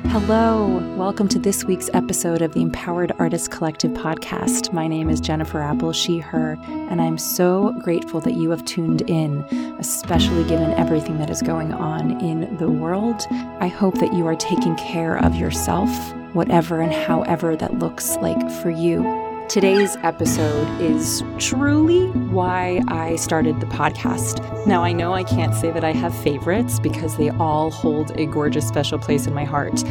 Hello, 0.00 0.78
welcome 0.96 1.28
to 1.28 1.38
this 1.38 1.64
week's 1.64 1.90
episode 1.94 2.42
of 2.42 2.52
the 2.54 2.60
Empowered 2.60 3.12
Artists 3.18 3.46
Collective 3.46 3.92
podcast. 3.92 4.72
My 4.72 4.88
name 4.88 5.08
is 5.08 5.20
Jennifer 5.20 5.60
Apple, 5.60 5.92
she, 5.92 6.18
her, 6.18 6.58
and 6.66 7.00
I'm 7.00 7.18
so 7.18 7.72
grateful 7.80 8.20
that 8.22 8.34
you 8.34 8.50
have 8.50 8.64
tuned 8.64 9.02
in, 9.02 9.42
especially 9.78 10.44
given 10.44 10.72
everything 10.72 11.18
that 11.18 11.30
is 11.30 11.42
going 11.42 11.72
on 11.72 12.20
in 12.20 12.56
the 12.56 12.70
world. 12.70 13.26
I 13.60 13.68
hope 13.68 13.98
that 14.00 14.12
you 14.12 14.26
are 14.26 14.36
taking 14.36 14.76
care 14.76 15.16
of 15.16 15.34
yourself, 15.36 15.90
whatever 16.34 16.80
and 16.80 16.92
however 16.92 17.54
that 17.56 17.78
looks 17.78 18.16
like 18.16 18.50
for 18.62 18.70
you. 18.70 19.21
Today's 19.52 19.98
episode 20.02 20.80
is 20.80 21.22
truly 21.36 22.06
why 22.30 22.80
I 22.88 23.16
started 23.16 23.60
the 23.60 23.66
podcast. 23.66 24.66
Now, 24.66 24.82
I 24.82 24.92
know 24.92 25.12
I 25.12 25.24
can't 25.24 25.54
say 25.54 25.70
that 25.72 25.84
I 25.84 25.92
have 25.92 26.16
favorites 26.22 26.80
because 26.80 27.18
they 27.18 27.28
all 27.28 27.70
hold 27.70 28.18
a 28.18 28.24
gorgeous 28.24 28.66
special 28.66 28.98
place 28.98 29.26
in 29.26 29.34
my 29.34 29.44
heart, 29.44 29.84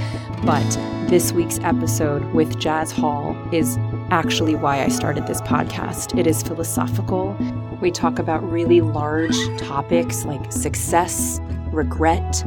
but 0.44 0.68
this 1.12 1.32
week's 1.32 1.60
episode 1.60 2.26
with 2.34 2.56
Jaz 2.56 2.92
Hall 2.92 3.38
is 3.54 3.78
actually 4.10 4.56
why 4.56 4.82
I 4.82 4.88
started 4.88 5.28
this 5.28 5.42
podcast. 5.42 6.18
It 6.18 6.26
is 6.26 6.42
philosophical. 6.42 7.38
We 7.82 7.92
talk 7.92 8.18
about 8.18 8.42
really 8.52 8.82
large 8.82 9.38
topics 9.60 10.26
like 10.26 10.52
success, 10.52 11.40
regret, 11.72 12.44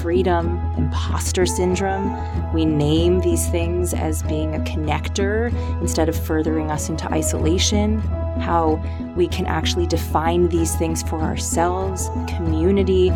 freedom, 0.00 0.58
imposter 0.76 1.46
syndrome. 1.46 2.16
We 2.52 2.64
name 2.64 3.20
these 3.20 3.48
things 3.48 3.92
as 3.92 4.22
being 4.22 4.54
a 4.54 4.60
connector 4.60 5.52
instead 5.80 6.08
of 6.08 6.26
furthering 6.26 6.70
us 6.70 6.88
into 6.88 7.10
isolation. 7.12 7.98
How 8.40 8.82
we 9.16 9.26
can 9.28 9.46
actually 9.46 9.86
define 9.86 10.48
these 10.48 10.74
things 10.76 11.02
for 11.02 11.20
ourselves, 11.20 12.08
community. 12.28 13.10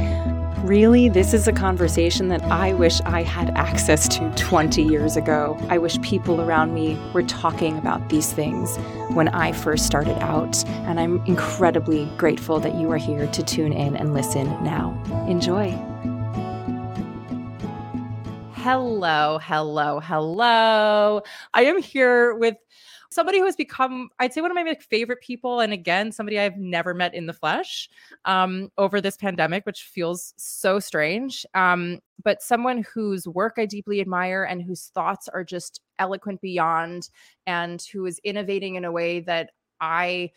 Really, 0.63 1.09
this 1.09 1.35
is 1.35 1.49
a 1.49 1.53
conversation 1.53 2.29
that 2.29 2.41
I 2.45 2.73
wish 2.73 3.01
I 3.01 3.25
had 3.25 3.51
access 3.57 4.07
to 4.07 4.33
20 4.37 4.81
years 4.81 5.17
ago. 5.17 5.59
I 5.69 5.79
wish 5.79 6.01
people 6.03 6.41
around 6.41 6.73
me 6.73 6.97
were 7.13 7.25
talking 7.25 7.77
about 7.79 8.11
these 8.11 8.33
things 8.33 8.77
when 9.13 9.27
I 9.31 9.51
first 9.51 9.85
started 9.85 10.17
out. 10.23 10.65
And 10.87 11.01
I'm 11.01 11.21
incredibly 11.27 12.05
grateful 12.17 12.61
that 12.61 12.77
you 12.77 12.89
are 12.93 12.97
here 12.97 13.27
to 13.27 13.43
tune 13.43 13.73
in 13.73 13.97
and 13.97 14.15
listen 14.15 14.47
now. 14.63 14.97
Enjoy. 15.27 15.71
Hello, 18.55 19.41
hello, 19.43 19.99
hello. 19.99 21.23
I 21.55 21.65
am 21.65 21.83
here 21.83 22.35
with 22.35 22.55
somebody 23.11 23.39
who 23.39 23.45
has 23.45 23.57
become, 23.57 24.11
I'd 24.19 24.33
say, 24.33 24.41
one 24.41 24.51
of 24.51 24.55
my 24.55 24.75
favorite 24.75 25.21
people. 25.21 25.59
And 25.59 25.73
again, 25.73 26.13
somebody 26.13 26.39
I've 26.39 26.57
never 26.57 26.95
met 26.95 27.15
in 27.15 27.27
the 27.27 27.33
flesh 27.33 27.89
um, 28.25 28.71
over 28.79 29.01
this 29.01 29.17
pandemic, 29.17 29.67
which 29.67 29.83
feels 29.83 30.35
so 30.37 30.79
strange. 30.79 31.45
Um, 31.55 32.01
but 32.23 32.43
someone 32.43 32.85
whose 32.95 33.27
work 33.27 33.55
I 33.59 33.67
deeply 33.67 34.01
admire 34.01 34.45
and 34.45 34.63
whose 34.63 34.87
thoughts 34.95 35.29
are 35.29 35.45
just 35.45 35.81
eloquent 35.99 36.41
beyond, 36.41 37.11
and 37.47 37.83
who 37.93 38.07
is 38.07 38.21
innovating 38.25 38.77
in 38.77 38.85
a 38.85 38.93
way 38.93 39.21
that 39.21 39.51
I 39.81 40.31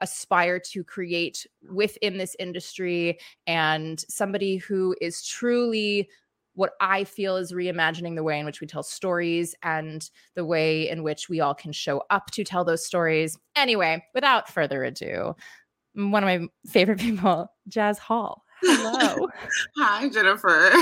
aspire 0.00 0.58
to 0.58 0.84
create 0.84 1.46
within 1.72 2.18
this 2.18 2.36
industry 2.38 3.18
and 3.46 4.04
somebody 4.08 4.56
who 4.56 4.94
is 5.00 5.24
truly 5.24 6.08
what 6.54 6.72
I 6.80 7.04
feel 7.04 7.36
is 7.36 7.52
reimagining 7.52 8.14
the 8.14 8.22
way 8.22 8.38
in 8.38 8.46
which 8.46 8.60
we 8.60 8.66
tell 8.66 8.82
stories 8.82 9.54
and 9.62 10.08
the 10.36 10.44
way 10.44 10.88
in 10.88 11.02
which 11.02 11.28
we 11.28 11.40
all 11.40 11.54
can 11.54 11.72
show 11.72 12.02
up 12.10 12.30
to 12.32 12.44
tell 12.44 12.64
those 12.64 12.86
stories. 12.86 13.36
Anyway, 13.56 14.04
without 14.14 14.48
further 14.48 14.84
ado, 14.84 15.34
one 15.94 16.22
of 16.22 16.26
my 16.26 16.46
favorite 16.70 16.98
people, 17.00 17.48
Jaz 17.68 17.98
Hall. 17.98 18.42
Hello. 18.62 19.28
Hi, 19.76 20.08
Jennifer. 20.08 20.72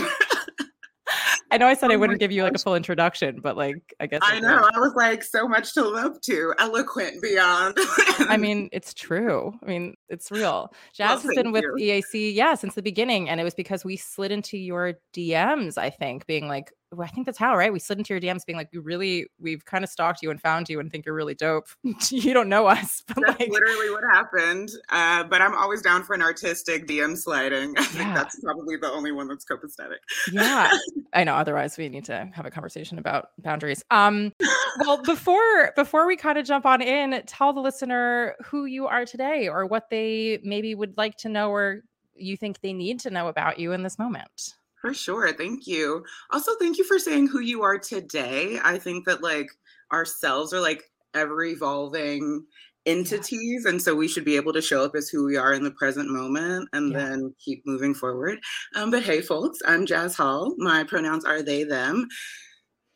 I 1.50 1.58
know 1.58 1.66
I 1.66 1.74
said 1.74 1.90
oh 1.90 1.94
I 1.94 1.96
wouldn't 1.96 2.20
give 2.20 2.32
you 2.32 2.42
like 2.44 2.54
a 2.54 2.58
full 2.58 2.74
introduction, 2.74 3.40
but 3.42 3.56
like 3.56 3.94
I 4.00 4.06
guess 4.06 4.20
I, 4.22 4.36
I 4.36 4.40
know. 4.40 4.68
I 4.74 4.78
was 4.78 4.94
like 4.96 5.22
so 5.22 5.46
much 5.46 5.74
to 5.74 5.86
live 5.86 6.20
to, 6.22 6.54
eloquent 6.58 7.20
beyond. 7.20 7.76
I 8.20 8.36
mean, 8.40 8.70
it's 8.72 8.94
true. 8.94 9.52
I 9.62 9.66
mean, 9.66 9.94
it's 10.08 10.30
real. 10.30 10.72
Jaz 10.98 11.08
well, 11.08 11.18
has 11.18 11.34
been 11.34 11.52
with 11.52 11.64
you. 11.76 12.02
EAC, 12.02 12.34
yeah, 12.34 12.54
since 12.54 12.74
the 12.74 12.82
beginning, 12.82 13.28
and 13.28 13.38
it 13.38 13.44
was 13.44 13.54
because 13.54 13.84
we 13.84 13.96
slid 13.96 14.32
into 14.32 14.56
your 14.56 14.94
DMs. 15.14 15.76
I 15.76 15.90
think 15.90 16.26
being 16.26 16.48
like, 16.48 16.72
I 17.00 17.06
think 17.06 17.26
that's 17.26 17.38
how, 17.38 17.56
right? 17.56 17.72
We 17.72 17.78
slid 17.78 17.98
into 17.98 18.12
your 18.14 18.20
DMs 18.20 18.44
being 18.44 18.56
like, 18.56 18.68
we 18.72 18.78
really, 18.78 19.26
we've 19.38 19.64
kind 19.64 19.84
of 19.84 19.90
stalked 19.90 20.22
you 20.22 20.30
and 20.30 20.40
found 20.40 20.68
you 20.68 20.80
and 20.80 20.90
think 20.90 21.06
you're 21.06 21.14
really 21.14 21.34
dope. 21.34 21.68
you 22.10 22.34
don't 22.34 22.48
know 22.48 22.66
us. 22.66 23.02
But 23.12 23.24
that's 23.26 23.40
like, 23.40 23.50
literally 23.50 23.90
what 23.90 24.04
happened. 24.10 24.70
Uh, 24.88 25.24
but 25.24 25.42
I'm 25.42 25.54
always 25.54 25.82
down 25.82 26.02
for 26.02 26.14
an 26.14 26.22
artistic 26.22 26.86
DM 26.86 27.16
sliding. 27.16 27.74
I 27.78 27.84
think 27.84 28.14
that's 28.14 28.40
probably 28.40 28.76
the 28.76 28.90
only 28.90 29.12
one 29.12 29.28
that's 29.28 29.44
copacetic. 29.44 29.98
yeah. 30.32 30.70
I 31.12 31.24
know. 31.24 31.34
Otherwise 31.34 31.76
we 31.76 31.88
need 31.88 32.04
to 32.06 32.30
have 32.32 32.46
a 32.46 32.50
conversation 32.50 32.98
about 32.98 33.30
boundaries. 33.38 33.84
Um, 33.90 34.32
well, 34.80 35.02
before, 35.02 35.72
before 35.76 36.06
we 36.06 36.16
kind 36.16 36.38
of 36.38 36.46
jump 36.46 36.64
on 36.64 36.80
in, 36.80 37.22
tell 37.26 37.52
the 37.52 37.60
listener 37.60 38.34
who 38.44 38.64
you 38.64 38.86
are 38.86 39.04
today 39.04 39.48
or 39.48 39.66
what 39.66 39.90
they 39.90 40.38
maybe 40.42 40.74
would 40.74 40.96
like 40.96 41.16
to 41.18 41.28
know 41.28 41.50
or 41.50 41.82
you 42.14 42.36
think 42.36 42.60
they 42.60 42.72
need 42.72 43.00
to 43.00 43.10
know 43.10 43.28
about 43.28 43.58
you 43.58 43.72
in 43.72 43.82
this 43.82 43.98
moment. 43.98 44.54
For 44.82 44.92
sure. 44.92 45.32
Thank 45.32 45.68
you. 45.68 46.04
Also, 46.32 46.56
thank 46.58 46.76
you 46.76 46.84
for 46.84 46.98
saying 46.98 47.28
who 47.28 47.38
you 47.38 47.62
are 47.62 47.78
today. 47.78 48.58
I 48.64 48.78
think 48.78 49.06
that 49.06 49.22
like 49.22 49.46
ourselves 49.92 50.52
are 50.52 50.60
like 50.60 50.82
ever 51.14 51.44
evolving 51.44 52.44
entities. 52.84 53.64
And 53.64 53.80
so 53.80 53.94
we 53.94 54.08
should 54.08 54.24
be 54.24 54.34
able 54.34 54.52
to 54.52 54.60
show 54.60 54.84
up 54.84 54.96
as 54.96 55.08
who 55.08 55.24
we 55.24 55.36
are 55.36 55.52
in 55.52 55.62
the 55.62 55.70
present 55.70 56.10
moment 56.10 56.68
and 56.72 56.92
yeah. 56.92 56.98
then 56.98 57.34
keep 57.38 57.62
moving 57.64 57.94
forward. 57.94 58.40
Um, 58.74 58.90
but 58.90 59.04
hey, 59.04 59.20
folks, 59.20 59.60
I'm 59.64 59.86
Jaz 59.86 60.16
Hall. 60.16 60.52
My 60.58 60.82
pronouns 60.82 61.24
are 61.24 61.42
they, 61.42 61.62
them 61.62 62.08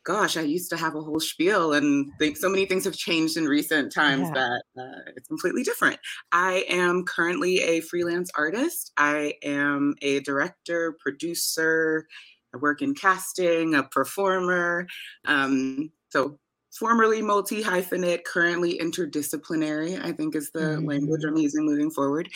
gosh, 0.07 0.37
I 0.37 0.43
used 0.43 0.71
to 0.71 0.77
have 0.77 0.95
a 0.95 1.03
whole 1.03 1.19
spiel 1.19 1.73
and 1.73 2.13
think 2.19 2.37
so 2.37 2.49
many 2.49 2.65
things 2.65 2.85
have 2.85 2.97
changed 2.97 3.37
in 3.37 3.47
recent 3.47 3.93
times 3.93 4.29
yeah. 4.29 4.35
that 4.35 4.63
uh, 4.81 5.11
it's 5.17 5.27
completely 5.27 5.65
different. 5.65 5.99
I 6.31 6.65
am 6.69 7.05
currently 7.05 7.61
a 7.61 7.81
freelance 7.81 8.31
artist. 8.37 8.93
I 8.97 9.35
am 9.43 9.97
a 10.03 10.21
director, 10.21 10.97
producer. 11.01 12.07
I 12.55 12.59
work 12.59 12.83
in 12.83 12.95
casting, 12.95 13.75
a 13.75 13.83
performer. 13.83 14.87
Um, 15.25 15.91
so 16.11 16.39
formerly 16.73 17.21
multi 17.21 17.61
hyphenate, 17.61 18.23
currently 18.23 18.79
interdisciplinary, 18.79 20.03
I 20.03 20.13
think 20.13 20.37
is 20.37 20.53
the 20.53 20.61
mm-hmm. 20.61 20.87
language 20.87 21.25
I'm 21.25 21.37
using 21.37 21.67
moving 21.67 21.91
forward. 21.91 22.29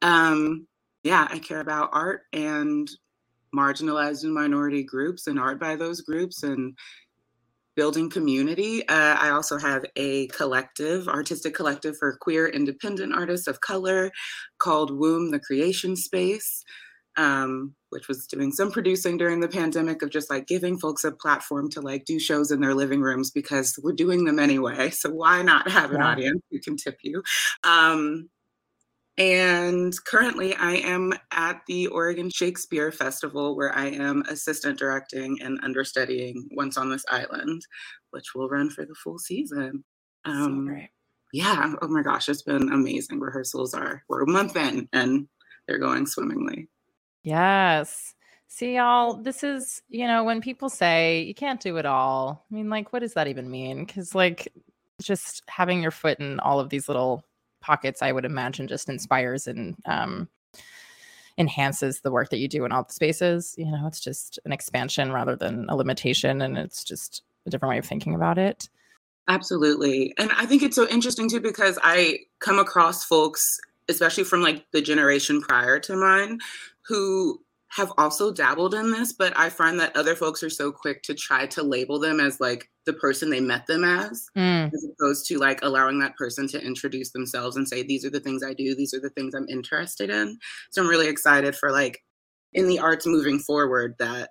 Um, 0.00 0.66
yeah, 1.04 1.28
I 1.30 1.38
care 1.38 1.60
about 1.60 1.90
art 1.92 2.22
and 2.32 2.88
marginalized 3.54 4.24
and 4.24 4.32
minority 4.32 4.82
groups 4.82 5.26
and 5.26 5.38
art 5.38 5.60
by 5.60 5.76
those 5.76 6.00
groups 6.00 6.42
and 6.42 6.76
building 7.78 8.10
community. 8.10 8.82
Uh, 8.88 9.14
I 9.20 9.30
also 9.30 9.56
have 9.56 9.84
a 9.94 10.26
collective, 10.26 11.06
artistic 11.06 11.54
collective 11.54 11.96
for 11.96 12.16
queer 12.16 12.48
independent 12.48 13.14
artists 13.14 13.46
of 13.46 13.60
color 13.60 14.10
called 14.58 14.90
Womb 14.90 15.30
the 15.30 15.38
Creation 15.38 15.94
Space, 15.94 16.64
um, 17.16 17.76
which 17.90 18.08
was 18.08 18.26
doing 18.26 18.50
some 18.50 18.72
producing 18.72 19.16
during 19.16 19.38
the 19.38 19.46
pandemic 19.46 20.02
of 20.02 20.10
just 20.10 20.28
like 20.28 20.48
giving 20.48 20.76
folks 20.76 21.04
a 21.04 21.12
platform 21.12 21.70
to 21.70 21.80
like 21.80 22.04
do 22.04 22.18
shows 22.18 22.50
in 22.50 22.60
their 22.60 22.74
living 22.74 23.00
rooms 23.00 23.30
because 23.30 23.78
we're 23.80 23.92
doing 23.92 24.24
them 24.24 24.40
anyway. 24.40 24.90
So 24.90 25.10
why 25.10 25.42
not 25.42 25.70
have 25.70 25.92
an 25.92 26.00
yeah. 26.00 26.08
audience 26.08 26.42
who 26.50 26.58
can 26.58 26.76
tip 26.76 26.98
you? 27.04 27.22
Um, 27.62 28.28
and 29.18 29.92
currently, 30.04 30.54
I 30.54 30.76
am 30.76 31.12
at 31.32 31.60
the 31.66 31.88
Oregon 31.88 32.30
Shakespeare 32.30 32.92
Festival, 32.92 33.56
where 33.56 33.74
I 33.74 33.86
am 33.86 34.22
assistant 34.28 34.78
directing 34.78 35.42
and 35.42 35.58
understudying 35.62 36.48
Once 36.52 36.78
on 36.78 36.88
This 36.88 37.04
Island, 37.10 37.62
which 38.10 38.34
will 38.34 38.48
run 38.48 38.70
for 38.70 38.86
the 38.86 38.94
full 38.94 39.18
season. 39.18 39.84
Um, 40.24 40.68
so 40.70 40.86
yeah. 41.32 41.74
Oh 41.82 41.88
my 41.88 42.02
gosh, 42.02 42.28
it's 42.28 42.42
been 42.42 42.72
amazing. 42.72 43.20
Rehearsals 43.20 43.74
are, 43.74 44.02
we're 44.08 44.22
a 44.22 44.30
month 44.30 44.56
in 44.56 44.88
and 44.92 45.28
they're 45.66 45.78
going 45.78 46.06
swimmingly. 46.06 46.68
Yes. 47.22 48.14
See, 48.46 48.76
y'all, 48.76 49.14
this 49.14 49.44
is, 49.44 49.82
you 49.88 50.06
know, 50.06 50.24
when 50.24 50.40
people 50.40 50.70
say 50.70 51.22
you 51.22 51.34
can't 51.34 51.60
do 51.60 51.76
it 51.76 51.84
all, 51.84 52.46
I 52.50 52.54
mean, 52.54 52.70
like, 52.70 52.92
what 52.92 53.00
does 53.00 53.12
that 53.14 53.28
even 53.28 53.50
mean? 53.50 53.84
Because, 53.84 54.14
like, 54.14 54.48
just 55.02 55.42
having 55.48 55.82
your 55.82 55.90
foot 55.90 56.18
in 56.18 56.40
all 56.40 56.58
of 56.58 56.70
these 56.70 56.88
little 56.88 57.24
pockets, 57.60 58.02
I 58.02 58.12
would 58.12 58.24
imagine 58.24 58.68
just 58.68 58.88
inspires 58.88 59.46
and 59.46 59.76
um, 59.86 60.28
enhances 61.36 62.00
the 62.00 62.10
work 62.10 62.30
that 62.30 62.38
you 62.38 62.48
do 62.48 62.64
in 62.64 62.72
all 62.72 62.84
the 62.84 62.92
spaces. 62.92 63.54
You 63.56 63.66
know, 63.66 63.86
it's 63.86 64.00
just 64.00 64.38
an 64.44 64.52
expansion 64.52 65.12
rather 65.12 65.36
than 65.36 65.66
a 65.68 65.76
limitation, 65.76 66.42
and 66.42 66.58
it's 66.58 66.84
just 66.84 67.22
a 67.46 67.50
different 67.50 67.70
way 67.70 67.78
of 67.78 67.86
thinking 67.86 68.14
about 68.14 68.38
it. 68.38 68.68
Absolutely. 69.28 70.14
And 70.18 70.30
I 70.36 70.46
think 70.46 70.62
it's 70.62 70.76
so 70.76 70.88
interesting 70.88 71.28
too 71.28 71.40
because 71.40 71.78
I 71.82 72.20
come 72.40 72.58
across 72.58 73.04
folks, 73.04 73.60
especially 73.88 74.24
from 74.24 74.42
like 74.42 74.64
the 74.72 74.80
generation 74.80 75.42
prior 75.42 75.78
to 75.80 75.96
mine, 75.96 76.40
who 76.86 77.40
have 77.68 77.92
also 77.98 78.32
dabbled 78.32 78.74
in 78.74 78.90
this, 78.90 79.12
but 79.12 79.36
I 79.36 79.50
find 79.50 79.78
that 79.80 79.94
other 79.94 80.16
folks 80.16 80.42
are 80.42 80.50
so 80.50 80.72
quick 80.72 81.02
to 81.02 81.14
try 81.14 81.46
to 81.48 81.62
label 81.62 81.98
them 81.98 82.18
as 82.18 82.40
like 82.40 82.70
the 82.88 82.94
person 82.94 83.28
they 83.28 83.40
met 83.40 83.66
them 83.66 83.84
as, 83.84 84.30
mm. 84.36 84.72
as 84.72 84.86
opposed 84.92 85.26
to 85.26 85.38
like 85.38 85.60
allowing 85.62 85.98
that 86.00 86.16
person 86.16 86.48
to 86.48 86.64
introduce 86.64 87.10
themselves 87.10 87.54
and 87.54 87.68
say, 87.68 87.82
these 87.82 88.02
are 88.04 88.10
the 88.10 88.18
things 88.18 88.42
I 88.42 88.54
do, 88.54 88.74
these 88.74 88.94
are 88.94 89.00
the 89.00 89.10
things 89.10 89.34
I'm 89.34 89.46
interested 89.48 90.08
in. 90.08 90.38
So 90.70 90.82
I'm 90.82 90.88
really 90.88 91.06
excited 91.06 91.54
for 91.54 91.70
like 91.70 92.02
in 92.54 92.66
the 92.66 92.78
arts 92.78 93.06
moving 93.06 93.38
forward 93.40 93.94
that 93.98 94.30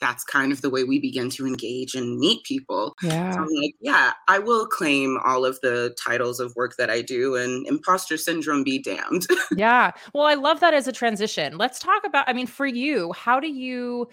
that's 0.00 0.24
kind 0.24 0.52
of 0.52 0.62
the 0.62 0.70
way 0.70 0.82
we 0.82 0.98
begin 0.98 1.30
to 1.30 1.46
engage 1.46 1.94
and 1.94 2.18
meet 2.18 2.42
people. 2.44 2.94
Yeah. 3.02 3.30
So 3.30 3.40
I'm 3.40 3.48
like, 3.62 3.74
yeah, 3.80 4.14
I 4.26 4.40
will 4.40 4.66
claim 4.66 5.18
all 5.24 5.44
of 5.44 5.60
the 5.60 5.94
titles 6.02 6.40
of 6.40 6.52
work 6.56 6.74
that 6.78 6.90
I 6.90 7.02
do 7.02 7.36
and 7.36 7.66
imposter 7.68 8.16
syndrome 8.16 8.64
be 8.64 8.80
damned. 8.80 9.26
yeah. 9.56 9.92
Well, 10.12 10.24
I 10.24 10.34
love 10.34 10.58
that 10.60 10.74
as 10.74 10.88
a 10.88 10.92
transition. 10.92 11.56
Let's 11.56 11.78
talk 11.78 12.04
about, 12.04 12.28
I 12.28 12.32
mean, 12.32 12.48
for 12.48 12.66
you, 12.66 13.12
how 13.12 13.38
do 13.38 13.48
you 13.48 14.08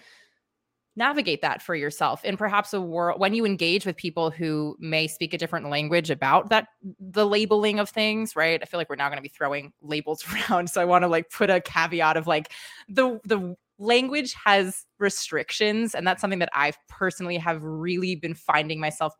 navigate 0.96 1.42
that 1.42 1.62
for 1.62 1.74
yourself 1.74 2.20
and 2.24 2.36
perhaps 2.36 2.74
a 2.74 2.80
world 2.80 3.20
when 3.20 3.32
you 3.32 3.46
engage 3.46 3.86
with 3.86 3.96
people 3.96 4.30
who 4.30 4.76
may 4.80 5.06
speak 5.06 5.32
a 5.32 5.38
different 5.38 5.70
language 5.70 6.10
about 6.10 6.50
that 6.50 6.68
the 6.98 7.26
labeling 7.26 7.78
of 7.78 7.88
things 7.88 8.34
right? 8.34 8.60
I 8.62 8.66
feel 8.66 8.78
like 8.78 8.90
we're 8.90 8.96
now 8.96 9.08
going 9.08 9.18
to 9.18 9.22
be 9.22 9.28
throwing 9.28 9.72
labels 9.82 10.24
around 10.50 10.68
so 10.68 10.80
i 10.80 10.84
want 10.84 11.02
to 11.02 11.08
like 11.08 11.30
put 11.30 11.50
a 11.50 11.60
caveat 11.60 12.16
of 12.16 12.26
like 12.26 12.52
the 12.88 13.20
the 13.24 13.54
language 13.78 14.34
has 14.44 14.84
restrictions 14.98 15.94
and 15.94 16.06
that's 16.06 16.20
something 16.20 16.40
that 16.40 16.50
i 16.52 16.72
personally 16.88 17.38
have 17.38 17.62
really 17.62 18.14
been 18.14 18.34
finding 18.34 18.78
myself 18.78 19.14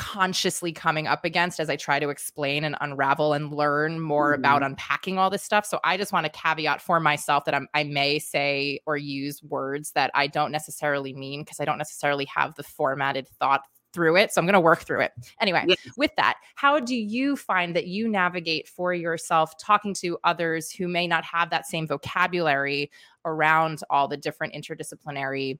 consciously 0.00 0.72
coming 0.72 1.06
up 1.06 1.26
against 1.26 1.60
as 1.60 1.68
I 1.68 1.76
try 1.76 2.00
to 2.00 2.08
explain 2.08 2.64
and 2.64 2.74
unravel 2.80 3.34
and 3.34 3.52
learn 3.52 4.00
more 4.00 4.32
mm-hmm. 4.32 4.40
about 4.40 4.62
unpacking 4.62 5.18
all 5.18 5.28
this 5.28 5.42
stuff. 5.42 5.66
So 5.66 5.78
I 5.84 5.98
just 5.98 6.10
want 6.10 6.24
to 6.24 6.32
caveat 6.32 6.80
for 6.80 7.00
myself 7.00 7.44
that 7.44 7.54
I'm, 7.54 7.68
I 7.74 7.84
may 7.84 8.18
say 8.18 8.80
or 8.86 8.96
use 8.96 9.42
words 9.42 9.92
that 9.92 10.10
I 10.14 10.26
don't 10.26 10.52
necessarily 10.52 11.12
mean 11.12 11.42
because 11.42 11.60
I 11.60 11.66
don't 11.66 11.76
necessarily 11.76 12.24
have 12.34 12.54
the 12.54 12.62
formatted 12.62 13.28
thought 13.28 13.60
through 13.92 14.16
it. 14.16 14.32
So 14.32 14.40
I'm 14.40 14.46
going 14.46 14.54
to 14.54 14.60
work 14.60 14.80
through 14.80 15.02
it. 15.02 15.12
Anyway, 15.38 15.64
yes. 15.68 15.78
with 15.98 16.12
that, 16.16 16.38
how 16.54 16.80
do 16.80 16.96
you 16.96 17.36
find 17.36 17.76
that 17.76 17.86
you 17.86 18.08
navigate 18.08 18.68
for 18.68 18.94
yourself 18.94 19.52
talking 19.58 19.92
to 19.94 20.16
others 20.24 20.70
who 20.70 20.88
may 20.88 21.06
not 21.06 21.24
have 21.24 21.50
that 21.50 21.66
same 21.66 21.86
vocabulary 21.86 22.90
around 23.26 23.82
all 23.90 24.08
the 24.08 24.16
different 24.16 24.54
interdisciplinary 24.54 25.58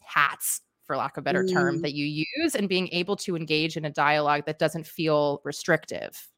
hats 0.00 0.60
for 0.86 0.96
lack 0.96 1.16
of 1.16 1.22
a 1.22 1.24
better 1.24 1.44
mm. 1.44 1.52
term, 1.52 1.82
that 1.82 1.94
you 1.94 2.06
use 2.06 2.54
and 2.54 2.68
being 2.68 2.88
able 2.92 3.16
to 3.16 3.36
engage 3.36 3.76
in 3.76 3.84
a 3.84 3.90
dialogue 3.90 4.44
that 4.46 4.58
doesn't 4.58 4.86
feel 4.86 5.40
restrictive. 5.44 6.28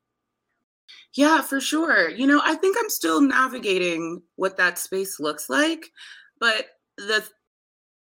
Yeah, 1.14 1.42
for 1.42 1.60
sure. 1.60 2.10
You 2.10 2.26
know, 2.26 2.40
I 2.44 2.54
think 2.56 2.76
I'm 2.78 2.90
still 2.90 3.20
navigating 3.20 4.22
what 4.36 4.56
that 4.56 4.78
space 4.78 5.20
looks 5.20 5.48
like, 5.48 5.90
but 6.40 6.66
the 6.98 7.24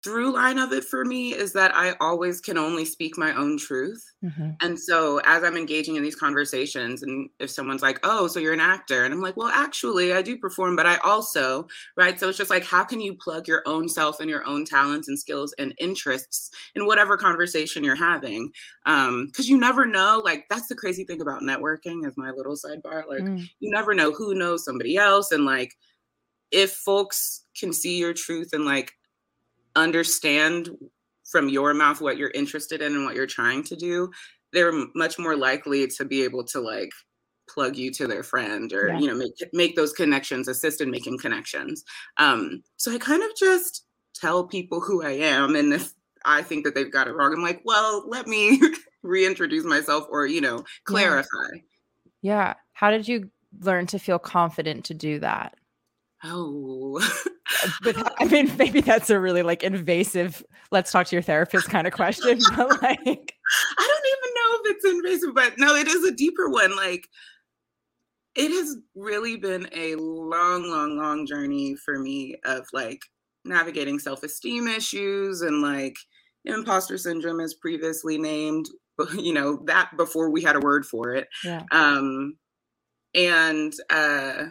through 0.06 0.32
line 0.32 0.60
of 0.60 0.72
it 0.72 0.84
for 0.84 1.04
me 1.04 1.34
is 1.34 1.52
that 1.54 1.76
I 1.76 1.96
always 2.00 2.40
can 2.40 2.60
only 2.60 2.86
speak 2.86 3.18
my 3.18 3.36
own 3.36 3.58
truth. 3.58 4.06
Mm-hmm. 4.24 4.52
And 4.62 4.80
so 4.80 5.20
as 5.26 5.44
I'm 5.44 5.58
engaging 5.58 5.96
in 5.96 6.04
these 6.04 6.16
conversations, 6.16 7.02
and 7.02 7.28
if 7.40 7.50
someone's 7.50 7.82
like, 7.82 8.00
oh, 8.04 8.28
so 8.28 8.40
you're 8.40 8.54
an 8.54 8.60
actor, 8.60 9.04
and 9.04 9.12
I'm 9.12 9.20
like, 9.20 9.36
well, 9.36 9.48
actually, 9.48 10.14
I 10.14 10.22
do 10.22 10.38
perform, 10.38 10.76
but 10.76 10.86
I 10.86 10.98
also, 10.98 11.68
right? 11.98 12.20
So 12.20 12.30
it's 12.30 12.38
just 12.38 12.52
like, 12.52 12.64
how 12.64 12.84
can 12.84 13.02
you 13.02 13.16
plug 13.16 13.48
your 13.48 13.64
own 13.66 13.90
self 13.90 14.20
and 14.20 14.30
your 14.30 14.46
own 14.46 14.64
talents 14.64 15.08
and 15.08 15.18
skills 15.18 15.56
and 15.58 15.74
interests 15.80 16.52
in 16.76 16.86
whatever 16.86 17.18
conversation 17.18 17.84
you're 17.84 17.96
having? 17.96 18.52
Um, 18.86 19.26
because 19.26 19.50
you 19.50 19.58
never 19.58 19.88
know, 19.88 20.22
like, 20.24 20.46
that's 20.52 20.68
the 20.68 20.76
crazy 20.76 21.04
thing 21.04 21.20
about 21.20 21.42
networking, 21.42 22.06
as 22.06 22.16
my 22.16 22.30
little 22.30 22.56
sidebar. 22.56 23.08
Like, 23.08 23.24
mm. 23.24 23.44
you 23.60 23.72
never 23.72 23.96
know 23.96 24.12
who 24.12 24.36
knows 24.36 24.64
somebody 24.64 24.98
else. 24.98 25.32
And 25.32 25.46
like, 25.46 25.74
if 26.52 26.74
folks 26.74 27.44
can 27.60 27.74
see 27.74 27.98
your 27.98 28.14
truth 28.14 28.50
and 28.54 28.66
like 28.66 28.94
understand 29.76 30.70
from 31.30 31.50
your 31.50 31.74
mouth 31.74 32.02
what 32.02 32.18
you're 32.18 32.32
interested 32.32 32.82
in 32.82 32.96
and 32.96 33.06
what 33.06 33.16
you're 33.16 33.26
trying 33.26 33.64
to 33.64 33.76
do, 33.76 34.12
they're 34.54 34.74
much 34.96 35.18
more 35.20 35.36
likely 35.36 35.88
to 35.88 36.06
be 36.06 36.24
able 36.24 36.44
to 36.46 36.60
like 36.60 36.92
plug 37.50 37.76
you 37.76 37.92
to 37.92 38.08
their 38.08 38.24
friend 38.24 38.74
or 38.74 38.88
yeah. 38.88 39.00
you 39.00 39.08
know 39.08 39.16
make 39.16 39.34
make 39.54 39.76
those 39.76 39.94
connections, 39.94 40.48
assist 40.48 40.82
in 40.82 40.92
making 40.92 41.18
connections. 41.18 41.84
Um, 42.18 42.64
so 42.78 42.94
I 42.94 42.98
kind 42.98 43.24
of 43.24 43.30
just 43.38 43.86
tell 44.14 44.48
people 44.48 44.82
who 44.82 45.04
I 45.04 45.12
am, 45.12 45.56
and 45.56 45.74
if 45.74 45.94
I 46.24 46.42
think 46.42 46.66
that 46.66 46.76
they've 46.76 46.92
got 46.92 47.08
it 47.08 47.16
wrong, 47.16 47.34
I'm 47.34 47.44
like, 47.44 47.62
well, 47.66 48.08
let 48.08 48.28
me 48.28 48.60
reintroduce 49.04 49.66
myself 49.66 50.08
or 50.10 50.26
you 50.26 50.42
know 50.42 50.64
clarify. 50.86 51.28
Yeah. 51.54 51.60
yeah. 52.22 52.54
How 52.74 52.92
did 52.92 53.08
you 53.08 53.30
learn 53.62 53.88
to 53.88 54.00
feel 54.00 54.20
confident 54.20 54.86
to 54.86 54.94
do 54.94 55.20
that? 55.20 55.56
Oh, 56.28 57.00
but 57.84 58.14
I 58.20 58.26
mean, 58.26 58.52
maybe 58.58 58.82
that's 58.82 59.10
a 59.10 59.20
really 59.20 59.44
like 59.44 59.64
invasive, 59.64 60.44
let's 60.72 60.92
talk 60.92 61.08
to 61.08 61.16
your 61.16 61.24
therapist 61.24 61.70
kind 61.70 61.88
of 61.88 61.94
question. 61.94 62.40
But 62.56 62.82
like, 62.82 63.34
I 63.78 63.88
don't 63.88 64.06
even 64.08 64.34
know 64.36 64.58
if 64.60 64.76
it's 64.76 64.86
invasive, 64.86 65.36
but 65.36 65.54
no, 65.58 65.76
it 65.76 65.88
is 65.88 66.04
a 66.04 66.16
deeper 66.16 66.50
one. 66.50 66.76
Like, 66.76 67.08
it 68.36 68.50
has 68.52 68.78
really 68.96 69.38
been 69.38 69.70
a 69.74 69.96
long, 69.96 70.64
long, 70.64 70.98
long 70.98 71.26
journey 71.26 71.76
for 71.76 72.00
me 72.00 72.36
of 72.44 72.66
like 72.74 73.00
navigating 73.46 74.00
self 74.00 74.24
esteem 74.24 74.68
issues 74.68 75.42
and 75.42 75.62
like 75.62 75.96
imposter 76.44 76.98
syndrome, 76.98 77.40
as 77.40 77.54
previously 77.54 78.18
named, 78.18 78.66
you 79.14 79.34
know, 79.34 79.62
that 79.66 79.96
before 79.96 80.30
we 80.30 80.42
had 80.42 80.56
a 80.56 80.60
word 80.62 80.86
for 80.86 81.14
it. 81.14 81.28
Yeah. 81.44 81.64
Um, 81.72 82.38
and, 83.14 83.74
uh, 83.90 84.46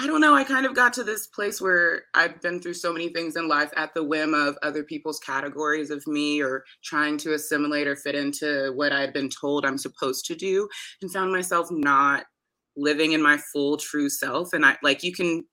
I 0.00 0.06
don't 0.06 0.22
know. 0.22 0.34
I 0.34 0.44
kind 0.44 0.64
of 0.64 0.74
got 0.74 0.94
to 0.94 1.04
this 1.04 1.26
place 1.26 1.60
where 1.60 2.04
I've 2.14 2.40
been 2.40 2.58
through 2.62 2.72
so 2.72 2.90
many 2.90 3.10
things 3.10 3.36
in 3.36 3.48
life 3.48 3.70
at 3.76 3.92
the 3.92 4.02
whim 4.02 4.32
of 4.32 4.56
other 4.62 4.82
people's 4.82 5.18
categories 5.18 5.90
of 5.90 6.06
me 6.06 6.40
or 6.40 6.64
trying 6.82 7.18
to 7.18 7.34
assimilate 7.34 7.86
or 7.86 7.96
fit 7.96 8.14
into 8.14 8.72
what 8.74 8.92
I've 8.92 9.12
been 9.12 9.28
told 9.28 9.66
I'm 9.66 9.76
supposed 9.76 10.24
to 10.26 10.34
do 10.34 10.70
and 11.02 11.12
found 11.12 11.30
myself 11.32 11.68
not 11.70 12.24
living 12.78 13.12
in 13.12 13.20
my 13.20 13.36
full 13.52 13.76
true 13.76 14.08
self. 14.08 14.54
And 14.54 14.64
I 14.64 14.78
like, 14.82 15.02
you 15.02 15.12
can, 15.12 15.44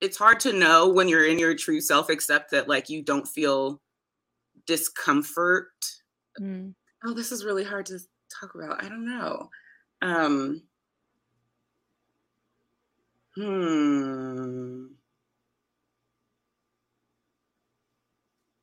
it's 0.00 0.16
hard 0.18 0.40
to 0.40 0.52
know 0.52 0.88
when 0.88 1.08
you're 1.08 1.26
in 1.26 1.38
your 1.38 1.54
true 1.54 1.80
self, 1.80 2.10
except 2.10 2.50
that 2.50 2.68
like 2.68 2.88
you 2.88 3.04
don't 3.04 3.28
feel 3.28 3.80
discomfort. 4.66 5.68
Mm. 6.40 6.74
Oh, 7.04 7.14
this 7.14 7.30
is 7.30 7.44
really 7.44 7.62
hard 7.62 7.86
to 7.86 8.00
talk 8.40 8.56
about. 8.56 8.82
I 8.82 8.88
don't 8.88 9.06
know. 9.06 9.48
Um, 10.02 10.62
Hmm. 13.36 14.86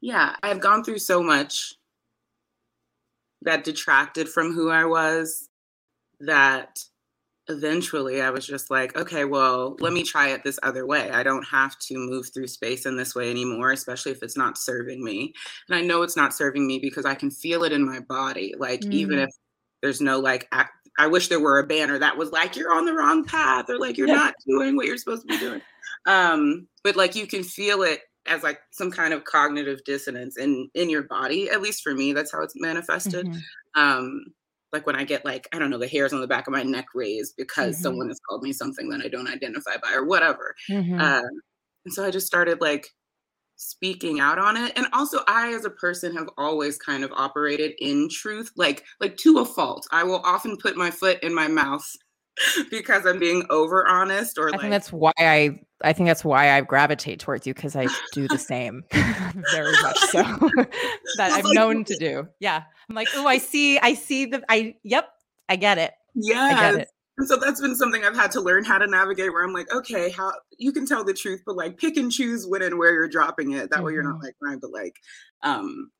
Yeah, 0.02 0.36
I've 0.44 0.60
gone 0.60 0.84
through 0.84 0.98
so 0.98 1.24
much 1.24 1.75
that 3.44 3.64
detracted 3.64 4.28
from 4.28 4.54
who 4.54 4.70
I 4.70 4.86
was 4.86 5.48
that 6.20 6.80
eventually 7.48 8.22
I 8.22 8.30
was 8.30 8.46
just 8.46 8.72
like, 8.72 8.96
okay, 8.98 9.25
well, 9.25 9.75
let 9.80 9.94
me 9.94 10.04
try 10.04 10.30
it 10.30 10.44
this 10.44 10.60
other 10.64 10.86
way. 10.86 11.10
I 11.12 11.24
don't 11.24 11.44
have 11.44 11.78
to 11.80 11.98
move 11.98 12.30
through 12.34 12.48
space 12.48 12.86
in 12.86 12.98
this 12.98 13.16
way 13.16 13.30
anymore, 13.30 13.72
especially 13.72 14.14
if 14.14 14.24
it's 14.24 14.38
not 14.38 14.58
serving 14.58 15.04
me. 15.04 15.34
And 15.68 15.78
I 15.78 15.81
know 15.81 16.02
it's 16.02 16.18
not 16.18 16.33
serving 16.33 16.66
me 16.66 16.80
because 16.80 17.06
I 17.06 17.16
can 17.16 17.31
feel 17.31 17.64
it 17.64 17.71
in 17.71 17.86
my 17.86 18.00
body. 18.00 18.54
Like, 18.57 18.81
mm. 18.81 18.94
even 18.94 19.19
if 19.19 19.30
there's 19.81 20.02
no 20.02 20.19
like 20.19 20.47
act, 20.52 20.82
I 20.97 21.07
wish 21.07 21.28
there 21.28 21.40
were 21.40 21.59
a 21.59 21.68
banner 21.68 21.97
that 21.97 22.18
was 22.18 22.31
like, 22.31 22.56
you're 22.56 22.73
on 22.73 22.85
the 22.85 22.94
wrong 22.94 23.26
path 23.26 23.69
or 23.69 23.80
like 23.80 23.97
you're 23.97 24.07
yeah. 24.07 24.16
not 24.16 24.35
doing 24.47 24.76
what 24.76 24.85
you're 24.85 24.97
supposed 24.97 25.23
to 25.23 25.28
be 25.28 25.40
doing. 25.40 25.62
Um, 26.06 26.68
but 26.83 26.95
like 26.95 27.16
you 27.16 27.28
can 27.28 27.44
feel 27.44 27.81
it 27.83 28.02
as 28.26 28.44
like 28.44 28.59
some 28.71 28.92
kind 28.92 29.14
of 29.14 29.23
cognitive 29.26 29.83
dissonance 29.85 30.38
in 30.38 30.69
in 30.73 30.90
your 30.90 31.04
body. 31.04 31.50
At 31.50 31.62
least 31.62 31.81
for 31.81 31.94
me, 31.94 32.14
that's 32.14 32.31
how 32.31 32.42
it's 32.42 32.54
manifested. 32.56 33.26
Mm-hmm. 33.26 33.81
Um, 33.81 34.26
like 34.71 34.88
when 34.88 34.95
I 34.95 35.04
get 35.04 35.23
like, 35.23 35.47
I 35.54 35.59
don't 35.59 35.69
know, 35.69 35.78
the 35.78 35.88
hairs 35.88 36.14
on 36.14 36.21
the 36.21 36.28
back 36.28 36.47
of 36.47 36.54
my 36.54 36.64
neck 36.64 36.88
raised 36.95 37.35
because 37.38 37.76
mm-hmm. 37.76 37.83
someone 37.83 38.07
has 38.09 38.19
called 38.28 38.44
me 38.44 38.54
something 38.54 38.90
that 38.90 39.02
I 39.02 39.07
don't 39.07 39.28
identify 39.28 39.78
by 39.81 39.94
or 39.94 40.04
whatever. 40.04 40.56
Mm-hmm. 40.69 41.00
Uh, 41.00 41.21
and 41.85 41.94
so 41.94 42.06
I 42.06 42.12
just 42.12 42.28
started 42.28 42.59
like 42.59 42.88
speaking 43.64 44.20
out 44.20 44.40
on 44.40 44.58
it. 44.58 44.74
And 44.76 44.88
also 44.94 45.20
i 45.28 45.54
as 45.54 45.66
a 45.66 45.70
person 45.70 46.16
have 46.16 46.30
always 46.38 46.78
kind 46.78 47.04
of 47.04 47.12
operated 47.16 47.74
in 47.80 48.10
truth 48.10 48.52
like 48.56 48.84
like 49.00 49.18
to 49.18 49.40
a 49.40 49.46
fault. 49.46 49.88
I 49.92 50.04
will 50.04 50.22
often 50.24 50.58
put 50.58 50.78
my 50.78 50.92
foot 50.92 51.22
in 51.24 51.34
my 51.34 51.48
mouth 51.48 51.90
because 52.72 53.06
i'm 53.06 53.20
being 53.20 53.46
over 53.52 53.88
honest 53.88 54.40
or 54.40 54.48
i 54.48 54.52
like, 54.52 54.62
think 54.62 54.72
that's 54.72 54.92
why 54.92 55.12
i 55.20 55.60
i 55.84 55.94
think 55.94 56.08
that's 56.08 56.26
why 56.26 56.52
i 56.52 56.62
gravitate 56.62 57.20
towards 57.20 57.46
you 57.46 57.54
because 57.54 57.76
i 57.76 57.88
do 58.12 58.28
the 58.28 58.40
same 58.40 58.84
very 59.52 59.72
much 59.84 59.98
so 60.00 60.24
that 61.18 61.32
i'm 61.32 61.54
known 61.54 61.86
to 61.86 61.96
do. 61.98 62.28
Yeah. 62.40 62.64
I'm 62.90 62.96
like 62.96 63.08
oh 63.16 63.28
i 63.28 63.38
see 63.38 63.78
i 63.80 63.94
see 63.94 64.26
the 64.26 64.44
i 64.50 64.76
yep 64.84 65.10
i 65.48 65.56
get 65.56 65.78
it. 65.78 65.94
Yeah 66.16 66.42
i 66.42 66.54
get 66.54 66.76
it 66.82 66.90
and 67.18 67.28
so 67.28 67.38
that's 67.38 67.62
been 67.62 67.76
something 67.76 68.04
I've 68.04 68.16
had 68.16 68.32
to 68.32 68.42
learn 68.42 68.64
how 68.64 68.80
to 68.80 68.88
navigate 68.88 69.32
where 69.32 69.44
I'm 69.44 69.54
like, 69.54 69.72
okay, 69.72 70.10
how 70.10 70.34
you 70.58 70.72
can 70.72 70.88
tell 70.88 71.04
the 71.04 71.14
truth, 71.14 71.42
but 71.46 71.56
like 71.56 71.78
pick 71.78 71.96
and 71.96 72.12
choose 72.12 72.48
when 72.48 72.64
and 72.64 72.80
where 72.80 72.92
you're 72.92 73.08
dropping 73.08 73.52
it. 73.52 73.70
That 73.70 73.78
mm-hmm. 73.78 73.86
way 73.86 73.94
you're 73.94 74.04
not 74.04 74.16
mm-hmm. 74.16 74.26
like 74.26 74.36
trying 74.42 74.60
but 74.60 74.72
like 74.72 74.96
um 75.44 75.92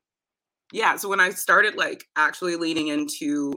yeah. 0.72 0.96
So 0.96 1.08
when 1.10 1.20
I 1.20 1.30
started 1.30 1.76
like 1.76 2.06
actually 2.16 2.56
leaning 2.56 2.88
into 2.88 3.54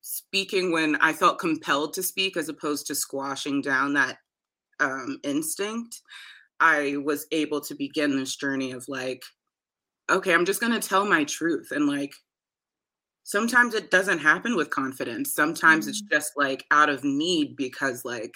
speaking 0.00 0.70
when 0.70 0.96
I 0.96 1.12
felt 1.12 1.40
compelled 1.40 1.94
to 1.94 2.04
speak 2.04 2.36
as 2.36 2.48
opposed 2.48 2.86
to 2.86 2.94
squashing 2.94 3.60
down 3.60 3.94
that 3.94 4.18
um 4.78 5.18
instinct, 5.24 6.00
I 6.60 6.98
was 7.04 7.26
able 7.32 7.62
to 7.62 7.74
begin 7.74 8.16
this 8.16 8.36
journey 8.36 8.70
of 8.70 8.84
like, 8.86 9.22
okay, 10.08 10.32
I'm 10.32 10.44
just 10.44 10.60
gonna 10.60 10.78
tell 10.78 11.04
my 11.04 11.24
truth 11.24 11.72
and 11.72 11.86
like 11.88 12.12
sometimes 13.24 13.74
it 13.74 13.90
doesn't 13.90 14.20
happen 14.20 14.54
with 14.54 14.70
confidence. 14.70 15.34
Sometimes 15.34 15.84
mm-hmm. 15.84 15.90
it's 15.90 16.00
just 16.02 16.32
like 16.36 16.64
out 16.70 16.88
of 16.88 17.02
need 17.02 17.56
because 17.56 18.04
like 18.04 18.34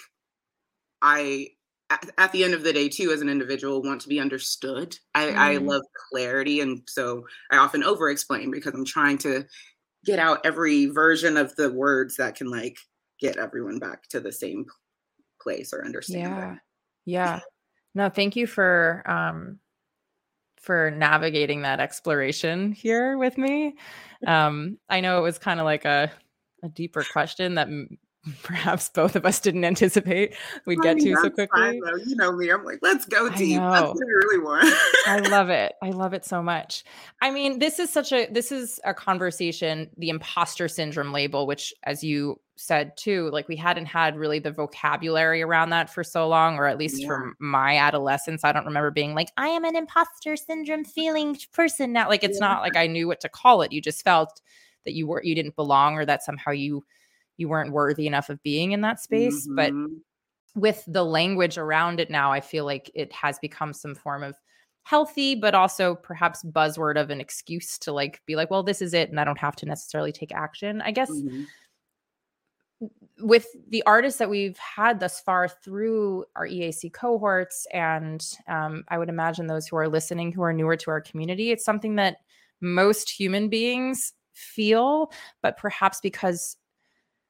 i 1.01 1.47
at, 1.89 2.07
at, 2.17 2.31
the 2.33 2.43
end 2.43 2.53
of 2.53 2.63
the 2.63 2.73
day 2.73 2.89
too 2.89 3.11
as 3.11 3.21
an 3.21 3.29
individual 3.29 3.81
want 3.81 4.01
to 4.01 4.09
be 4.09 4.19
understood. 4.19 4.97
I, 5.15 5.25
mm. 5.27 5.35
I 5.37 5.57
love 5.57 5.81
clarity 6.09 6.59
and 6.59 6.81
so 6.87 7.25
i 7.51 7.57
often 7.57 7.83
over 7.85 8.09
explain 8.09 8.51
because 8.51 8.73
i'm 8.73 8.85
trying 8.85 9.17
to 9.19 9.45
get 10.05 10.19
out 10.19 10.45
every 10.45 10.87
version 10.87 11.37
of 11.37 11.55
the 11.55 11.71
words 11.71 12.17
that 12.17 12.35
can 12.35 12.51
like 12.51 12.77
get 13.19 13.37
everyone 13.37 13.79
back 13.79 14.07
to 14.09 14.19
the 14.19 14.31
same 14.31 14.65
place 15.41 15.71
or 15.73 15.85
understanding 15.85 16.31
yeah. 16.33 16.55
Yeah. 17.05 17.39
No 17.95 18.09
thank 18.09 18.35
you 18.35 18.45
for 18.45 19.03
um 19.05 19.59
for 20.59 20.91
navigating 20.91 21.61
that 21.61 21.79
exploration 21.79 22.71
here 22.71 23.17
with 23.17 23.37
me 23.37 23.75
um 24.27 24.77
i 24.89 24.99
know 24.99 25.17
it 25.17 25.21
was 25.21 25.37
kind 25.37 25.59
of 25.59 25.65
like 25.65 25.85
a 25.85 26.11
a 26.63 26.69
deeper 26.69 27.03
question 27.11 27.55
that 27.55 27.67
perhaps 28.43 28.89
both 28.89 29.15
of 29.15 29.25
us 29.25 29.39
didn't 29.39 29.63
anticipate 29.63 30.35
we'd 30.65 30.79
get 30.81 30.97
to 30.97 31.15
so 31.15 31.29
quickly. 31.29 31.79
you 32.05 32.15
know 32.15 32.31
me. 32.31 32.49
I'm 32.49 32.63
like, 32.65 32.79
let's 32.81 33.05
go 33.05 33.29
deep. 33.29 33.59
That's 33.59 33.87
what 33.87 33.97
I 33.97 34.25
really 34.25 34.39
want. 34.39 34.77
I 35.07 35.19
love 35.29 35.49
it. 35.49 35.73
I 35.81 35.91
love 35.91 36.13
it 36.13 36.25
so 36.25 36.43
much. 36.43 36.83
I 37.21 37.31
mean, 37.31 37.59
this 37.59 37.79
is 37.79 37.89
such 37.89 38.11
a 38.11 38.27
this 38.29 38.51
is 38.51 38.79
a 38.83 38.93
conversation, 38.93 39.89
the 39.97 40.09
imposter 40.09 40.67
syndrome 40.67 41.13
label, 41.13 41.47
which 41.47 41.73
as 41.83 42.03
you 42.03 42.39
said 42.59 42.91
too, 42.97 43.29
like 43.31 43.47
we 43.47 43.55
hadn't 43.55 43.85
had 43.85 44.17
really 44.17 44.39
the 44.39 44.51
vocabulary 44.51 45.41
around 45.41 45.69
that 45.69 45.89
for 45.89 46.03
so 46.03 46.27
long, 46.27 46.57
or 46.57 46.67
at 46.67 46.77
least 46.77 46.99
yeah. 46.99 47.07
for 47.07 47.33
my 47.39 47.77
adolescence. 47.77 48.43
I 48.43 48.51
don't 48.51 48.65
remember 48.65 48.91
being 48.91 49.15
like, 49.15 49.29
I 49.37 49.47
am 49.47 49.63
an 49.63 49.77
imposter 49.77 50.35
syndrome 50.35 50.83
feeling 50.83 51.37
person 51.53 51.93
now. 51.93 52.09
Like 52.09 52.23
it's 52.23 52.39
yeah. 52.39 52.47
not 52.47 52.61
like 52.61 52.75
I 52.75 52.85
knew 52.87 53.07
what 53.07 53.21
to 53.21 53.29
call 53.29 53.61
it. 53.61 53.71
You 53.71 53.81
just 53.81 54.03
felt 54.03 54.41
that 54.83 54.93
you 54.93 55.07
were 55.07 55.23
you 55.23 55.35
didn't 55.35 55.55
belong 55.55 55.95
or 55.95 56.05
that 56.05 56.21
somehow 56.21 56.51
you 56.51 56.83
you 57.37 57.47
weren't 57.47 57.71
worthy 57.71 58.07
enough 58.07 58.29
of 58.29 58.43
being 58.43 58.73
in 58.73 58.81
that 58.81 58.99
space. 58.99 59.47
Mm-hmm. 59.47 59.55
But 59.55 59.73
with 60.61 60.83
the 60.85 61.05
language 61.05 61.57
around 61.57 62.01
it 62.01 62.09
now, 62.09 62.33
I 62.33 62.41
feel 62.41 62.65
like 62.65 62.91
it 62.93 63.13
has 63.13 63.39
become 63.39 63.71
some 63.71 63.95
form 63.95 64.21
of 64.21 64.35
healthy, 64.83 65.33
but 65.33 65.55
also 65.55 65.95
perhaps 65.95 66.43
buzzword 66.43 66.99
of 66.99 67.09
an 67.09 67.21
excuse 67.21 67.77
to 67.77 67.93
like 67.93 68.21
be 68.25 68.35
like, 68.35 68.51
well, 68.51 68.63
this 68.63 68.81
is 68.81 68.93
it. 68.93 69.09
And 69.09 69.19
I 69.19 69.23
don't 69.23 69.37
have 69.37 69.55
to 69.57 69.65
necessarily 69.65 70.11
take 70.11 70.33
action. 70.33 70.81
I 70.81 70.91
guess. 70.91 71.09
Mm-hmm 71.09 71.43
with 73.19 73.47
the 73.69 73.83
artists 73.85 74.19
that 74.19 74.29
we've 74.29 74.57
had 74.57 74.99
thus 74.99 75.19
far 75.19 75.47
through 75.47 76.25
our 76.35 76.47
EAC 76.47 76.93
cohorts, 76.93 77.67
and 77.73 78.25
um, 78.47 78.83
I 78.87 78.97
would 78.97 79.09
imagine 79.09 79.47
those 79.47 79.67
who 79.67 79.75
are 79.75 79.89
listening 79.89 80.31
who 80.31 80.41
are 80.41 80.53
newer 80.53 80.77
to 80.77 80.91
our 80.91 81.01
community, 81.01 81.51
it's 81.51 81.65
something 81.65 81.95
that 81.95 82.17
most 82.61 83.09
human 83.09 83.49
beings 83.49 84.13
feel, 84.33 85.11
but 85.41 85.57
perhaps 85.57 85.99
because 86.01 86.57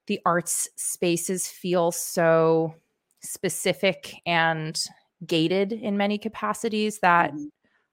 the 0.07 0.19
arts 0.25 0.67
spaces 0.75 1.47
feel 1.47 1.91
so 1.91 2.75
specific 3.21 4.15
and 4.25 4.85
gated 5.25 5.73
in 5.73 5.97
many 5.97 6.17
capacities 6.17 6.99
that 6.99 7.31
mm-hmm. 7.31 7.45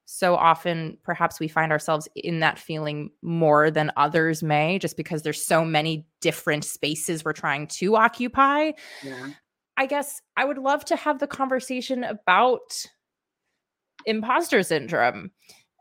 So 0.07 0.37
often 0.37 0.97
perhaps 1.03 1.39
we 1.39 1.49
find 1.49 1.73
ourselves 1.73 2.09
in 2.15 2.41
that 2.41 2.59
feeling 2.59 3.11
more 3.23 3.71
than 3.71 3.93
others 3.97 4.43
may 4.43 4.79
just 4.79 4.97
because 4.97 5.23
there's 5.23 5.45
so 5.45 5.65
many 5.65 6.07
different 6.21 6.65
spaces 6.65 7.25
we're 7.25 7.33
trying 7.33 7.67
to 7.67 7.97
occupy 7.97 8.71
yeah. 9.03 9.31
i 9.77 9.85
guess 9.85 10.23
i 10.37 10.45
would 10.45 10.59
love 10.59 10.85
to 10.85 10.97
have 10.97 11.19
the 11.19 11.27
conversation 11.27 12.05
about 12.05 12.87
imposter 14.07 14.63
syndrome 14.63 15.31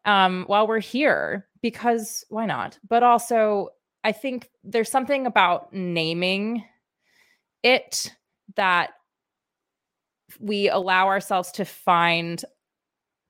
um, 0.06 0.44
while 0.48 0.68
we're 0.68 0.80
here 0.80 1.48
because 1.62 2.24
why 2.30 2.46
not 2.46 2.78
but 2.88 3.04
also 3.04 3.70
I 4.06 4.12
think 4.12 4.52
there's 4.64 4.92
something 4.92 5.26
about 5.26 5.74
naming 5.74 6.64
it 7.64 8.16
that 8.56 8.92
we 10.40 10.70
allow 10.70 11.08
ourselves 11.08 11.52
to 11.54 11.66
find 11.66 12.46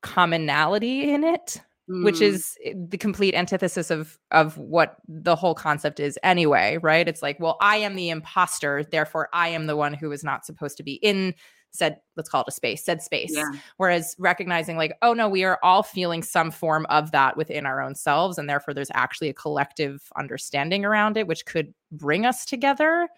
commonality 0.06 1.12
in 1.12 1.24
it 1.24 1.60
mm. 1.90 2.04
which 2.04 2.22
is 2.22 2.56
eh, 2.64 2.74
the 2.90 2.98
complete 2.98 3.34
antithesis 3.34 3.90
of 3.90 4.20
of 4.30 4.56
what 4.56 4.98
the 5.08 5.36
whole 5.36 5.56
concept 5.56 6.00
is 6.00 6.20
anyway 6.22 6.78
right 6.84 7.08
it's 7.08 7.24
like 7.24 7.40
well 7.40 7.58
i 7.60 7.76
am 7.76 7.96
the 7.96 8.10
imposter 8.10 8.84
therefore 8.92 9.30
i 9.34 9.48
am 9.48 9.66
the 9.66 9.76
one 9.76 9.96
who 9.96 10.12
is 10.12 10.24
not 10.24 10.46
supposed 10.46 10.78
to 10.78 10.84
be 10.84 10.94
in 11.02 11.34
said 11.72 11.98
let's 12.16 12.30
call 12.30 12.42
it 12.42 12.48
a 12.48 12.52
space 12.52 12.86
said 12.86 13.02
space 13.02 13.32
yeah. 13.34 13.50
whereas 13.78 14.16
recognizing 14.20 14.78
like 14.78 14.96
oh 15.02 15.12
no 15.12 15.28
we 15.28 15.44
are 15.44 15.58
all 15.64 15.82
feeling 15.82 16.22
some 16.22 16.52
form 16.52 16.86
of 16.92 17.10
that 17.10 17.36
within 17.36 17.66
our 17.66 17.82
own 17.82 17.96
selves 17.96 18.38
and 18.38 18.48
therefore 18.48 18.76
there's 18.76 18.92
actually 18.94 19.28
a 19.28 19.34
collective 19.34 20.04
understanding 20.18 20.86
around 20.86 21.18
it 21.18 21.26
which 21.26 21.48
could 21.48 21.74
bring 21.92 22.28
us 22.28 22.46
together 22.46 23.10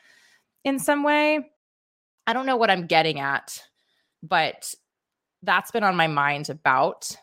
in 0.63 0.79
some 0.79 1.03
way 1.03 1.51
i 2.25 2.31
don't 2.31 2.45
know 2.45 2.55
what 2.57 2.71
i'm 2.71 2.87
getting 2.87 3.19
at 3.19 3.61
but 4.23 4.73
that's 5.47 5.71
been 5.71 5.83
on 5.83 5.95
my 5.95 6.05
mind 6.05 6.49
about 6.49 7.15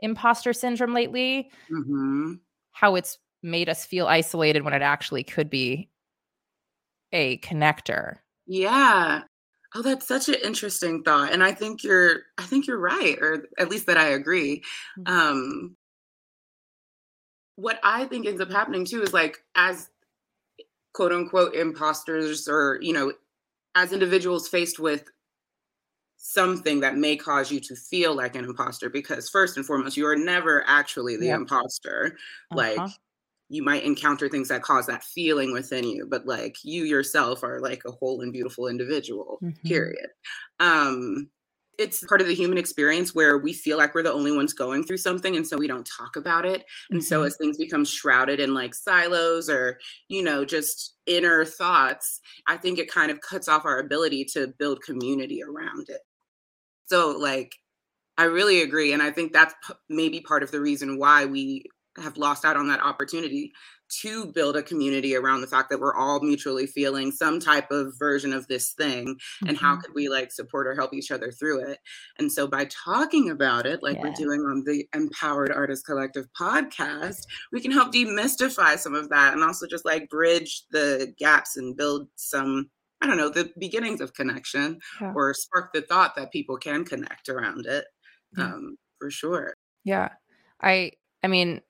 imposter 0.00 0.52
syndrome 0.52 0.92
lately 0.92 1.50
mm-hmm. 1.70 2.32
how 2.72 2.96
it's 2.96 3.18
made 3.44 3.68
us 3.68 3.86
feel 3.86 4.08
isolated 4.08 4.64
when 4.64 4.74
it 4.74 4.82
actually 4.82 5.22
could 5.22 5.48
be 5.48 5.88
a 7.12 7.38
connector 7.38 8.16
yeah 8.46 9.22
Oh, 9.74 9.82
that's 9.82 10.08
such 10.08 10.28
an 10.28 10.36
interesting 10.42 11.02
thought. 11.02 11.32
And 11.32 11.44
I 11.44 11.52
think 11.52 11.84
you're 11.84 12.22
I 12.38 12.44
think 12.44 12.66
you're 12.66 12.78
right, 12.78 13.18
or 13.20 13.46
at 13.58 13.68
least 13.68 13.86
that 13.86 13.98
I 13.98 14.08
agree. 14.08 14.62
Mm-hmm. 14.98 15.12
Um 15.12 15.76
what 17.56 17.80
I 17.82 18.04
think 18.04 18.26
ends 18.26 18.40
up 18.40 18.50
happening 18.50 18.84
too 18.84 19.02
is 19.02 19.12
like 19.12 19.38
as 19.56 19.90
quote 20.94 21.12
unquote 21.12 21.54
imposters 21.54 22.48
or, 22.48 22.78
you 22.80 22.92
know, 22.92 23.12
as 23.74 23.92
individuals 23.92 24.48
faced 24.48 24.78
with 24.78 25.04
something 26.18 26.80
that 26.80 26.96
may 26.96 27.16
cause 27.16 27.50
you 27.50 27.60
to 27.60 27.76
feel 27.76 28.14
like 28.14 28.34
an 28.34 28.44
imposter 28.44 28.90
because 28.90 29.30
first 29.30 29.56
and 29.56 29.64
foremost 29.64 29.96
you 29.96 30.06
are 30.06 30.16
never 30.16 30.64
actually 30.66 31.16
the 31.16 31.26
yep. 31.26 31.36
imposter 31.36 32.16
uh-huh. 32.50 32.56
like 32.56 32.90
you 33.48 33.62
might 33.62 33.84
encounter 33.84 34.28
things 34.28 34.48
that 34.48 34.62
cause 34.62 34.86
that 34.86 35.04
feeling 35.04 35.52
within 35.52 35.84
you 35.84 36.06
but 36.10 36.26
like 36.26 36.56
you 36.64 36.84
yourself 36.84 37.42
are 37.44 37.60
like 37.60 37.82
a 37.86 37.92
whole 37.92 38.20
and 38.20 38.32
beautiful 38.32 38.66
individual 38.66 39.38
mm-hmm. 39.42 39.68
period 39.68 40.08
um 40.58 41.30
it's 41.78 42.04
part 42.06 42.20
of 42.20 42.26
the 42.26 42.34
human 42.34 42.58
experience 42.58 43.14
where 43.14 43.38
we 43.38 43.52
feel 43.52 43.78
like 43.78 43.94
we're 43.94 44.02
the 44.02 44.12
only 44.12 44.32
ones 44.32 44.52
going 44.52 44.82
through 44.82 44.96
something 44.96 45.36
and 45.36 45.46
so 45.46 45.56
we 45.56 45.68
don't 45.68 45.88
talk 45.96 46.16
about 46.16 46.44
it 46.44 46.64
and 46.90 47.00
mm-hmm. 47.00 47.06
so 47.06 47.22
as 47.22 47.36
things 47.36 47.56
become 47.56 47.84
shrouded 47.84 48.40
in 48.40 48.52
like 48.52 48.74
silos 48.74 49.48
or 49.48 49.78
you 50.08 50.22
know 50.22 50.44
just 50.44 50.96
inner 51.06 51.44
thoughts 51.44 52.20
i 52.48 52.56
think 52.56 52.78
it 52.78 52.90
kind 52.90 53.10
of 53.10 53.20
cuts 53.20 53.46
off 53.46 53.64
our 53.64 53.78
ability 53.78 54.24
to 54.24 54.48
build 54.58 54.82
community 54.82 55.42
around 55.42 55.88
it 55.88 56.00
so 56.88 57.10
like 57.10 57.54
i 58.16 58.24
really 58.24 58.62
agree 58.62 58.92
and 58.92 59.02
i 59.02 59.10
think 59.10 59.32
that's 59.32 59.54
p- 59.66 59.74
maybe 59.88 60.20
part 60.20 60.42
of 60.42 60.50
the 60.50 60.60
reason 60.60 60.98
why 60.98 61.24
we 61.24 61.64
have 61.96 62.16
lost 62.16 62.44
out 62.44 62.56
on 62.56 62.68
that 62.68 62.82
opportunity 62.82 63.52
to 63.88 64.26
build 64.26 64.56
a 64.56 64.62
community 64.62 65.16
around 65.16 65.40
the 65.40 65.46
fact 65.46 65.70
that 65.70 65.80
we're 65.80 65.94
all 65.94 66.20
mutually 66.20 66.66
feeling 66.66 67.10
some 67.10 67.40
type 67.40 67.70
of 67.70 67.98
version 67.98 68.32
of 68.32 68.46
this 68.46 68.72
thing 68.72 69.06
mm-hmm. 69.06 69.48
and 69.48 69.56
how 69.56 69.72
mm-hmm. 69.72 69.80
could 69.80 69.94
we 69.94 70.08
like 70.08 70.30
support 70.30 70.66
or 70.66 70.74
help 70.74 70.92
each 70.92 71.10
other 71.10 71.30
through 71.30 71.60
it 71.60 71.78
and 72.18 72.30
so 72.30 72.46
by 72.46 72.66
talking 72.66 73.30
about 73.30 73.66
it 73.66 73.82
like 73.82 73.96
yeah. 73.96 74.02
we're 74.02 74.12
doing 74.12 74.40
on 74.40 74.62
the 74.66 74.86
empowered 74.94 75.50
artist 75.50 75.86
collective 75.86 76.26
podcast 76.38 77.22
we 77.52 77.60
can 77.60 77.70
help 77.70 77.92
demystify 77.92 78.76
some 78.76 78.94
of 78.94 79.08
that 79.08 79.32
and 79.32 79.42
also 79.42 79.66
just 79.66 79.84
like 79.84 80.10
bridge 80.10 80.64
the 80.70 81.12
gaps 81.18 81.56
and 81.56 81.76
build 81.76 82.08
some 82.16 82.68
i 83.00 83.06
don't 83.06 83.16
know 83.16 83.28
the 83.28 83.50
beginnings 83.58 84.00
of 84.00 84.14
connection 84.14 84.78
yeah. 85.00 85.12
or 85.14 85.34
spark 85.34 85.72
the 85.72 85.82
thought 85.82 86.14
that 86.16 86.32
people 86.32 86.56
can 86.56 86.84
connect 86.84 87.28
around 87.28 87.66
it 87.66 87.84
um 88.36 88.76
for 88.98 89.10
sure 89.10 89.54
yeah 89.84 90.08
i 90.62 90.90
i 91.22 91.26
mean 91.26 91.60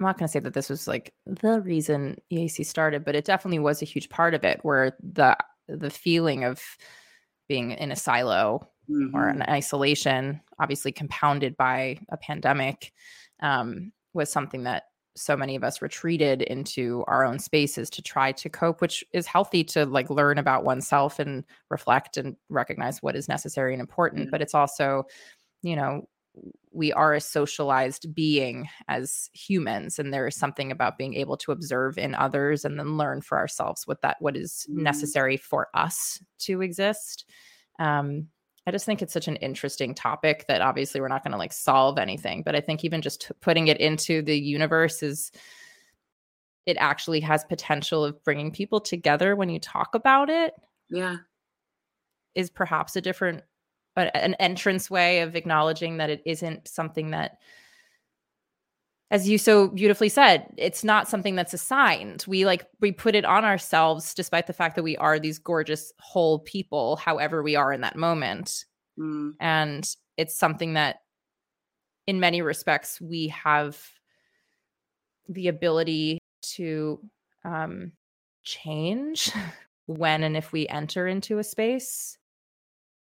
I'm 0.00 0.06
not 0.06 0.18
going 0.18 0.26
to 0.26 0.32
say 0.32 0.40
that 0.40 0.54
this 0.54 0.68
was 0.68 0.88
like 0.88 1.14
the 1.24 1.60
reason 1.60 2.16
EAC 2.32 2.66
started, 2.66 3.04
but 3.04 3.14
it 3.14 3.24
definitely 3.24 3.60
was 3.60 3.80
a 3.80 3.86
huge 3.86 4.08
part 4.08 4.34
of 4.34 4.44
it 4.44 4.58
where 4.62 4.96
the 5.00 5.36
the 5.68 5.90
feeling 5.90 6.44
of 6.44 6.60
being 7.48 7.70
in 7.70 7.92
a 7.92 7.96
silo 7.96 8.68
mm-hmm. 8.90 9.14
or 9.14 9.28
an 9.28 9.42
isolation, 9.42 10.40
obviously 10.58 10.92
compounded 10.92 11.56
by 11.56 11.98
a 12.08 12.16
pandemic, 12.16 12.92
um, 13.40 13.92
was 14.12 14.32
something 14.32 14.64
that 14.64 14.84
so 15.16 15.36
many 15.36 15.54
of 15.54 15.62
us 15.62 15.80
retreated 15.80 16.42
into 16.42 17.04
our 17.06 17.24
own 17.24 17.38
spaces 17.38 17.88
to 17.90 18.02
try 18.02 18.32
to 18.32 18.48
cope, 18.48 18.80
which 18.80 19.04
is 19.12 19.26
healthy 19.26 19.62
to 19.62 19.86
like 19.86 20.10
learn 20.10 20.38
about 20.38 20.64
oneself 20.64 21.18
and 21.18 21.44
reflect 21.70 22.16
and 22.16 22.36
recognize 22.48 23.02
what 23.02 23.16
is 23.16 23.28
necessary 23.28 23.72
and 23.72 23.80
important. 23.80 24.22
Mm-hmm. 24.22 24.30
But 24.30 24.42
it's 24.42 24.54
also, 24.54 25.04
you 25.62 25.76
know, 25.76 26.08
we 26.72 26.92
are 26.92 27.14
a 27.14 27.20
socialized 27.20 28.12
being 28.12 28.68
as 28.88 29.30
humans 29.32 29.98
and 30.00 30.12
there 30.12 30.26
is 30.26 30.34
something 30.34 30.72
about 30.72 30.98
being 30.98 31.14
able 31.14 31.36
to 31.36 31.52
observe 31.52 31.96
in 31.96 32.14
others 32.14 32.64
and 32.64 32.78
then 32.78 32.96
learn 32.96 33.20
for 33.20 33.38
ourselves 33.38 33.86
what 33.86 34.02
that 34.02 34.16
what 34.18 34.36
is 34.36 34.66
mm-hmm. 34.68 34.82
necessary 34.82 35.36
for 35.36 35.68
us 35.74 36.20
to 36.38 36.60
exist 36.60 37.24
um, 37.78 38.26
i 38.66 38.70
just 38.70 38.86
think 38.86 39.02
it's 39.02 39.12
such 39.12 39.28
an 39.28 39.36
interesting 39.36 39.94
topic 39.94 40.44
that 40.48 40.60
obviously 40.60 41.00
we're 41.00 41.08
not 41.08 41.22
going 41.22 41.32
to 41.32 41.38
like 41.38 41.52
solve 41.52 41.98
anything 41.98 42.42
but 42.42 42.54
i 42.54 42.60
think 42.60 42.84
even 42.84 43.02
just 43.02 43.30
putting 43.40 43.68
it 43.68 43.78
into 43.78 44.22
the 44.22 44.38
universe 44.38 45.02
is 45.02 45.30
it 46.66 46.76
actually 46.78 47.20
has 47.20 47.44
potential 47.44 48.04
of 48.04 48.22
bringing 48.24 48.50
people 48.50 48.80
together 48.80 49.36
when 49.36 49.48
you 49.48 49.58
talk 49.58 49.94
about 49.94 50.30
it. 50.30 50.54
Yeah. 50.88 51.16
Is 52.34 52.50
perhaps 52.50 52.96
a 52.96 53.00
different 53.00 53.42
a, 53.96 54.16
an 54.16 54.34
entrance 54.34 54.90
way 54.90 55.20
of 55.20 55.36
acknowledging 55.36 55.98
that 55.98 56.10
it 56.10 56.22
isn't 56.24 56.66
something 56.66 57.10
that 57.10 57.38
as 59.10 59.28
you 59.28 59.38
so 59.38 59.68
beautifully 59.68 60.08
said 60.08 60.46
it's 60.56 60.82
not 60.82 61.08
something 61.08 61.36
that's 61.36 61.54
assigned. 61.54 62.24
We 62.26 62.44
like 62.44 62.66
we 62.80 62.92
put 62.92 63.14
it 63.14 63.24
on 63.24 63.44
ourselves 63.44 64.14
despite 64.14 64.46
the 64.46 64.52
fact 64.52 64.76
that 64.76 64.82
we 64.82 64.96
are 64.96 65.18
these 65.18 65.38
gorgeous 65.38 65.92
whole 66.00 66.40
people 66.40 66.96
however 66.96 67.42
we 67.42 67.56
are 67.56 67.72
in 67.72 67.82
that 67.82 67.96
moment. 67.96 68.64
Mm. 68.96 69.32
and 69.40 69.96
it's 70.16 70.38
something 70.38 70.74
that 70.74 70.98
in 72.06 72.20
many 72.20 72.42
respects 72.42 73.00
we 73.00 73.26
have 73.28 73.76
the 75.28 75.48
ability 75.48 76.20
to 76.42 77.00
um, 77.44 77.90
change 78.44 79.32
when 79.86 80.22
and 80.22 80.36
if 80.36 80.52
we 80.52 80.68
enter 80.68 81.08
into 81.08 81.38
a 81.38 81.44
space 81.44 82.18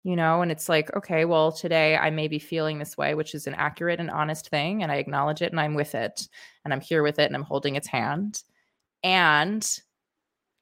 you 0.04 0.16
know 0.16 0.42
and 0.42 0.52
it's 0.52 0.68
like 0.68 0.94
okay 0.96 1.26
well 1.26 1.52
today 1.52 1.96
i 1.98 2.10
may 2.10 2.28
be 2.28 2.40
feeling 2.40 2.80
this 2.80 2.98
way 2.98 3.14
which 3.14 3.36
is 3.36 3.48
an 3.48 3.54
accurate 3.56 4.00
and 4.00 4.10
honest 4.10 4.50
thing 4.50 4.82
and 4.82 4.92
i 4.92 4.96
acknowledge 4.96 5.42
it 5.42 5.52
and 5.52 5.60
i'm 5.60 5.74
with 5.74 5.96
it 5.96 6.28
and 6.66 6.74
i'm 6.74 6.82
here 6.82 7.04
with 7.04 7.20
it 7.20 7.26
and 7.26 7.36
i'm 7.36 7.44
holding 7.44 7.76
its 7.76 7.88
hand 7.88 8.44
and 9.04 9.80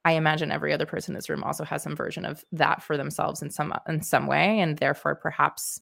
i 0.06 0.14
imagine 0.14 0.52
every 0.52 0.74
other 0.74 0.86
person 0.86 1.14
in 1.14 1.16
this 1.16 1.30
room 1.30 1.44
also 1.44 1.64
has 1.64 1.84
some 1.84 1.96
version 1.96 2.26
of 2.26 2.44
that 2.52 2.84
for 2.84 2.98
themselves 2.98 3.42
in 3.42 3.50
some 3.50 3.74
in 3.88 4.02
some 4.02 4.28
way 4.28 4.60
and 4.60 4.78
therefore 4.78 5.16
perhaps 5.16 5.82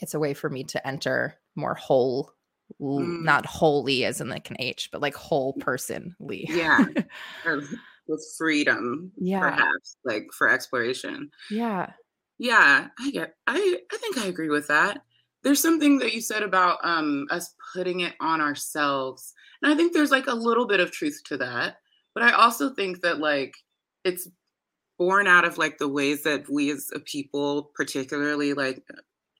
it's 0.00 0.14
a 0.14 0.18
way 0.18 0.34
for 0.34 0.48
me 0.48 0.64
to 0.64 0.86
enter 0.86 1.34
more 1.56 1.74
whole 1.74 2.32
mm. 2.80 3.22
not 3.22 3.46
wholly 3.46 4.04
as 4.04 4.20
in 4.20 4.28
like 4.28 4.50
an 4.50 4.56
h 4.58 4.90
but 4.92 5.00
like 5.00 5.14
whole 5.14 5.54
personly. 5.54 6.46
Yeah. 6.48 6.84
With 8.06 8.24
freedom 8.38 9.12
yeah. 9.18 9.40
perhaps 9.40 9.96
like 10.04 10.28
for 10.36 10.48
exploration. 10.48 11.30
Yeah 11.50 11.90
yeah, 12.38 12.88
I 12.98 13.10
get 13.10 13.34
I 13.46 13.78
I 13.92 13.96
think 13.98 14.18
I 14.18 14.26
agree 14.26 14.48
with 14.48 14.68
that. 14.68 15.02
There's 15.42 15.60
something 15.60 15.98
that 15.98 16.14
you 16.14 16.20
said 16.20 16.42
about 16.42 16.78
um 16.82 17.26
us 17.30 17.54
putting 17.74 18.00
it 18.00 18.14
on 18.20 18.40
ourselves. 18.40 19.34
And 19.62 19.72
I 19.72 19.76
think 19.76 19.92
there's 19.92 20.10
like 20.10 20.26
a 20.28 20.34
little 20.34 20.66
bit 20.66 20.80
of 20.80 20.92
truth 20.92 21.20
to 21.26 21.36
that. 21.38 21.76
But 22.14 22.22
I 22.22 22.32
also 22.32 22.70
think 22.70 23.02
that 23.02 23.18
like 23.18 23.54
it's 24.04 24.28
born 24.98 25.26
out 25.26 25.44
of 25.44 25.58
like 25.58 25.78
the 25.78 25.88
ways 25.88 26.22
that 26.24 26.48
we 26.48 26.70
as 26.70 26.90
a 26.94 27.00
people, 27.00 27.70
particularly 27.74 28.54
like 28.54 28.82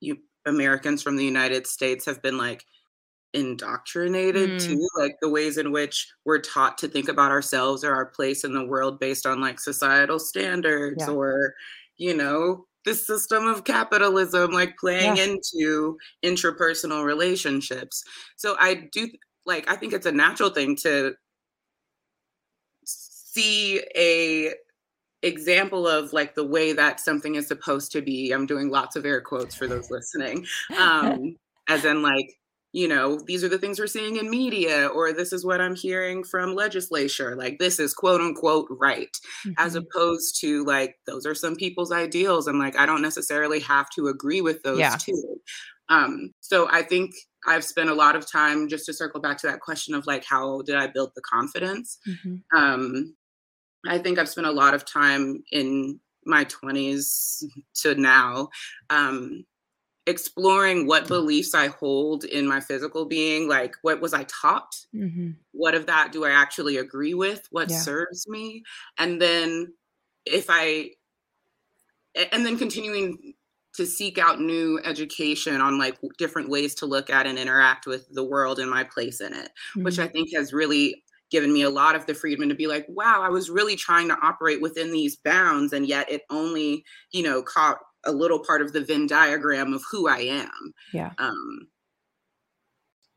you 0.01 0.19
Americans 0.47 1.03
from 1.03 1.17
the 1.17 1.25
United 1.25 1.67
States 1.67 2.05
have 2.07 2.23
been 2.23 2.39
like 2.39 2.65
indoctrinated 3.35 4.51
mm. 4.51 4.67
too 4.67 4.89
like 4.97 5.17
the 5.21 5.29
ways 5.29 5.59
in 5.59 5.71
which 5.71 6.11
we're 6.25 6.41
taught 6.41 6.79
to 6.79 6.89
think 6.89 7.11
about 7.11 7.31
ourselves 7.31 7.85
or 7.85 7.95
our 7.95 8.07
place 8.07 8.43
in 8.43 8.55
the 8.55 8.65
world 8.65 8.99
based 8.99 9.27
on 9.27 9.39
like 9.39 9.61
societal 9.61 10.19
standards 10.19 11.05
yeah. 11.07 11.13
or 11.13 11.55
you 11.99 12.17
know 12.17 12.65
the 12.89 12.95
system 12.95 13.47
of 13.47 13.65
capitalism 13.65 14.51
like 14.51 14.77
playing 14.79 15.17
yeah. 15.17 15.25
into 15.25 15.99
interpersonal 16.25 17.05
relationships. 17.05 18.03
So 18.37 18.57
i 18.59 18.89
do 18.93 19.09
like 19.47 19.71
i 19.71 19.77
think 19.77 19.93
it's 19.93 20.07
a 20.07 20.13
natural 20.13 20.51
thing 20.51 20.77
to 20.77 21.15
see 22.85 23.83
a 23.97 24.53
example 25.23 25.87
of 25.87 26.13
like 26.13 26.35
the 26.35 26.47
way 26.47 26.73
that 26.73 27.01
something 27.01 27.35
is 27.35 27.49
supposed 27.49 27.91
to 27.93 28.01
be. 28.01 28.31
I'm 28.31 28.47
doing 28.47 28.71
lots 28.71 28.95
of 28.95 29.05
air 29.05 29.21
quotes 29.21 29.55
for 29.55 29.67
those 29.67 29.91
listening. 29.91 30.47
Um 30.79 31.37
as 31.69 31.85
in 31.85 32.03
like 32.03 32.31
you 32.73 32.87
know, 32.87 33.19
these 33.27 33.43
are 33.43 33.49
the 33.49 33.59
things 33.59 33.79
we're 33.79 33.87
seeing 33.87 34.17
in 34.17 34.29
media, 34.29 34.89
or 34.89 35.13
this 35.13 35.33
is 35.33 35.45
what 35.45 35.61
I'm 35.61 35.75
hearing 35.75 36.23
from 36.23 36.55
legislature. 36.55 37.35
Like, 37.35 37.59
this 37.59 37.79
is 37.79 37.95
quote 37.95 38.21
unquote 38.21 38.67
right, 38.71 39.17
mm-hmm. 39.47 39.53
as 39.57 39.75
opposed 39.75 40.41
to 40.41 40.65
like, 40.65 40.97
those 41.07 41.25
are 41.25 41.35
some 41.35 41.57
people's 41.57 41.93
ideals. 41.93 42.47
And 42.47 42.59
like, 42.59 42.77
I 42.79 42.85
don't 42.85 43.03
necessarily 43.03 43.61
have 43.61 43.89
to 43.91 44.09
agree 44.09 44.41
with 44.41 44.63
those 44.63 44.79
yeah. 44.79 44.97
too. 44.97 45.41
Um, 45.89 46.33
so 46.41 46.69
I 46.71 46.83
think 46.83 47.13
I've 47.47 47.65
spent 47.65 47.89
a 47.89 47.95
lot 47.95 48.17
of 48.17 48.31
time 48.31 48.69
just 48.69 48.85
to 48.87 48.93
circle 48.93 49.21
back 49.21 49.39
to 49.39 49.47
that 49.47 49.61
question 49.61 49.95
of 49.95 50.07
like, 50.07 50.25
how 50.25 50.63
did 50.63 50.77
I 50.77 50.89
build 50.89 51.13
the 51.15 51.23
confidence? 51.23 51.99
Mm-hmm. 52.07 52.59
Um, 52.59 53.17
I 53.87 53.99
think 53.99 54.19
I've 54.19 54.29
spent 54.29 54.47
a 54.47 54.53
lot 54.53 54.75
of 54.75 54.85
time 54.85 55.43
in 55.53 56.01
my 56.27 56.45
20s 56.45 57.43
to 57.77 57.95
now 57.95 58.49
um, 58.91 59.45
exploring 60.09 60.87
what 60.87 61.07
beliefs 61.07 61.55
I 61.55 61.69
hold 61.69 62.25
in 62.25 62.47
my 62.47 62.61
physical 62.61 63.05
being. 63.05 63.47
Like, 63.47 63.77
what 63.83 64.01
was 64.01 64.15
I 64.15 64.25
taught? 64.25 64.75
Mm-hmm. 64.95 65.33
What 65.53 65.75
of 65.75 65.87
that 65.87 66.13
do 66.13 66.25
I 66.25 66.31
actually 66.31 66.79
agree 66.79 67.15
with? 67.15 67.47
What 67.51 67.71
yeah. 67.71 67.79
serves 67.79 68.27
me? 68.27 68.63
And 68.97 69.21
then, 69.21 69.75
if 70.25 70.47
I, 70.49 70.91
and 72.33 72.45
then 72.45 72.57
continuing 72.59 73.35
to 73.75 73.87
seek 73.87 74.19
out 74.19 74.41
new 74.41 74.81
education 74.85 75.61
on 75.61 75.79
like 75.79 75.99
different 76.17 76.49
ways 76.49 76.75
to 76.77 76.87
look 76.87 77.11
at 77.11 77.27
and 77.27 77.39
interact 77.39 77.87
with 77.87 78.09
the 78.13 78.25
world 78.25 78.59
and 78.59 78.71
my 78.71 78.85
place 78.85 79.21
in 79.21 79.35
it, 79.35 79.51
mm-hmm. 79.71 79.85
which 79.85 79.99
I 79.99 80.09
think 80.09 80.31
has 80.35 80.53
really 80.55 81.05
given 81.31 81.53
me 81.53 81.63
a 81.63 81.71
lot 81.71 81.95
of 81.95 82.07
the 82.07 82.15
freedom 82.15 82.49
to 82.49 82.55
be 82.55 82.67
like, 82.67 82.87
wow, 82.89 83.21
I 83.23 83.29
was 83.29 83.51
really 83.51 83.77
trying 83.77 84.09
to 84.09 84.19
operate 84.23 84.63
within 84.63 84.91
these 84.91 85.17
bounds, 85.17 85.75
and 85.75 85.87
yet 85.87 86.11
it 86.11 86.23
only, 86.31 86.85
you 87.13 87.23
know, 87.23 87.43
caught 87.43 87.79
a 88.09 88.13
little 88.13 88.41
part 88.41 88.63
of 88.63 88.73
the 88.73 88.81
Venn 88.81 89.07
diagram 89.07 89.73
of 89.73 89.85
who 89.91 90.09
I 90.09 90.19
am. 90.19 90.75
Yeah. 90.93 91.13
Um, 91.19 91.69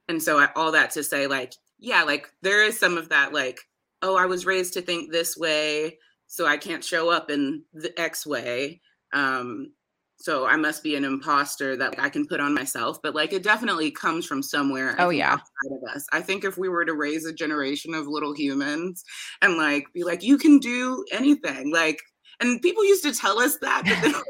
and 0.07 0.21
so 0.21 0.37
I, 0.37 0.49
all 0.55 0.73
that 0.73 0.91
to 0.91 1.03
say, 1.03 1.25
like, 1.27 1.53
yeah, 1.79 2.03
like 2.03 2.27
there 2.41 2.63
is 2.63 2.77
some 2.77 2.97
of 2.97 3.09
that, 3.09 3.33
like, 3.33 3.59
oh, 4.01 4.15
I 4.15 4.25
was 4.25 4.45
raised 4.45 4.73
to 4.73 4.81
think 4.81 5.11
this 5.11 5.37
way, 5.37 5.97
so 6.27 6.45
I 6.45 6.57
can't 6.57 6.83
show 6.83 7.09
up 7.09 7.31
in 7.31 7.63
the 7.73 7.97
X 7.99 8.27
way. 8.27 8.81
Um, 9.13 9.71
so 10.17 10.45
I 10.45 10.55
must 10.55 10.83
be 10.83 10.95
an 10.95 11.03
imposter 11.03 11.75
that 11.77 11.95
I 11.97 12.09
can 12.09 12.27
put 12.27 12.39
on 12.39 12.53
myself. 12.53 12.99
But 13.01 13.15
like, 13.15 13.33
it 13.33 13.41
definitely 13.41 13.89
comes 13.89 14.25
from 14.25 14.43
somewhere. 14.43 14.95
Oh 14.99 15.09
yeah, 15.09 15.33
outside 15.33 15.71
of 15.71 15.95
us. 15.95 16.05
I 16.11 16.21
think 16.21 16.43
if 16.43 16.57
we 16.57 16.69
were 16.69 16.85
to 16.85 16.93
raise 16.93 17.25
a 17.25 17.33
generation 17.33 17.95
of 17.95 18.05
little 18.07 18.35
humans 18.35 19.03
and 19.41 19.57
like 19.57 19.85
be 19.93 20.03
like, 20.03 20.21
you 20.21 20.37
can 20.37 20.59
do 20.59 21.03
anything, 21.11 21.71
like 21.71 21.99
and 22.41 22.61
people 22.61 22.83
used 22.83 23.03
to 23.03 23.13
tell 23.13 23.39
us 23.39 23.57
that, 23.61 23.83
but 23.85 24.01
then 24.01 24.21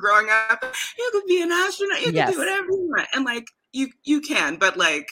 growing 0.00 0.28
up, 0.50 0.64
you 0.98 1.10
could 1.12 1.26
be 1.26 1.42
an 1.42 1.52
astronaut, 1.52 2.00
you 2.02 2.12
yes. 2.12 2.26
can 2.26 2.34
do 2.34 2.38
whatever 2.38 2.66
you 2.70 2.88
want. 2.88 3.08
And 3.14 3.24
like 3.24 3.46
you 3.72 3.88
you 4.04 4.20
can, 4.20 4.56
but 4.56 4.76
like 4.76 5.08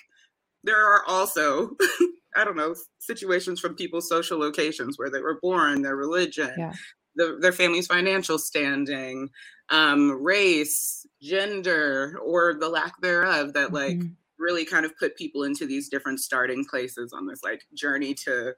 there 0.64 0.82
are 0.82 1.02
also 1.06 1.76
I 2.36 2.44
don't 2.44 2.56
know, 2.56 2.74
situations 2.98 3.58
from 3.58 3.74
people's 3.74 4.08
social 4.08 4.38
locations 4.38 4.98
where 4.98 5.10
they 5.10 5.20
were 5.20 5.40
born, 5.40 5.82
their 5.82 5.96
religion, 5.96 6.52
yeah. 6.56 6.72
the, 7.16 7.38
their 7.40 7.52
family's 7.52 7.86
financial 7.86 8.38
standing, 8.38 9.30
um, 9.70 10.22
race, 10.22 11.06
gender, 11.20 12.18
or 12.24 12.54
the 12.54 12.68
lack 12.68 13.00
thereof 13.00 13.54
that 13.54 13.72
like 13.72 13.98
mm-hmm. 13.98 14.12
really 14.38 14.64
kind 14.64 14.84
of 14.84 14.96
put 14.98 15.16
people 15.16 15.42
into 15.42 15.66
these 15.66 15.88
different 15.88 16.20
starting 16.20 16.64
places 16.64 17.12
on 17.12 17.26
this 17.26 17.42
like 17.42 17.62
journey 17.74 18.14
to 18.14 18.52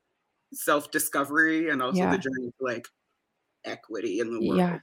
self-discovery 0.53 1.71
and 1.71 1.81
also 1.81 1.99
yeah. 1.99 2.11
the 2.11 2.19
journey 2.19 2.53
to 2.59 2.65
like 2.65 2.87
equity 3.65 4.21
in 4.21 4.33
the 4.33 4.47
world. 4.47 4.59
Yeah. 4.59 4.79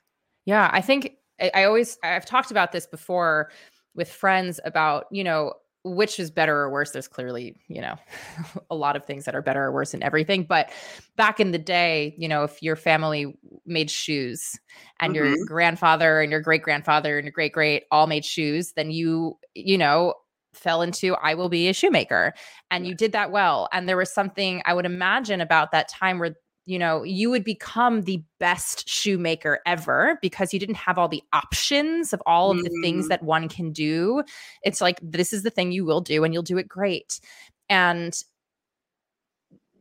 Yeah. 0.46 0.70
I 0.72 0.82
think 0.82 1.18
I, 1.40 1.52
I 1.54 1.64
always, 1.66 1.98
I've 2.04 2.26
talked 2.26 2.52
about 2.52 2.72
this 2.72 2.86
before 2.88 3.52
with 3.96 4.10
friends 4.12 4.60
about, 4.64 5.06
you 5.12 5.24
know, 5.24 5.54
which 5.84 6.20
is 6.20 6.30
better 6.30 6.58
or 6.58 6.70
worse. 6.70 6.92
There's 6.92 7.08
clearly 7.08 7.56
you 7.68 7.82
know 7.82 7.96
a 8.70 8.76
lot 8.76 8.96
of 8.96 9.06
things 9.06 9.26
that 9.26 9.36
are 9.36 9.42
better 9.42 9.64
or 9.64 9.72
worse 9.72 9.94
in 9.94 10.04
everything. 10.04 10.44
But 10.44 10.70
back 11.16 11.40
in 11.40 11.52
the 11.52 11.58
day 11.58 12.14
you 12.18 12.28
know 12.28 12.44
if 12.44 12.62
your 12.62 12.76
family 12.76 13.38
made 13.66 13.90
shoes 13.90 14.60
and 15.00 15.16
mm-hmm. 15.16 15.34
your 15.36 15.46
grandfather 15.46 16.22
and 16.22 16.32
your 16.32 16.42
great 16.42 16.62
grandfather 16.62 17.18
and 17.18 17.26
your 17.26 17.32
great 17.32 17.54
great 17.54 17.84
all 17.92 18.08
made 18.08 18.26
shoes 18.26 18.74
then 18.74 18.92
you 18.92 19.38
you 19.56 19.78
know 19.78 20.14
fell 20.54 20.82
into 20.82 21.16
I 21.16 21.36
will 21.36 21.50
be 21.50 21.68
a 21.68 21.74
shoemaker. 21.74 22.34
And 22.72 22.88
you 22.88 22.96
did 22.96 23.12
that 23.14 23.32
well. 23.32 23.70
And 23.72 23.88
there 23.88 23.98
was 23.98 24.12
something 24.12 24.62
I 24.66 24.74
would 24.74 24.86
imagine 24.86 25.40
about 25.40 25.72
that 25.72 25.88
time 25.88 26.20
where 26.20 26.36
you 26.68 26.78
know, 26.78 27.02
you 27.04 27.30
would 27.30 27.46
become 27.46 28.02
the 28.02 28.22
best 28.42 28.90
shoemaker 28.90 29.60
ever 29.66 30.20
because 30.22 30.54
you 30.54 30.60
didn't 30.60 30.76
have 30.76 30.98
all 30.98 31.08
the 31.08 31.24
options 31.32 32.12
of 32.12 32.22
all 32.26 32.52
of 32.52 32.58
the 32.58 32.70
mm-hmm. 32.70 32.82
things 32.84 33.08
that 33.08 33.24
one 33.24 33.48
can 33.48 33.72
do. 33.72 34.22
It's 34.64 34.82
like, 34.82 35.00
this 35.02 35.32
is 35.32 35.44
the 35.44 35.50
thing 35.50 35.72
you 35.72 35.86
will 35.86 36.02
do 36.02 36.26
and 36.26 36.34
you'll 36.34 36.44
do 36.44 36.58
it 36.58 36.68
great. 36.68 37.22
And 37.70 38.14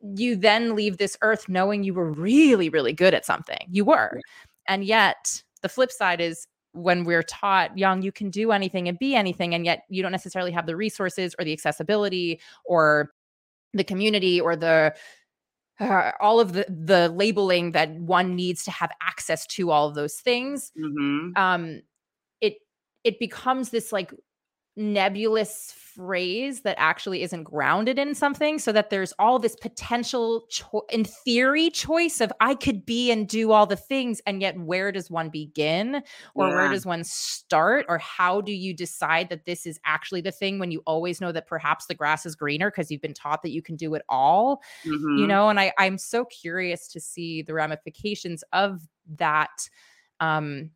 you 0.00 0.36
then 0.36 0.76
leave 0.76 0.98
this 0.98 1.16
earth 1.22 1.48
knowing 1.48 1.82
you 1.82 1.92
were 1.92 2.12
really, 2.12 2.68
really 2.68 2.92
good 2.92 3.14
at 3.14 3.26
something. 3.26 3.66
You 3.68 3.84
were. 3.84 4.20
And 4.68 4.84
yet, 4.84 5.42
the 5.62 5.68
flip 5.68 5.90
side 5.90 6.20
is 6.20 6.46
when 6.70 7.02
we're 7.02 7.24
taught 7.24 7.76
young, 7.76 8.02
you 8.02 8.12
can 8.12 8.30
do 8.30 8.52
anything 8.52 8.88
and 8.88 8.96
be 8.96 9.16
anything. 9.16 9.56
And 9.56 9.64
yet, 9.64 9.82
you 9.88 10.02
don't 10.02 10.12
necessarily 10.12 10.52
have 10.52 10.66
the 10.66 10.76
resources 10.76 11.34
or 11.36 11.44
the 11.44 11.52
accessibility 11.52 12.40
or 12.64 13.10
the 13.74 13.82
community 13.82 14.40
or 14.40 14.54
the 14.54 14.94
uh, 15.80 16.12
all 16.20 16.40
of 16.40 16.52
the 16.52 16.64
the 16.68 17.08
labeling 17.10 17.72
that 17.72 17.90
one 17.96 18.34
needs 18.34 18.64
to 18.64 18.70
have 18.70 18.90
access 19.02 19.46
to 19.46 19.70
all 19.70 19.88
of 19.88 19.94
those 19.94 20.14
things 20.14 20.72
mm-hmm. 20.78 21.30
um 21.36 21.82
it 22.40 22.54
it 23.04 23.18
becomes 23.18 23.70
this 23.70 23.92
like 23.92 24.12
nebulous 24.76 25.74
phrase 25.96 26.60
that 26.60 26.76
actually 26.78 27.22
isn't 27.22 27.44
grounded 27.44 27.98
in 27.98 28.14
something 28.14 28.58
so 28.58 28.70
that 28.70 28.90
there's 28.90 29.14
all 29.18 29.38
this 29.38 29.56
potential 29.56 30.44
cho- 30.50 30.84
in 30.90 31.04
theory 31.04 31.70
choice 31.70 32.20
of 32.20 32.30
i 32.38 32.54
could 32.54 32.84
be 32.84 33.10
and 33.10 33.28
do 33.28 33.50
all 33.50 33.64
the 33.64 33.76
things 33.76 34.20
and 34.26 34.42
yet 34.42 34.58
where 34.60 34.92
does 34.92 35.10
one 35.10 35.30
begin 35.30 36.02
or 36.34 36.48
yeah. 36.48 36.54
where 36.54 36.68
does 36.68 36.84
one 36.84 37.02
start 37.02 37.86
or 37.88 37.96
how 37.96 38.42
do 38.42 38.52
you 38.52 38.74
decide 38.74 39.30
that 39.30 39.46
this 39.46 39.64
is 39.64 39.80
actually 39.86 40.20
the 40.20 40.30
thing 40.30 40.58
when 40.58 40.70
you 40.70 40.82
always 40.86 41.18
know 41.18 41.32
that 41.32 41.46
perhaps 41.46 41.86
the 41.86 41.94
grass 41.94 42.26
is 42.26 42.34
greener 42.34 42.70
because 42.70 42.90
you've 42.90 43.00
been 43.00 43.14
taught 43.14 43.40
that 43.40 43.50
you 43.50 43.62
can 43.62 43.74
do 43.74 43.94
it 43.94 44.02
all 44.10 44.60
mm-hmm. 44.84 45.16
you 45.16 45.26
know 45.26 45.48
and 45.48 45.58
i 45.58 45.72
i'm 45.78 45.96
so 45.96 46.26
curious 46.26 46.88
to 46.88 47.00
see 47.00 47.40
the 47.40 47.54
ramifications 47.54 48.44
of 48.52 48.86
that 49.16 49.66
um 50.20 50.70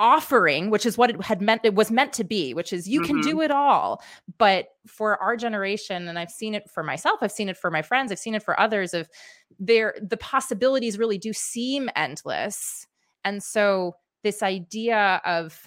offering 0.00 0.70
which 0.70 0.86
is 0.86 0.96
what 0.96 1.10
it 1.10 1.22
had 1.22 1.42
meant 1.42 1.60
it 1.62 1.74
was 1.74 1.90
meant 1.90 2.12
to 2.12 2.24
be 2.24 2.54
which 2.54 2.72
is 2.72 2.88
you 2.88 3.00
mm-hmm. 3.02 3.20
can 3.20 3.20
do 3.20 3.42
it 3.42 3.50
all 3.50 4.02
but 4.38 4.68
for 4.86 5.22
our 5.22 5.36
generation 5.36 6.08
and 6.08 6.18
i've 6.18 6.30
seen 6.30 6.54
it 6.54 6.68
for 6.68 6.82
myself 6.82 7.18
i've 7.20 7.30
seen 7.30 7.50
it 7.50 7.56
for 7.56 7.70
my 7.70 7.82
friends 7.82 8.10
i've 8.10 8.18
seen 8.18 8.34
it 8.34 8.42
for 8.42 8.58
others 8.58 8.94
of 8.94 9.08
there 9.58 9.94
the 10.00 10.16
possibilities 10.16 10.98
really 10.98 11.18
do 11.18 11.34
seem 11.34 11.90
endless 11.94 12.86
and 13.24 13.42
so 13.42 13.94
this 14.24 14.42
idea 14.42 15.20
of 15.26 15.66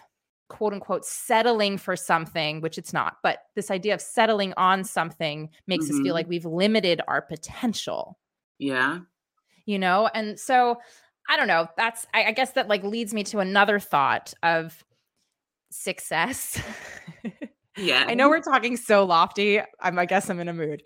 quote 0.49 0.73
unquote 0.73 1.05
settling 1.05 1.77
for 1.77 1.95
something 1.95 2.59
which 2.59 2.79
it's 2.79 2.91
not 2.91 3.17
but 3.21 3.43
this 3.55 3.69
idea 3.69 3.93
of 3.93 4.01
settling 4.01 4.51
on 4.57 4.83
something 4.83 5.47
makes 5.67 5.85
mm-hmm. 5.85 5.93
us 5.93 5.97
feel 5.97 6.05
mm-hmm. 6.07 6.13
like 6.13 6.27
we've 6.27 6.45
limited 6.45 7.01
our 7.07 7.21
potential 7.21 8.17
yeah 8.57 8.99
you 9.65 9.77
know 9.77 10.09
and 10.15 10.39
so 10.39 10.77
I 11.29 11.37
don't 11.37 11.47
know. 11.47 11.67
That's 11.77 12.05
I, 12.13 12.25
I 12.25 12.31
guess 12.31 12.51
that 12.51 12.67
like 12.67 12.83
leads 12.83 13.13
me 13.13 13.23
to 13.25 13.39
another 13.39 13.79
thought 13.79 14.33
of 14.43 14.83
success. 15.71 16.61
yeah. 17.77 18.05
I 18.07 18.13
know 18.13 18.29
we're 18.29 18.41
talking 18.41 18.77
so 18.77 19.05
lofty. 19.05 19.61
I'm 19.79 19.97
I 19.97 20.05
guess 20.05 20.29
I'm 20.29 20.39
in 20.39 20.47
a 20.47 20.53
mood. 20.53 20.83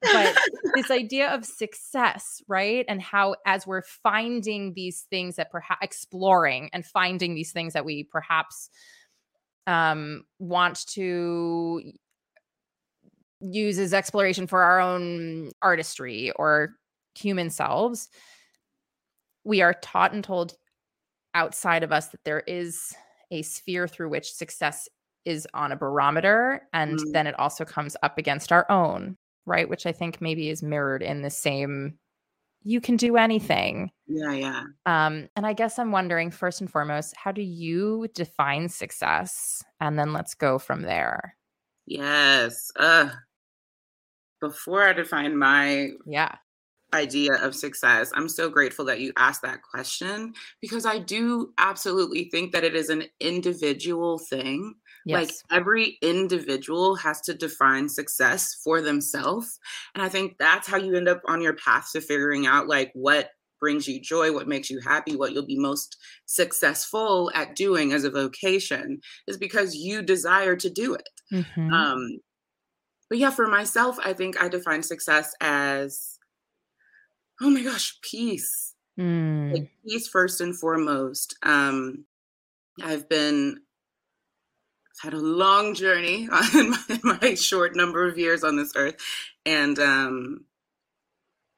But 0.00 0.36
this 0.74 0.90
idea 0.90 1.28
of 1.34 1.44
success, 1.44 2.42
right? 2.48 2.84
And 2.88 3.00
how 3.00 3.36
as 3.46 3.66
we're 3.66 3.82
finding 3.82 4.74
these 4.74 5.06
things 5.10 5.36
that 5.36 5.50
perhaps 5.50 5.80
exploring 5.82 6.70
and 6.72 6.84
finding 6.84 7.34
these 7.34 7.52
things 7.52 7.72
that 7.72 7.84
we 7.84 8.04
perhaps 8.04 8.70
um 9.66 10.22
want 10.38 10.86
to 10.86 11.82
use 13.40 13.78
as 13.78 13.94
exploration 13.94 14.46
for 14.46 14.62
our 14.62 14.80
own 14.80 15.50
artistry 15.62 16.32
or 16.36 16.74
human 17.14 17.50
selves 17.50 18.08
we 19.48 19.62
are 19.62 19.74
taught 19.74 20.12
and 20.12 20.22
told 20.22 20.54
outside 21.34 21.82
of 21.82 21.90
us 21.90 22.08
that 22.08 22.22
there 22.24 22.42
is 22.46 22.94
a 23.30 23.42
sphere 23.42 23.88
through 23.88 24.10
which 24.10 24.32
success 24.32 24.88
is 25.24 25.46
on 25.54 25.72
a 25.72 25.76
barometer 25.76 26.68
and 26.72 26.98
mm. 26.98 27.12
then 27.12 27.26
it 27.26 27.38
also 27.38 27.64
comes 27.64 27.96
up 28.02 28.18
against 28.18 28.52
our 28.52 28.70
own 28.70 29.16
right? 29.48 29.68
Which 29.68 29.86
i 29.86 29.92
think 29.92 30.20
maybe 30.20 30.50
is 30.50 30.62
mirrored 30.62 31.02
in 31.02 31.22
the 31.22 31.30
same 31.30 31.98
you 32.64 32.80
can 32.80 32.96
do 32.96 33.16
anything. 33.16 33.90
Yeah 34.06 34.32
yeah. 34.32 34.62
Um 34.84 35.28
and 35.34 35.46
i 35.46 35.52
guess 35.54 35.78
i'm 35.78 35.90
wondering 35.90 36.30
first 36.30 36.60
and 36.60 36.70
foremost 36.70 37.16
how 37.16 37.32
do 37.32 37.42
you 37.42 38.08
define 38.14 38.68
success? 38.68 39.64
And 39.80 39.98
then 39.98 40.12
let's 40.12 40.34
go 40.34 40.58
from 40.58 40.82
there. 40.82 41.34
Yes 41.86 42.70
uh 42.76 43.08
before 44.40 44.86
i 44.86 44.92
define 44.92 45.36
my 45.36 45.90
yeah 46.06 46.36
idea 46.92 47.34
of 47.34 47.54
success. 47.54 48.10
I'm 48.14 48.28
so 48.28 48.48
grateful 48.48 48.84
that 48.86 49.00
you 49.00 49.12
asked 49.16 49.42
that 49.42 49.62
question 49.62 50.32
because 50.60 50.86
I 50.86 50.98
do 50.98 51.52
absolutely 51.58 52.28
think 52.30 52.52
that 52.52 52.64
it 52.64 52.74
is 52.74 52.88
an 52.88 53.04
individual 53.20 54.18
thing. 54.18 54.74
Yes. 55.04 55.20
Like 55.50 55.58
every 55.58 55.98
individual 56.02 56.96
has 56.96 57.20
to 57.22 57.34
define 57.34 57.88
success 57.88 58.54
for 58.62 58.80
themselves. 58.80 59.58
And 59.94 60.02
I 60.02 60.08
think 60.08 60.36
that's 60.38 60.68
how 60.68 60.76
you 60.76 60.96
end 60.96 61.08
up 61.08 61.22
on 61.26 61.40
your 61.40 61.54
path 61.54 61.90
to 61.92 62.00
figuring 62.00 62.46
out 62.46 62.68
like 62.68 62.90
what 62.94 63.30
brings 63.60 63.88
you 63.88 64.00
joy, 64.00 64.32
what 64.32 64.48
makes 64.48 64.70
you 64.70 64.80
happy, 64.80 65.16
what 65.16 65.32
you'll 65.32 65.46
be 65.46 65.58
most 65.58 65.96
successful 66.26 67.30
at 67.34 67.56
doing 67.56 67.92
as 67.92 68.04
a 68.04 68.10
vocation 68.10 69.00
is 69.26 69.36
because 69.36 69.74
you 69.74 70.02
desire 70.02 70.56
to 70.56 70.70
do 70.70 70.94
it. 70.94 71.08
Mm-hmm. 71.32 71.72
Um, 71.72 72.18
but 73.08 73.18
yeah, 73.18 73.30
for 73.30 73.46
myself, 73.46 73.98
I 74.04 74.12
think 74.12 74.40
I 74.40 74.48
define 74.48 74.82
success 74.82 75.32
as 75.40 76.17
oh 77.40 77.50
my 77.50 77.62
gosh, 77.62 77.98
peace. 78.02 78.74
Mm. 78.98 79.52
Like 79.52 79.70
peace 79.84 80.08
first 80.08 80.40
and 80.40 80.56
foremost. 80.56 81.36
Um, 81.42 82.04
I've 82.82 83.08
been 83.08 83.60
had 85.00 85.14
a 85.14 85.18
long 85.18 85.74
journey 85.74 86.28
in 86.54 86.70
my, 86.70 86.82
in 86.88 87.00
my, 87.04 87.34
short 87.34 87.76
number 87.76 88.08
of 88.08 88.18
years 88.18 88.42
on 88.42 88.56
this 88.56 88.72
earth, 88.74 88.96
and 89.46 89.78
um, 89.78 90.44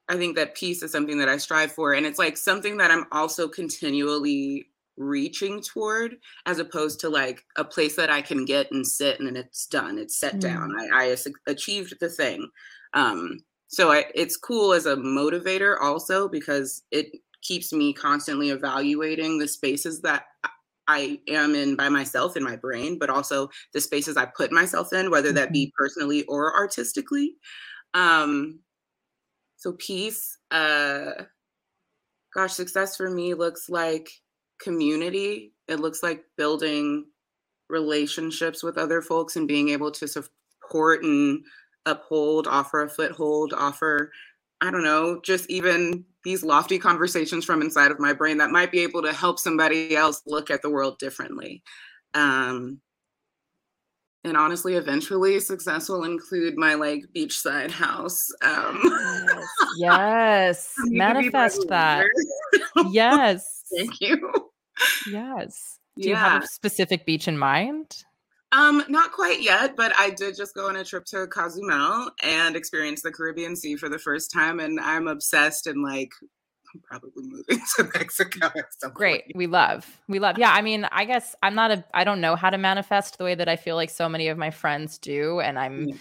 I 0.07 0.17
think 0.17 0.35
that 0.35 0.55
peace 0.55 0.83
is 0.83 0.91
something 0.91 1.17
that 1.17 1.29
I 1.29 1.37
strive 1.37 1.71
for, 1.71 1.93
and 1.93 2.05
it's 2.05 2.19
like 2.19 2.37
something 2.37 2.77
that 2.77 2.91
I'm 2.91 3.05
also 3.11 3.47
continually 3.47 4.67
reaching 4.97 5.61
toward, 5.61 6.17
as 6.45 6.59
opposed 6.59 6.99
to 6.99 7.09
like 7.09 7.43
a 7.57 7.63
place 7.63 7.95
that 7.95 8.09
I 8.09 8.21
can 8.21 8.45
get 8.45 8.71
and 8.71 8.85
sit 8.85 9.19
and 9.19 9.27
then 9.27 9.35
it's 9.35 9.65
done, 9.65 9.97
it's 9.97 10.19
set 10.19 10.35
mm. 10.35 10.41
down. 10.41 10.75
I, 10.93 11.15
I 11.15 11.17
achieved 11.47 11.95
the 11.99 12.09
thing. 12.09 12.49
Um, 12.93 13.39
so 13.71 13.91
I, 13.91 14.05
it's 14.13 14.35
cool 14.35 14.73
as 14.73 14.85
a 14.85 14.97
motivator 14.97 15.77
also 15.81 16.27
because 16.27 16.83
it 16.91 17.07
keeps 17.41 17.71
me 17.71 17.93
constantly 17.93 18.49
evaluating 18.49 19.37
the 19.37 19.47
spaces 19.47 20.01
that 20.01 20.25
I 20.87 21.19
am 21.29 21.55
in 21.55 21.77
by 21.77 21.87
myself 21.87 22.35
in 22.35 22.43
my 22.43 22.57
brain, 22.57 22.99
but 22.99 23.09
also 23.09 23.49
the 23.73 23.79
spaces 23.79 24.17
I 24.17 24.25
put 24.25 24.51
myself 24.51 24.91
in, 24.91 25.09
whether 25.09 25.31
that 25.31 25.53
be 25.53 25.67
mm-hmm. 25.67 25.83
personally 25.83 26.23
or 26.25 26.53
artistically. 26.53 27.35
Um, 27.93 28.59
so 29.55 29.73
peace, 29.73 30.37
uh, 30.51 31.23
gosh, 32.35 32.53
success 32.53 32.97
for 32.97 33.09
me 33.09 33.35
looks 33.35 33.69
like 33.69 34.09
community. 34.61 35.53
It 35.69 35.79
looks 35.79 36.03
like 36.03 36.25
building 36.37 37.05
relationships 37.69 38.63
with 38.63 38.77
other 38.77 39.01
folks 39.01 39.37
and 39.37 39.47
being 39.47 39.69
able 39.69 39.91
to 39.91 40.07
support 40.09 41.03
and 41.03 41.45
uphold, 41.85 42.47
offer 42.47 42.83
a 42.83 42.89
foothold, 42.89 43.53
offer, 43.53 44.11
I 44.61 44.71
don't 44.71 44.83
know, 44.83 45.19
just 45.23 45.49
even 45.49 46.05
these 46.23 46.43
lofty 46.43 46.77
conversations 46.77 47.45
from 47.45 47.61
inside 47.61 47.91
of 47.91 47.99
my 47.99 48.13
brain 48.13 48.37
that 48.37 48.51
might 48.51 48.71
be 48.71 48.79
able 48.79 49.01
to 49.01 49.13
help 49.13 49.39
somebody 49.39 49.95
else 49.95 50.21
look 50.25 50.51
at 50.51 50.61
the 50.61 50.69
world 50.69 50.99
differently. 50.99 51.63
Um, 52.13 52.79
and 54.23 54.37
honestly, 54.37 54.75
eventually, 54.75 55.39
success 55.39 55.89
will 55.89 56.03
include 56.03 56.55
my 56.55 56.75
like 56.75 57.05
beachside 57.15 57.71
house. 57.71 58.27
Um, 58.43 58.79
yes, 58.83 59.37
yes. 59.77 60.73
manifest 60.85 61.65
that. 61.69 62.05
yes, 62.91 63.63
thank 63.75 63.99
you. 63.99 64.31
Yes. 65.09 65.79
Do 65.97 66.07
yeah. 66.07 66.09
you 66.09 66.15
have 66.15 66.43
a 66.43 66.47
specific 66.47 67.05
beach 67.05 67.27
in 67.27 67.37
mind? 67.37 68.03
Um, 68.51 68.83
not 68.89 69.11
quite 69.13 69.41
yet, 69.41 69.75
but 69.77 69.93
I 69.97 70.09
did 70.09 70.35
just 70.35 70.53
go 70.53 70.67
on 70.67 70.75
a 70.75 70.83
trip 70.83 71.05
to 71.05 71.25
Cozumel 71.27 72.11
and 72.21 72.55
experience 72.55 73.01
the 73.01 73.11
Caribbean 73.11 73.55
Sea 73.55 73.77
for 73.77 73.87
the 73.87 73.99
first 73.99 74.31
time, 74.31 74.59
and 74.59 74.79
I'm 74.79 75.07
obsessed 75.07 75.67
and 75.67 75.81
like 75.81 76.11
I'm 76.73 76.81
probably 76.81 77.23
moving 77.23 77.59
to 77.77 77.89
Mexico. 77.93 78.51
Great. 78.93 79.23
We 79.35 79.47
love. 79.47 79.85
We 80.07 80.19
love. 80.19 80.37
Yeah. 80.37 80.51
I 80.51 80.61
mean, 80.61 80.85
I 80.91 81.05
guess 81.05 81.35
I'm 81.41 81.55
not 81.55 81.71
a 81.71 81.85
I 81.93 82.03
don't 82.03 82.21
know 82.21 82.35
how 82.35 82.49
to 82.49 82.57
manifest 82.57 83.17
the 83.17 83.23
way 83.23 83.35
that 83.35 83.47
I 83.47 83.55
feel 83.55 83.75
like 83.75 83.89
so 83.89 84.09
many 84.09 84.27
of 84.27 84.37
my 84.37 84.51
friends 84.51 84.97
do. 84.97 85.39
And 85.39 85.57
I'm 85.57 85.87
mm 85.87 85.99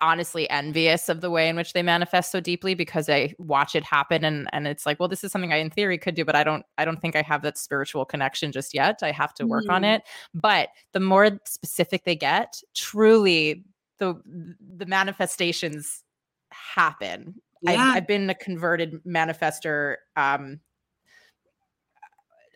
honestly 0.00 0.48
envious 0.50 1.08
of 1.08 1.20
the 1.20 1.30
way 1.30 1.48
in 1.48 1.56
which 1.56 1.72
they 1.72 1.82
manifest 1.82 2.30
so 2.30 2.40
deeply 2.40 2.74
because 2.74 3.08
I 3.08 3.34
watch 3.38 3.74
it 3.74 3.84
happen 3.84 4.24
and 4.24 4.48
and 4.52 4.66
it's 4.66 4.86
like, 4.86 5.00
well, 5.00 5.08
this 5.08 5.24
is 5.24 5.32
something 5.32 5.52
I 5.52 5.56
in 5.56 5.70
theory 5.70 5.98
could 5.98 6.14
do, 6.14 6.24
but 6.24 6.36
I 6.36 6.44
don't 6.44 6.64
I 6.78 6.84
don't 6.84 7.00
think 7.00 7.16
I 7.16 7.22
have 7.22 7.42
that 7.42 7.58
spiritual 7.58 8.04
connection 8.04 8.52
just 8.52 8.74
yet. 8.74 9.00
I 9.02 9.10
have 9.10 9.34
to 9.34 9.46
work 9.46 9.64
mm. 9.66 9.72
on 9.72 9.84
it. 9.84 10.02
But 10.34 10.68
the 10.92 11.00
more 11.00 11.38
specific 11.44 12.04
they 12.04 12.16
get, 12.16 12.60
truly 12.74 13.64
the 13.98 14.20
the 14.76 14.86
manifestations 14.86 16.02
happen. 16.50 17.34
Yeah. 17.62 17.72
I've, 17.72 17.96
I've 17.96 18.06
been 18.06 18.28
a 18.28 18.34
converted 18.34 19.02
manifester 19.04 19.96
um 20.16 20.60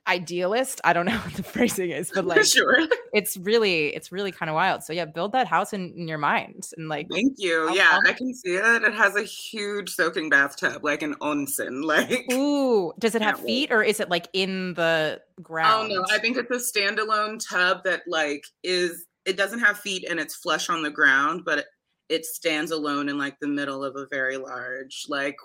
idealist. 0.09 0.81
I 0.85 0.93
don't 0.93 1.07
know 1.07 1.17
what 1.19 1.35
the 1.35 1.43
phrasing 1.43 1.91
is, 1.91 2.11
but 2.15 2.25
like 2.27 2.45
sure. 2.45 2.89
it's 3.13 3.37
really, 3.37 3.95
it's 3.95 4.11
really 4.11 4.33
kind 4.33 4.49
of 4.49 4.55
wild. 4.55 4.83
So 4.83 4.93
yeah, 4.93 5.05
build 5.05 5.33
that 5.33 5.47
house 5.47 5.73
in, 5.73 5.93
in 5.97 6.09
your 6.09 6.19
mind 6.19 6.69
and 6.77 6.89
like 6.89 7.09
thank 7.11 7.35
you. 7.39 7.69
I'll, 7.69 7.77
yeah, 7.77 7.91
I'll... 7.93 8.11
i 8.11 8.13
can 8.13 8.35
see 8.35 8.55
it. 8.55 8.83
It 8.83 8.95
has 8.95 9.17
a 9.17 9.23
huge 9.23 9.91
soaking 9.91 10.31
bathtub, 10.31 10.85
like 10.85 11.03
an 11.03 11.15
onsen. 11.17 11.69
Like 11.89 12.31
ooh, 12.33 12.93
does 12.99 13.15
it 13.15 13.23
have 13.23 13.41
feet 13.41 13.73
or 13.73 13.83
is 13.83 13.99
it 13.99 14.11
like 14.11 14.29
in 14.35 14.75
the 14.75 15.21
ground? 15.43 15.91
Oh 15.91 15.97
no, 15.97 16.07
I 16.11 16.19
think 16.19 16.37
it's 16.37 16.51
a 16.51 16.81
standalone 16.81 17.41
tub 17.49 17.85
that 17.85 18.03
like 18.07 18.45
is 18.63 19.07
it 19.25 19.37
doesn't 19.37 19.61
have 19.61 19.79
feet 19.79 20.05
and 20.09 20.21
it's 20.21 20.35
flush 20.35 20.69
on 20.69 20.83
the 20.83 20.91
ground, 20.91 21.43
but 21.47 21.61
it, 21.61 21.67
it 22.09 22.27
stands 22.27 22.73
alone 22.73 23.09
in 23.09 23.17
like 23.17 23.39
the 23.41 23.49
middle 23.49 23.85
of 23.85 23.97
a 23.97 24.07
very 24.11 24.37
large 24.37 25.07
like 25.09 25.37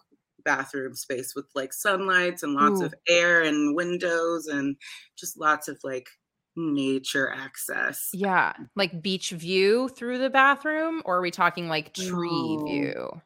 bathroom 0.46 0.96
space 0.96 1.34
with 1.36 1.46
like 1.56 1.74
sunlights 1.74 2.44
and 2.44 2.54
lots 2.54 2.82
Ooh. 2.82 2.86
of 2.86 2.94
air 3.08 3.42
and 3.42 3.76
windows 3.76 4.48
and 4.48 4.76
just 5.18 5.40
lots 5.40 5.68
of 5.68 5.80
like 5.84 6.08
nature 6.56 7.32
access. 7.32 8.10
Yeah. 8.14 8.54
Like 8.76 9.02
beach 9.02 9.32
view 9.32 9.90
through 9.90 10.20
the 10.20 10.30
bathroom, 10.30 11.02
or 11.06 11.18
are 11.18 11.22
we 11.22 11.32
talking 11.32 11.68
like 11.68 11.94
tree 11.94 12.58
No. 12.58 12.66
view? 12.66 13.22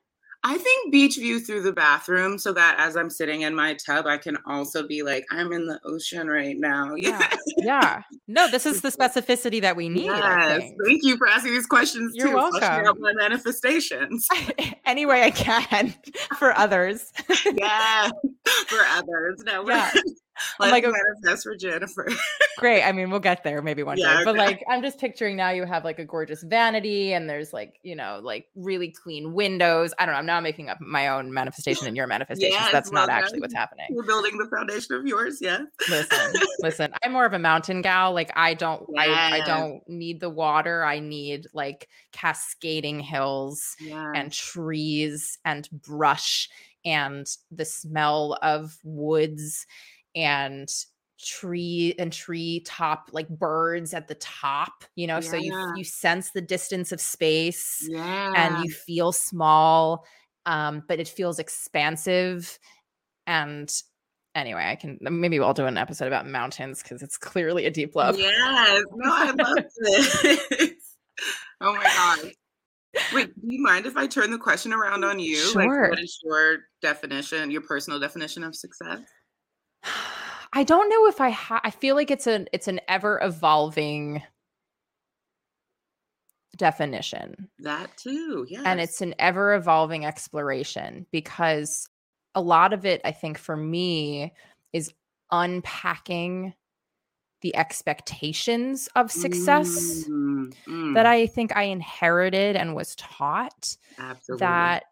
I 0.47 0.57
think 0.57 0.93
beach 0.93 1.17
view 1.17 1.41
through 1.41 1.63
the 1.63 1.73
bathroom 1.73 2.37
so 2.37 2.53
that 2.53 2.77
as 2.79 2.95
I'm 2.95 3.09
sitting 3.09 3.41
in 3.41 3.53
my 3.53 3.73
tub, 3.73 4.07
I 4.07 4.17
can 4.17 4.37
also 4.45 4.87
be 4.87 5.03
like, 5.03 5.25
I'm 5.29 5.51
in 5.51 5.65
the 5.67 5.77
ocean 5.83 6.29
right 6.29 6.55
now. 6.57 6.95
Yeah. 6.95 7.35
yeah. 7.57 8.03
No, 8.29 8.49
this 8.49 8.65
is 8.65 8.81
the 8.81 8.89
specificity 8.89 9.61
that 9.61 9.75
we 9.75 9.89
need. 9.89 10.05
Yes. 10.05 10.71
Thank 10.85 11.03
you 11.03 11.17
for 11.17 11.27
asking 11.27 11.51
these 11.51 11.65
questions 11.65 12.13
You're 12.15 12.29
too. 12.29 12.35
Welcome. 12.35 13.01
my 13.01 13.11
manifestations. 13.13 14.25
Any 14.85 15.05
way 15.05 15.23
I 15.23 15.31
can 15.31 15.93
for 16.39 16.57
others. 16.57 17.11
yeah. 17.57 18.09
For 18.67 18.79
others. 18.91 19.43
No, 19.45 19.67
Yeah. 19.67 19.91
Let's 20.59 20.71
like, 20.71 20.83
manifest 20.83 21.43
for 21.43 21.55
Jennifer. 21.55 22.07
Great. 22.57 22.83
I 22.83 22.91
mean, 22.93 23.09
we'll 23.09 23.19
get 23.19 23.43
there 23.43 23.61
maybe 23.61 23.83
one 23.83 23.97
Yeah, 23.97 24.17
day. 24.17 24.23
But 24.25 24.35
okay. 24.35 24.45
like, 24.45 24.63
I'm 24.69 24.81
just 24.81 24.99
picturing 24.99 25.35
now 25.35 25.49
you 25.49 25.65
have 25.65 25.83
like 25.83 25.99
a 25.99 26.05
gorgeous 26.05 26.43
vanity 26.43 27.13
and 27.13 27.29
there's 27.29 27.53
like, 27.53 27.79
you 27.83 27.95
know, 27.95 28.19
like 28.23 28.47
really 28.55 28.89
clean 28.89 29.33
windows. 29.33 29.93
I 29.99 30.05
don't 30.05 30.13
know. 30.13 30.19
I'm 30.19 30.25
now 30.25 30.39
making 30.39 30.69
up 30.69 30.79
my 30.81 31.07
own 31.09 31.33
manifestation 31.33 31.87
and 31.87 31.95
your 31.95 32.07
manifestations. 32.07 32.53
Yes, 32.59 32.71
That's 32.71 32.91
well 32.91 33.07
not 33.07 33.13
actually 33.13 33.39
what's 33.41 33.53
happening. 33.53 33.87
We're 33.91 34.03
building 34.03 34.37
the 34.37 34.47
foundation 34.47 34.95
of 34.95 35.05
yours, 35.05 35.39
yes. 35.41 35.61
Listen, 35.89 36.41
listen. 36.61 36.93
I'm 37.03 37.11
more 37.11 37.25
of 37.25 37.33
a 37.33 37.39
mountain 37.39 37.81
gal. 37.81 38.13
Like 38.13 38.31
I 38.35 38.53
don't, 38.53 38.83
I, 38.97 39.41
I 39.41 39.45
don't 39.45 39.87
need 39.87 40.19
the 40.19 40.29
water. 40.29 40.83
I 40.83 40.99
need 40.99 41.47
like 41.53 41.87
cascading 42.11 42.99
hills 42.99 43.75
Yeah. 43.79 44.11
and 44.15 44.31
trees 44.31 45.37
and 45.45 45.67
brush 45.71 46.49
and 46.85 47.27
the 47.51 47.65
smell 47.65 48.37
of 48.41 48.77
woods 48.83 49.65
and 50.17 50.69
tree 51.19 51.95
and 51.97 52.13
tree 52.13 52.61
top 52.65 53.09
like 53.11 53.27
birds 53.27 53.93
at 53.93 54.07
the 54.07 54.15
top 54.15 54.83
you 54.95 55.07
know 55.07 55.19
so 55.19 55.35
you 55.35 55.51
you 55.75 55.83
sense 55.83 56.29
the 56.31 56.41
distance 56.41 56.91
of 56.91 57.01
space 57.01 57.87
yeah. 57.89 58.33
and 58.35 58.63
you 58.63 58.71
feel 58.71 59.11
small 59.11 60.05
um 60.45 60.83
but 60.87 60.99
it 60.99 61.07
feels 61.07 61.39
expansive 61.39 62.59
and 63.25 63.81
anyway 64.35 64.65
i 64.67 64.75
can 64.75 64.99
maybe 65.01 65.39
i'll 65.39 65.55
do 65.55 65.65
an 65.65 65.75
episode 65.75 66.05
about 66.05 66.27
mountains 66.27 66.83
because 66.83 67.01
it's 67.01 67.17
clearly 67.17 67.65
a 67.65 67.71
deep 67.71 67.95
love 67.95 68.17
Yes. 68.19 68.83
No, 68.93 69.11
I 69.11 69.31
love 69.31 69.65
this. 69.79 70.73
oh 71.61 71.73
my 71.73 71.83
god. 71.83 72.31
Wait, 73.13 73.33
do 73.39 73.53
you 73.53 73.61
mind 73.61 73.85
if 73.85 73.97
I 73.97 74.07
turn 74.07 74.31
the 74.31 74.37
question 74.37 74.73
around 74.73 75.03
on 75.03 75.19
you? 75.19 75.35
Sure. 75.35 75.83
Like, 75.83 75.91
what 75.91 75.99
is 75.99 76.19
your 76.23 76.57
definition, 76.81 77.51
your 77.51 77.61
personal 77.61 77.99
definition 77.99 78.43
of 78.43 78.55
success? 78.55 79.01
I 80.57 80.63
don't 80.63 80.89
know 80.89 81.05
if 81.05 81.21
I 81.21 81.29
ha- 81.29 81.61
I 81.63 81.69
feel 81.69 81.93
like 81.93 82.09
it's 82.09 82.25
an 82.25 82.47
it's 82.51 82.67
an 82.67 82.81
ever 82.87 83.19
evolving 83.21 84.23
definition 86.57 87.47
That 87.59 87.95
too. 87.95 88.47
Yes. 88.49 88.63
and 88.65 88.79
it's 88.79 88.99
an 89.01 89.13
ever 89.19 89.53
evolving 89.53 90.03
exploration 90.03 91.05
because 91.11 91.87
a 92.33 92.41
lot 92.41 92.73
of 92.73 92.87
it 92.87 93.01
I 93.05 93.11
think 93.11 93.37
for 93.37 93.55
me 93.55 94.33
is 94.73 94.91
unpacking 95.31 96.55
the 97.41 97.55
expectations 97.55 98.89
of 98.95 99.11
success 99.11 100.05
Mm, 100.09 100.55
mm, 100.67 100.93
that 100.95 101.05
I 101.05 101.27
think 101.27 101.55
I 101.55 101.65
inherited 101.65 102.55
and 102.55 102.75
was 102.75 102.95
taught 102.95 103.77
absolutely. 103.99 104.47
that 104.47 104.85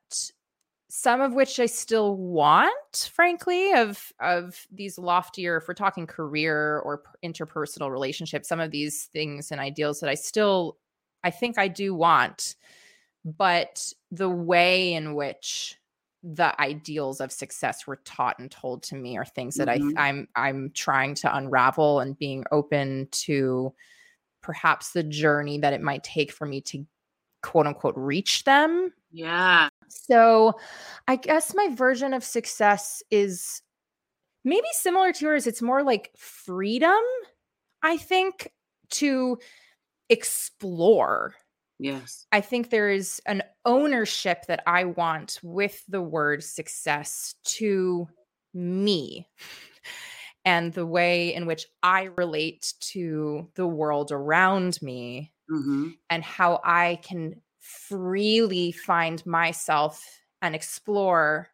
some 0.98 1.20
of 1.20 1.34
which 1.34 1.60
I 1.60 1.66
still 1.66 2.16
want, 2.16 3.12
frankly, 3.14 3.74
of 3.74 4.14
of 4.22 4.66
these 4.72 4.98
loftier, 4.98 5.58
if 5.58 5.68
we're 5.68 5.74
talking 5.74 6.08
career 6.08 6.80
or 6.80 7.04
interpersonal 7.24 7.92
relationships, 7.92 8.48
some 8.48 8.62
of 8.62 8.72
these 8.72 9.06
things 9.08 9.52
and 9.52 9.60
ideals 9.60 10.00
that 10.00 10.10
I 10.10 10.16
still, 10.16 10.78
I 11.24 11.32
think 11.32 11.58
I 11.58 11.68
do 11.68 11.94
want, 11.94 12.56
but 13.26 13.94
the 14.12 14.30
way 14.30 14.94
in 14.94 15.16
which 15.16 15.78
the 16.24 16.60
ideals 16.62 17.22
of 17.22 17.32
success 17.32 17.88
were 17.88 17.98
taught 17.98 18.40
and 18.40 18.52
told 18.52 18.84
to 18.84 18.96
me 18.96 19.18
are 19.18 19.26
things 19.26 19.58
that 19.58 19.70
Mhm. 19.70 19.70
I 19.70 19.86
I'm 19.98 20.28
I'm 20.36 20.72
trying 20.72 21.16
to 21.16 21.36
unravel 21.36 22.00
and 22.02 22.18
being 22.18 22.46
open 22.52 23.10
to 23.12 23.74
perhaps 24.42 24.94
the 24.94 25.04
journey 25.04 25.60
that 25.60 25.74
it 25.74 25.82
might 25.82 26.04
take 26.04 26.32
for 26.32 26.46
me 26.48 26.62
to 26.62 26.86
quote 27.44 27.68
unquote 27.68 27.96
reach 27.98 28.44
them 28.46 28.94
yeah. 29.12 29.70
So 29.88 30.54
I 31.08 31.16
guess 31.16 31.54
my 31.56 31.70
version 31.74 32.14
of 32.14 32.24
success 32.24 33.04
is 33.12 33.62
maybe 34.44 34.68
similar 34.74 35.14
to 35.14 35.26
yours. 35.26 35.48
It's 35.48 35.62
more 35.62 35.84
like 35.84 36.12
freedom, 36.18 37.02
I 37.84 37.98
think, 37.98 38.52
to 38.92 39.38
explore. 40.10 41.36
Yes. 41.80 42.28
I 42.32 42.42
think 42.42 42.70
there 42.70 42.90
is 42.90 43.22
an 43.26 43.44
ownership 43.66 44.46
that 44.48 44.64
I 44.68 44.86
want 44.86 45.40
with 45.44 45.84
the 45.88 46.02
word 46.02 46.44
success 46.44 47.36
to 47.46 48.08
me 48.54 49.28
and 50.46 50.74
the 50.74 50.86
way 50.86 51.34
in 51.34 51.46
which 51.46 51.66
I 51.82 52.04
relate 52.18 52.74
to 52.92 53.50
the 53.56 53.68
world 53.68 54.12
around 54.12 54.82
me 54.82 55.32
hmm 55.50 55.98
and 56.10 56.24
how 56.24 56.62
I 56.64 57.00
can 57.04 57.42
freely 57.66 58.72
find 58.72 59.26
myself 59.26 60.22
and 60.42 60.54
explore 60.54 61.50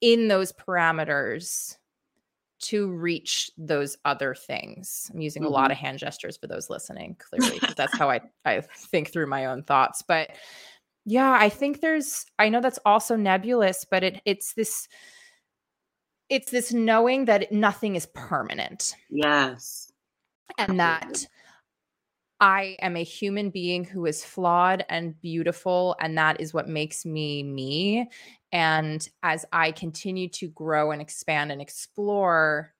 in 0.00 0.28
those 0.28 0.52
parameters 0.52 1.76
to 2.60 2.90
reach 2.90 3.50
those 3.58 3.96
other 4.04 4.34
things. 4.34 5.10
I'm 5.12 5.20
using 5.20 5.44
a 5.44 5.48
lot 5.48 5.64
mm-hmm. 5.64 5.72
of 5.72 5.78
hand 5.78 5.98
gestures 5.98 6.36
for 6.36 6.46
those 6.46 6.70
listening, 6.70 7.16
clearly, 7.18 7.60
that's 7.76 7.96
how 7.96 8.10
I, 8.10 8.20
I 8.44 8.60
think 8.60 9.12
through 9.12 9.26
my 9.26 9.46
own 9.46 9.62
thoughts. 9.62 10.02
But 10.06 10.30
yeah, 11.04 11.36
I 11.38 11.48
think 11.48 11.80
there's 11.80 12.26
I 12.38 12.48
know 12.48 12.60
that's 12.60 12.78
also 12.84 13.16
nebulous, 13.16 13.84
but 13.90 14.02
it 14.02 14.22
it's 14.24 14.54
this 14.54 14.88
it's 16.28 16.50
this 16.50 16.72
knowing 16.72 17.26
that 17.26 17.50
nothing 17.52 17.96
is 17.96 18.06
permanent 18.14 18.94
Yes. 19.10 19.90
and 20.58 20.78
that 20.78 21.26
I 22.40 22.76
am 22.80 22.96
a 22.96 23.04
human 23.04 23.50
being 23.50 23.84
who 23.84 24.06
is 24.06 24.24
flawed 24.24 24.84
and 24.88 25.20
beautiful, 25.20 25.94
and 26.00 26.16
that 26.16 26.40
is 26.40 26.54
what 26.54 26.68
makes 26.68 27.04
me 27.04 27.42
me. 27.42 28.08
And 28.50 29.06
as 29.22 29.44
I 29.52 29.72
continue 29.72 30.28
to 30.30 30.48
grow 30.48 30.90
and 30.90 31.02
expand 31.02 31.52
and 31.52 31.60
explore, 31.60 32.72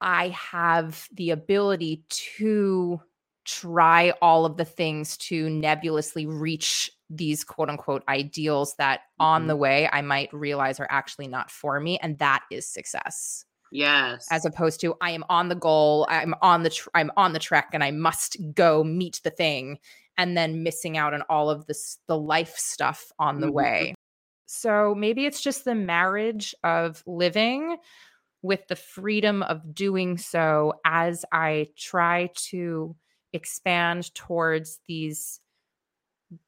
I 0.00 0.28
have 0.28 1.08
the 1.14 1.30
ability 1.30 2.04
to 2.36 3.00
try 3.44 4.10
all 4.20 4.44
of 4.44 4.56
the 4.56 4.64
things 4.64 5.16
to 5.18 5.48
nebulously 5.50 6.26
reach 6.26 6.90
these 7.10 7.44
quote 7.44 7.70
unquote 7.70 8.02
ideals 8.08 8.74
that 8.76 9.02
on 9.20 9.46
the 9.46 9.52
mm-hmm. 9.52 9.62
way 9.62 9.88
I 9.92 10.02
might 10.02 10.32
realize 10.32 10.80
are 10.80 10.88
actually 10.90 11.28
not 11.28 11.50
for 11.50 11.78
me. 11.78 11.98
And 11.98 12.18
that 12.18 12.42
is 12.50 12.66
success 12.66 13.44
Yes. 13.70 14.26
as 14.30 14.44
opposed 14.44 14.80
to 14.80 14.94
I 15.00 15.10
am 15.10 15.24
on 15.28 15.48
the 15.48 15.54
goal, 15.54 16.06
I'm 16.08 16.34
on 16.42 16.62
the 16.62 16.70
tr- 16.70 16.88
I'm 16.94 17.10
on 17.16 17.32
the 17.32 17.38
trek 17.38 17.70
and 17.72 17.82
I 17.84 17.90
must 17.90 18.36
go 18.54 18.84
meet 18.84 19.20
the 19.24 19.30
thing 19.30 19.78
and 20.16 20.36
then 20.36 20.62
missing 20.62 20.96
out 20.96 21.12
on 21.14 21.22
all 21.22 21.50
of 21.50 21.66
this 21.66 21.98
the 22.06 22.16
life 22.18 22.56
stuff 22.56 23.10
on 23.18 23.40
the 23.40 23.48
Mhm. 23.48 23.52
way. 23.52 23.94
So 24.46 24.94
maybe 24.94 25.26
it's 25.26 25.40
just 25.42 25.64
the 25.64 25.74
marriage 25.74 26.54
of 26.64 27.02
living 27.06 27.78
with 28.42 28.66
the 28.68 28.76
freedom 28.76 29.42
of 29.44 29.74
doing 29.74 30.18
so 30.18 30.74
as 30.84 31.24
I 31.32 31.68
try 31.76 32.30
to 32.50 32.96
expand 33.32 34.14
towards 34.14 34.80
these 34.86 35.40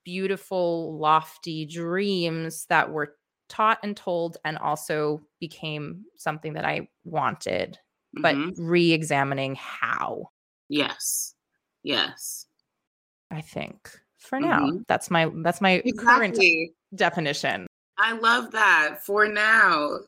beautiful 0.04 0.96
lofty 0.98 1.66
dreams 1.66 2.66
that 2.66 2.90
were 2.90 3.16
taught 3.48 3.78
and 3.82 3.96
told 3.96 4.36
and 4.44 4.58
also 4.58 5.20
became 5.40 6.04
something 6.16 6.54
that 6.54 6.64
I 6.64 6.88
wanted, 7.04 7.78
but 8.14 8.34
Mhm. 8.34 8.54
re 8.58 8.92
examining 8.92 9.54
how, 9.56 10.30
yes. 10.68 11.34
Yes. 11.82 12.46
I 13.30 13.40
think. 13.40 13.90
For 14.18 14.40
now, 14.40 14.58
Mhm. 14.58 14.84
that's 14.88 15.10
my 15.10 15.30
that's 15.36 15.60
my 15.60 15.82
current 15.98 16.38
definition. 16.94 17.66
I 17.98 18.12
love 18.12 18.50
that. 18.52 19.04
For 19.04 19.28
now, 19.28 20.00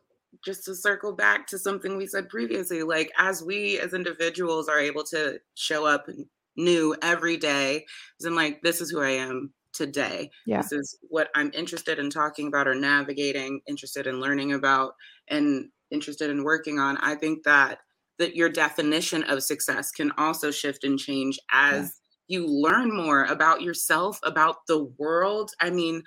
just 0.44 0.64
to 0.64 0.74
circle 0.74 1.12
back 1.12 1.46
to 1.48 1.58
something 1.58 1.96
we 1.96 2.06
said 2.06 2.28
previously, 2.28 2.82
like 2.82 3.12
as 3.16 3.42
we 3.42 3.78
as 3.78 3.94
individuals 3.94 4.68
are 4.68 4.80
able 4.80 5.04
to 5.04 5.40
show 5.54 5.86
up 5.86 6.08
new 6.56 6.96
every 7.02 7.36
day, 7.36 7.86
as 8.20 8.26
in 8.26 8.34
like 8.34 8.60
this 8.62 8.80
is 8.80 8.90
who 8.90 9.00
I 9.00 9.10
am 9.10 9.52
today. 9.78 10.30
Yeah. 10.44 10.60
This 10.60 10.72
is 10.72 10.98
what 11.08 11.28
I'm 11.34 11.50
interested 11.54 11.98
in 11.98 12.10
talking 12.10 12.48
about 12.48 12.68
or 12.68 12.74
navigating, 12.74 13.60
interested 13.66 14.06
in 14.06 14.20
learning 14.20 14.52
about, 14.52 14.92
and 15.28 15.70
interested 15.90 16.28
in 16.28 16.44
working 16.44 16.78
on. 16.78 16.98
I 16.98 17.14
think 17.14 17.44
that 17.44 17.78
that 18.18 18.34
your 18.34 18.48
definition 18.48 19.22
of 19.24 19.44
success 19.44 19.92
can 19.92 20.10
also 20.18 20.50
shift 20.50 20.82
and 20.82 20.98
change 20.98 21.38
as 21.52 21.94
you 22.26 22.46
learn 22.46 22.94
more 22.94 23.24
about 23.24 23.62
yourself, 23.62 24.18
about 24.24 24.56
the 24.66 24.84
world. 24.98 25.52
I 25.60 25.70
mean, 25.70 26.02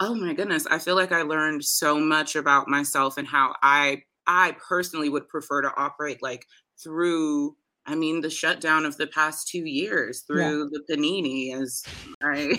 oh 0.00 0.14
my 0.14 0.34
goodness, 0.34 0.66
I 0.66 0.78
feel 0.78 0.96
like 0.96 1.12
I 1.12 1.22
learned 1.22 1.64
so 1.64 2.00
much 2.00 2.34
about 2.34 2.66
myself 2.68 3.16
and 3.16 3.28
how 3.28 3.54
I 3.62 4.02
I 4.26 4.56
personally 4.68 5.08
would 5.08 5.28
prefer 5.28 5.62
to 5.62 5.72
operate 5.76 6.22
like 6.22 6.44
through 6.82 7.56
I 7.84 7.96
mean, 7.96 8.20
the 8.20 8.30
shutdown 8.30 8.84
of 8.84 8.96
the 8.96 9.08
past 9.08 9.48
two 9.48 9.66
years 9.66 10.20
through 10.20 10.40
yeah. 10.40 10.68
the 10.70 10.82
panini, 10.88 11.54
as 11.60 11.82
I 12.22 12.56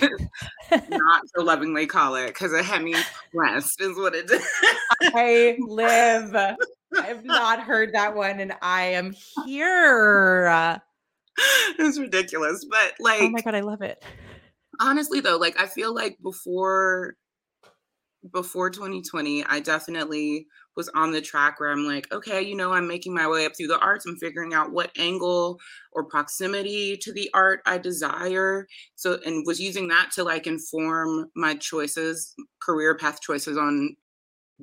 not 0.89 1.23
so 1.35 1.43
lovingly 1.43 1.87
call 1.87 2.15
it, 2.15 2.27
because 2.27 2.51
a 2.53 2.61
hemi 2.61 2.95
pressed 3.33 3.79
is 3.79 3.97
what 3.97 4.15
it 4.15 4.29
is. 4.29 4.45
I 5.01 5.57
live. 5.59 6.35
I 6.35 7.01
have 7.01 7.23
not 7.23 7.61
heard 7.61 7.93
that 7.93 8.15
one, 8.15 8.39
and 8.39 8.53
I 8.61 8.83
am 8.83 9.15
here. 9.45 10.81
It's 11.79 11.97
ridiculous, 11.97 12.65
but 12.69 12.93
like, 12.99 13.21
oh 13.21 13.29
my 13.29 13.41
god, 13.41 13.55
I 13.55 13.61
love 13.61 13.81
it. 13.81 14.03
Honestly, 14.79 15.19
though, 15.19 15.37
like 15.37 15.59
I 15.59 15.67
feel 15.67 15.95
like 15.95 16.17
before 16.21 17.15
before 18.31 18.69
2020, 18.69 19.43
I 19.45 19.59
definitely 19.59 20.47
was 20.75 20.89
on 20.95 21.11
the 21.11 21.21
track 21.21 21.59
where 21.59 21.71
I'm 21.71 21.85
like, 21.85 22.11
okay, 22.11 22.41
you 22.41 22.55
know, 22.55 22.73
I'm 22.73 22.87
making 22.87 23.13
my 23.13 23.27
way 23.27 23.45
up 23.45 23.55
through 23.55 23.67
the 23.67 23.79
arts. 23.79 24.05
I'm 24.05 24.17
figuring 24.17 24.53
out 24.53 24.71
what 24.71 24.91
angle 24.97 25.59
or 25.91 26.05
proximity 26.05 26.97
to 27.01 27.13
the 27.13 27.29
art 27.33 27.61
I 27.65 27.77
desire. 27.77 28.67
So, 28.95 29.19
and 29.25 29.45
was 29.45 29.59
using 29.59 29.87
that 29.89 30.11
to 30.15 30.23
like 30.23 30.47
inform 30.47 31.29
my 31.35 31.55
choices, 31.55 32.33
career 32.61 32.95
path 32.95 33.21
choices 33.21 33.57
on 33.57 33.95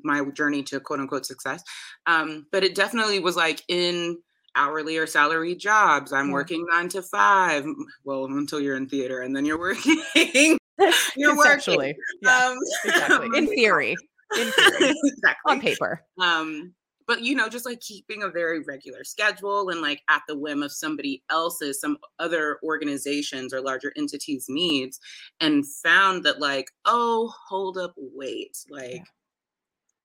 my 0.03 0.25
journey 0.35 0.63
to 0.65 0.81
quote 0.81 1.01
unquote 1.01 1.27
success. 1.27 1.63
Um, 2.07 2.47
but 2.51 2.65
it 2.65 2.75
definitely 2.75 3.21
was 3.21 3.37
like 3.37 3.63
in 3.69 4.19
hourly 4.57 4.97
or 4.97 5.07
salary 5.07 5.55
jobs. 5.55 6.13
I'm 6.13 6.29
yeah. 6.29 6.33
working 6.33 6.67
nine 6.73 6.89
to 6.91 7.03
five. 7.03 7.65
Well, 8.05 8.25
until 8.25 8.61
you're 8.61 8.77
in 8.77 8.89
theater 8.89 9.21
and 9.21 9.35
then 9.35 9.45
you're 9.45 9.59
working. 10.15 10.59
you're 11.17 11.37
working. 11.37 11.95
Yeah, 12.23 12.47
um, 12.47 12.59
exactly. 12.85 13.29
In 13.39 13.47
theory. 13.47 13.97
In 14.39 14.51
theory. 14.53 14.95
exactly. 15.05 15.53
On 15.53 15.61
paper. 15.61 16.03
Um, 16.21 16.75
but 17.07 17.23
you 17.23 17.35
know, 17.35 17.49
just 17.49 17.67
like 17.67 17.81
keeping 17.81 18.23
a 18.23 18.29
very 18.29 18.61
regular 18.61 19.03
schedule 19.03 19.71
and 19.71 19.81
like 19.81 20.01
at 20.09 20.23
the 20.29 20.39
whim 20.39 20.63
of 20.63 20.71
somebody 20.71 21.25
else's, 21.29 21.81
some 21.81 21.99
other 22.21 22.59
organizations 22.63 23.53
or 23.53 23.61
larger 23.61 23.93
entities' 23.97 24.47
needs, 24.49 25.01
and 25.41 25.67
found 25.83 26.25
that 26.25 26.41
like, 26.41 26.71
oh, 26.85 27.33
hold 27.49 27.79
up, 27.79 27.95
wait, 27.97 28.57
like 28.71 28.95
yeah. 28.95 29.03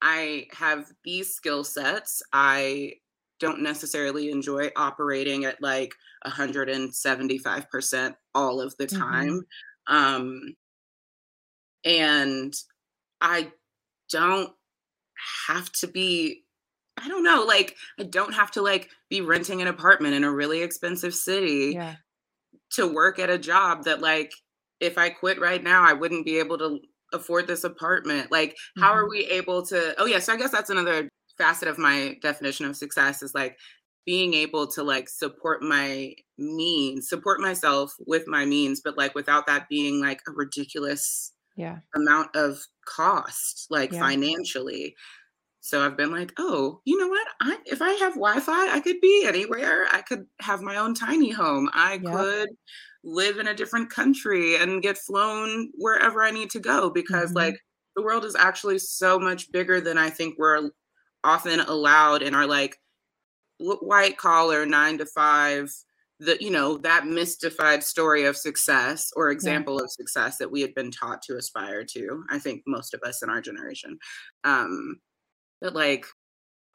I 0.02 0.48
have 0.54 0.92
these 1.04 1.34
skill 1.34 1.64
sets. 1.64 2.24
I 2.34 2.94
don't 3.40 3.62
necessarily 3.62 4.32
enjoy 4.32 4.72
operating 4.76 5.46
at 5.46 5.62
like 5.62 5.94
175% 6.26 8.16
all 8.34 8.62
of 8.62 8.76
the 8.78 8.88
mm-hmm. 8.88 9.02
time. 9.02 9.42
Mm-hmm. 9.90 9.96
Um, 9.96 10.56
and 11.86 12.54
I 13.22 13.52
don't 14.12 14.52
have 15.48 15.72
to 15.74 15.88
be 15.88 16.42
I 16.98 17.10
don't 17.10 17.24
know, 17.24 17.44
like 17.46 17.76
I 18.00 18.04
don't 18.04 18.34
have 18.34 18.52
to 18.52 18.62
like 18.62 18.90
be 19.10 19.22
renting 19.22 19.62
an 19.62 19.68
apartment 19.68 20.16
in 20.16 20.24
a 20.24 20.32
really 20.32 20.62
expensive 20.62 21.14
city 21.14 21.74
yeah. 21.76 21.96
to 22.72 22.88
work 22.88 23.20
at 23.20 23.30
a 23.30 23.38
job 23.38 23.84
that 23.84 24.02
like 24.02 24.32
if 24.80 24.98
I 24.98 25.10
quit 25.10 25.40
right 25.40 25.62
now 25.62 25.84
I 25.84 25.94
wouldn't 25.94 26.26
be 26.26 26.40
able 26.40 26.58
to 26.58 26.80
afford 27.14 27.48
this 27.48 27.64
apartment. 27.64 28.32
Like 28.32 28.52
mm-hmm. 28.52 28.82
how 28.82 28.94
are 28.94 29.04
mm-hmm. 29.04 29.12
we 29.12 29.26
able 29.26 29.66
to 29.68 29.94
Oh 29.98 30.06
yeah, 30.06 30.20
so 30.20 30.34
I 30.34 30.38
guess 30.38 30.52
that's 30.52 30.70
another 30.70 31.10
facet 31.38 31.68
of 31.68 31.78
my 31.78 32.18
definition 32.22 32.66
of 32.66 32.78
success 32.78 33.22
is 33.22 33.36
like 33.36 33.58
being 34.06 34.34
able 34.34 34.68
to 34.68 34.84
like 34.84 35.10
support 35.10 35.62
my 35.62 36.14
means, 36.38 37.10
support 37.10 37.42
myself 37.42 37.94
with 38.06 38.28
my 38.28 38.46
means, 38.46 38.82
but 38.84 38.98
like 38.98 39.16
without 39.16 39.48
that 39.48 39.68
being 39.68 40.00
like 40.00 40.22
a 40.28 40.32
ridiculous 40.32 41.34
yeah. 41.56 41.80
amount 41.96 42.36
of 42.36 42.60
cost, 42.86 43.68
like 43.70 43.92
yeah. 43.92 44.00
financially. 44.00 44.96
So 45.62 45.82
I've 45.82 45.98
been 45.98 46.12
like, 46.12 46.32
oh, 46.38 46.82
you 46.86 46.98
know 47.00 47.08
what? 47.08 47.28
I 47.42 47.58
if 47.66 47.82
I 47.82 47.92
have 47.94 48.14
Wi-Fi, 48.14 48.72
I 48.72 48.80
could 48.80 49.02
be 49.02 49.26
anywhere. 49.28 49.88
I 49.92 50.02
could 50.02 50.28
have 50.42 50.62
my 50.62 50.78
own 50.78 50.94
tiny 50.94 51.32
home. 51.32 51.70
I 51.74 51.94
yep. 51.94 52.14
could 52.14 52.50
live 53.04 53.38
in 53.38 53.48
a 53.48 53.54
different 53.54 53.90
country 53.90 54.58
and 54.58 54.82
get 54.82 54.98
flown 54.98 55.72
wherever 55.76 56.24
I 56.24 56.32
need 56.32 56.50
to 56.52 56.60
go 56.60 56.90
because 56.90 57.30
mm-hmm. 57.30 57.38
like 57.38 57.60
the 57.96 58.04
world 58.04 58.26
is 58.26 58.36
actually 58.36 58.80
so 58.80 59.18
much 59.18 59.52
bigger 59.52 59.80
than 59.80 59.98
I 59.98 60.10
think 60.10 60.36
we're 60.38 60.70
often 61.24 61.62
allowed 61.62 62.22
in 62.22 62.36
our 62.36 62.46
like 62.46 62.78
white 63.58 64.18
collar 64.18 64.66
9 64.66 64.98
to 65.00 65.06
5 65.06 65.74
the 66.20 66.38
you 66.40 66.50
know 66.50 66.78
that 66.78 67.08
mystified 67.08 67.84
story 67.84 68.26
of 68.26 68.38
success 68.38 69.12
or 69.16 69.32
example 69.32 69.76
yeah. 69.76 69.84
of 69.84 69.92
success 69.92 70.38
that 70.38 70.52
we 70.52 70.62
had 70.62 70.74
been 70.74 70.92
taught 70.92 71.22
to 71.22 71.36
aspire 71.38 71.84
to 71.84 72.24
i 72.30 72.40
think 72.40 72.62
most 72.66 72.94
of 72.94 73.02
us 73.04 73.22
in 73.22 73.30
our 73.30 73.42
generation 73.42 73.98
um 74.46 74.96
that 75.62 75.76
like 75.76 76.06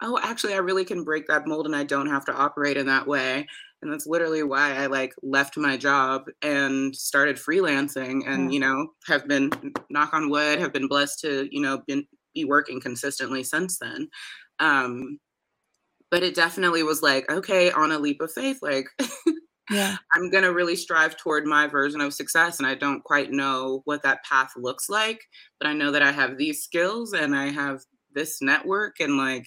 oh 0.02 0.18
actually 0.22 0.52
i 0.52 0.58
really 0.58 0.84
can 0.84 1.04
break 1.04 1.26
that 1.26 1.46
mold 1.46 1.66
and 1.66 1.74
i 1.74 1.84
don't 1.84 2.08
have 2.08 2.24
to 2.24 2.34
operate 2.34 2.76
in 2.76 2.86
that 2.86 3.06
way 3.06 3.46
and 3.80 3.90
that's 3.90 4.06
literally 4.06 4.42
why 4.42 4.74
i 4.74 4.86
like 4.86 5.14
left 5.22 5.56
my 5.56 5.76
job 5.76 6.24
and 6.42 6.94
started 6.94 7.36
freelancing 7.36 8.22
and 8.26 8.52
yeah. 8.52 8.54
you 8.54 8.60
know 8.60 8.88
have 9.06 9.26
been 9.26 9.50
knock 9.88 10.12
on 10.12 10.28
wood 10.28 10.58
have 10.58 10.72
been 10.72 10.88
blessed 10.88 11.18
to 11.18 11.48
you 11.50 11.62
know 11.62 11.80
been 11.86 12.06
be 12.34 12.44
working 12.44 12.78
consistently 12.78 13.42
since 13.42 13.78
then 13.78 14.06
um 14.58 15.18
but 16.10 16.22
it 16.22 16.34
definitely 16.34 16.82
was 16.82 17.02
like 17.02 17.30
okay 17.30 17.70
on 17.70 17.92
a 17.92 17.98
leap 17.98 18.20
of 18.20 18.32
faith 18.32 18.58
like 18.62 18.86
yeah. 19.70 19.96
I'm 20.14 20.30
going 20.30 20.42
to 20.42 20.52
really 20.52 20.76
strive 20.76 21.16
toward 21.16 21.46
my 21.46 21.66
version 21.66 22.00
of 22.00 22.14
success 22.14 22.58
and 22.58 22.66
i 22.66 22.74
don't 22.74 23.04
quite 23.04 23.30
know 23.30 23.82
what 23.84 24.02
that 24.02 24.24
path 24.24 24.52
looks 24.56 24.88
like 24.88 25.20
but 25.58 25.68
i 25.68 25.72
know 25.72 25.90
that 25.90 26.02
i 26.02 26.12
have 26.12 26.36
these 26.36 26.62
skills 26.62 27.12
and 27.12 27.34
i 27.36 27.48
have 27.48 27.80
this 28.12 28.42
network 28.42 29.00
and 29.00 29.16
like 29.16 29.46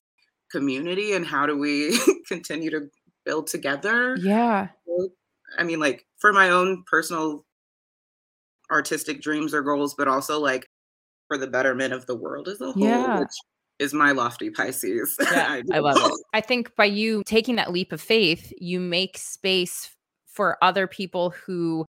community 0.54 1.13
and 1.13 1.26
how 1.26 1.45
do 1.45 1.58
we 1.58 1.99
continue 2.28 2.69
to 2.69 2.88
build 3.26 3.47
together? 3.47 4.15
Yeah. 4.21 4.67
I 5.58 5.63
mean 5.63 5.80
like 5.80 6.06
for 6.19 6.32
my 6.32 6.49
own 6.49 6.84
personal 6.89 7.45
artistic 8.71 9.21
dreams 9.21 9.54
or 9.54 9.62
goals 9.62 9.93
but 9.95 10.08
also 10.08 10.39
like 10.39 10.67
for 11.28 11.38
the 11.38 11.47
betterment 11.47 11.93
of 11.93 12.06
the 12.06 12.15
world 12.15 12.47
as 12.47 12.62
a 12.62 12.71
whole 12.71 12.84
yeah. 12.84 13.19
which 13.19 13.30
is 13.79 13.93
my 13.93 14.12
lofty 14.12 14.49
Pisces. 14.49 15.17
Yeah, 15.21 15.47
I, 15.49 15.77
I 15.77 15.79
love 15.79 15.97
it. 15.97 16.19
I 16.33 16.41
think 16.41 16.75
by 16.75 16.86
you 16.86 17.23
taking 17.25 17.55
that 17.55 17.71
leap 17.71 17.91
of 17.91 18.01
faith, 18.01 18.53
you 18.57 18.79
make 18.79 19.17
space 19.17 19.89
for 20.27 20.57
other 20.62 20.88
people 20.88 21.31
who 21.31 21.86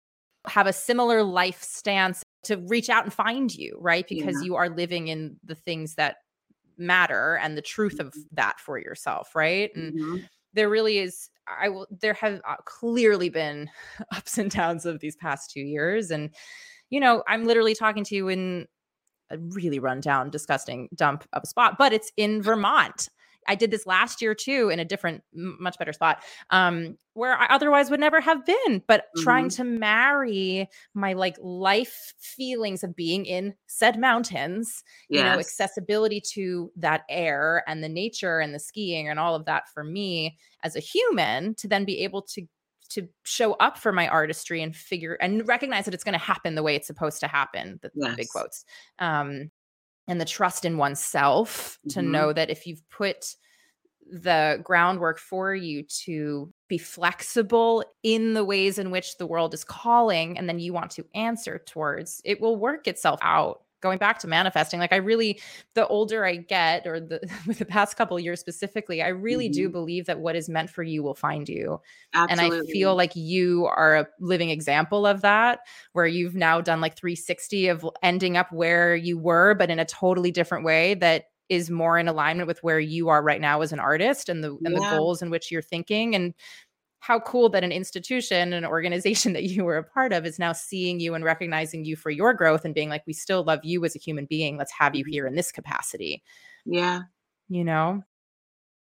have 0.48 0.67
a 0.67 0.74
similar 0.74 1.24
life 1.24 1.62
stance 1.62 2.24
to 2.44 2.58
reach 2.67 2.89
out 2.89 3.04
and 3.04 3.13
find 3.13 3.54
you, 3.54 3.78
right? 3.80 4.06
Because 4.08 4.38
yeah. 4.38 4.46
you 4.46 4.56
are 4.56 4.70
living 4.70 5.08
in 5.08 5.38
the 5.44 5.56
things 5.56 5.96
that 5.96 6.17
matter 6.78 7.38
and 7.38 7.56
the 7.56 7.62
truth 7.62 8.00
of 8.00 8.08
mm-hmm. 8.08 8.22
that 8.34 8.60
for 8.60 8.80
yourself, 8.80 9.36
right? 9.36 9.74
And 9.76 9.94
mm-hmm. 9.94 10.17
there 10.54 10.70
really 10.70 10.98
is 10.98 11.30
I 11.48 11.70
will 11.70 11.88
there 11.89 12.13
have 12.13 12.41
uh, 12.48 12.56
clearly 12.65 13.30
been 13.30 13.70
ups 14.15 14.38
and 14.38 14.50
downs 14.50 14.86
of 14.86 15.00
these 15.00 15.15
past 15.15 15.52
2 15.52 15.60
years 15.60 16.12
and 16.12 16.34
you 16.89 17.00
know, 17.00 17.24
I'm 17.28 17.46
literally 17.46 17.74
talking 17.74 18.04
to 18.04 18.15
you 18.15 18.28
in 18.28 18.67
a 19.32 19.38
really 19.38 19.80
rundown, 19.80 20.30
disgusting 20.30 20.89
dump 20.96 21.24
of 21.34 21.44
a 21.44 21.48
spot, 21.48 21.78
but 21.78 21.94
it's 21.94 22.12
in 22.17 22.41
Vermont. 22.41 23.10
I 23.48 23.56
did 23.56 23.72
this 23.72 23.88
last 23.88 24.22
year 24.22 24.36
too 24.36 24.70
in 24.70 24.80
a 24.80 24.86
different, 24.86 25.24
much 25.34 25.78
better 25.80 25.94
spot 25.94 26.24
um, 26.52 26.98
where 27.13 27.36
I 27.36 27.48
otherwise 27.48 27.89
would 27.89 28.00
never 28.00 28.22
have 28.22 28.46
been. 28.46 28.84
But 28.88 29.02
mm-hmm. 29.02 29.24
trying 29.24 29.50
to 29.50 29.63
marry 29.63 30.70
my 30.94 31.13
like 31.13 31.38
life 31.41 32.13
feelings 32.20 32.84
of 32.84 32.96
being 32.96 33.26
in 33.26 33.56
said 33.67 34.00
mountains, 34.00 34.84
yes. 35.10 35.17
you 35.20 35.24
know, 35.24 35.39
accessibility 35.39 36.22
to 36.34 36.72
that 36.78 37.02
air 37.10 37.63
and 37.67 37.84
the 37.84 37.89
nature 37.89 38.39
and 38.39 38.54
the 38.54 38.60
skiing 38.60 39.10
and 39.10 39.20
all 39.20 39.36
of 39.36 39.46
that 39.46 39.63
for 39.74 39.84
me 39.84 40.38
as 40.63 40.76
a 40.76 40.80
human 40.80 41.56
to 41.56 41.67
then 41.67 41.84
be 41.84 42.04
able 42.04 42.22
to 42.22 42.44
to 42.93 43.08
show 43.23 43.54
up 43.54 43.77
for 43.77 43.91
my 43.91 44.08
artistry 44.08 44.62
and 44.62 44.75
figure 44.75 45.13
and 45.15 45.47
recognize 45.47 45.86
that 45.86 45.93
it's 45.93 46.04
going 46.04 46.13
to 46.13 46.19
happen 46.19 46.56
the 46.56 46.63
way 46.63 46.75
it's 46.75 46.88
supposed 46.88 47.19
to 47.19 47.27
happen 47.27 47.80
the, 47.82 47.91
yes. 47.95 48.12
the 48.12 48.15
big 48.17 48.27
quotes 48.30 48.65
um 48.99 49.49
and 50.08 50.19
the 50.19 50.25
trust 50.25 50.65
in 50.65 50.77
oneself 50.77 51.80
mm-hmm. 51.80 51.99
to 51.99 52.01
know 52.01 52.34
that 52.34 52.49
if 52.49 52.67
you've 52.67 52.88
put 52.89 53.36
the 54.12 54.60
groundwork 54.63 55.19
for 55.19 55.56
you 55.56 55.84
to 55.84 56.51
be 56.67 56.77
flexible 56.77 57.84
in 58.04 58.34
the 58.34 58.43
ways 58.43 58.77
in 58.77 58.91
which 58.91 59.17
the 59.17 59.25
world 59.25 59.54
is 59.54 59.63
calling 59.63 60.38
and 60.38 60.49
then 60.49 60.60
you 60.60 60.73
want 60.73 60.91
to 60.91 61.06
answer 61.15 61.62
towards 61.65 62.21
it 62.25 62.41
will 62.41 62.58
work 62.58 62.88
itself 62.88 63.19
out 63.21 63.62
going 63.82 63.98
back 63.98 64.20
to 64.20 64.28
manifesting 64.28 64.80
like 64.80 64.94
i 64.94 64.98
really 64.98 65.39
the 65.76 65.86
older 65.88 66.26
i 66.26 66.36
get 66.36 66.86
or 66.88 67.00
the 67.00 67.20
with 67.48 67.60
the 67.60 67.65
past 67.65 67.98
couple 67.98 68.20
years 68.20 68.39
specifically 68.39 69.02
i 69.02 69.08
really 69.08 69.48
mm-hmm. 69.48 69.63
do 69.63 69.70
believe 69.70 70.06
that 70.06 70.20
what 70.20 70.36
is 70.36 70.48
meant 70.48 70.69
for 70.69 70.84
you 70.84 71.04
will 71.04 71.15
find 71.15 71.50
you 71.50 71.79
Absolutely. 72.13 72.58
and 72.58 72.67
i 72.69 72.71
feel 72.71 72.96
like 72.96 73.15
you 73.15 73.65
are 73.65 73.98
a 73.98 74.08
living 74.19 74.50
example 74.50 75.06
of 75.06 75.21
that 75.21 75.60
where 75.94 76.08
you've 76.08 76.36
now 76.36 76.62
done 76.62 76.82
like 76.82 76.96
360 76.96 77.67
of 77.67 77.86
ending 78.02 78.38
up 78.38 78.52
where 78.52 78.96
you 78.96 79.17
were 79.17 79.54
but 79.56 79.69
in 79.69 79.79
a 79.79 79.86
totally 79.86 80.32
different 80.32 80.63
way 80.63 80.94
that 80.96 81.25
is 81.52 81.69
more 81.69 81.98
in 81.98 82.08
alignment 82.08 82.48
with 82.48 82.63
where 82.63 82.79
you 82.79 83.10
are 83.10 83.21
right 83.21 83.42
now 83.42 83.62
as 83.62 83.73
an 83.73 83.79
artist 83.79 84.29
and 84.29 84.42
the 84.42 84.52
and 84.63 84.73
yeah. 84.73 84.79
the 84.79 84.98
goals 84.98 85.21
in 85.21 85.29
which 85.29 85.52
you're 85.52 85.62
thinking 85.62 86.15
and 86.15 86.34
how 87.02 87.19
cool 87.19 87.49
that 87.49 87.63
an 87.63 87.71
institution, 87.71 88.54
an 88.54 88.63
organization 88.63 89.33
that 89.33 89.43
you 89.43 89.65
were 89.65 89.77
a 89.77 89.83
part 89.83 90.13
of 90.13 90.25
is 90.25 90.39
now 90.39 90.54
seeing 90.54 90.99
you 90.99 91.13
and 91.13 91.25
recognizing 91.25 91.83
you 91.83 91.95
for 91.95 92.10
your 92.10 92.33
growth 92.33 92.63
and 92.63 92.73
being 92.73 92.89
like, 92.89 93.04
we 93.06 93.13
still 93.13 93.43
love 93.43 93.60
you 93.63 93.83
as 93.83 93.95
a 93.95 93.99
human 93.99 94.25
being. 94.25 94.58
Let's 94.58 94.71
have 94.71 94.95
you 94.95 95.04
mm-hmm. 95.04 95.12
here 95.12 95.27
in 95.27 95.35
this 95.35 95.52
capacity. 95.52 96.23
Yeah. 96.65 97.02
You 97.49 97.63
know? 97.65 98.04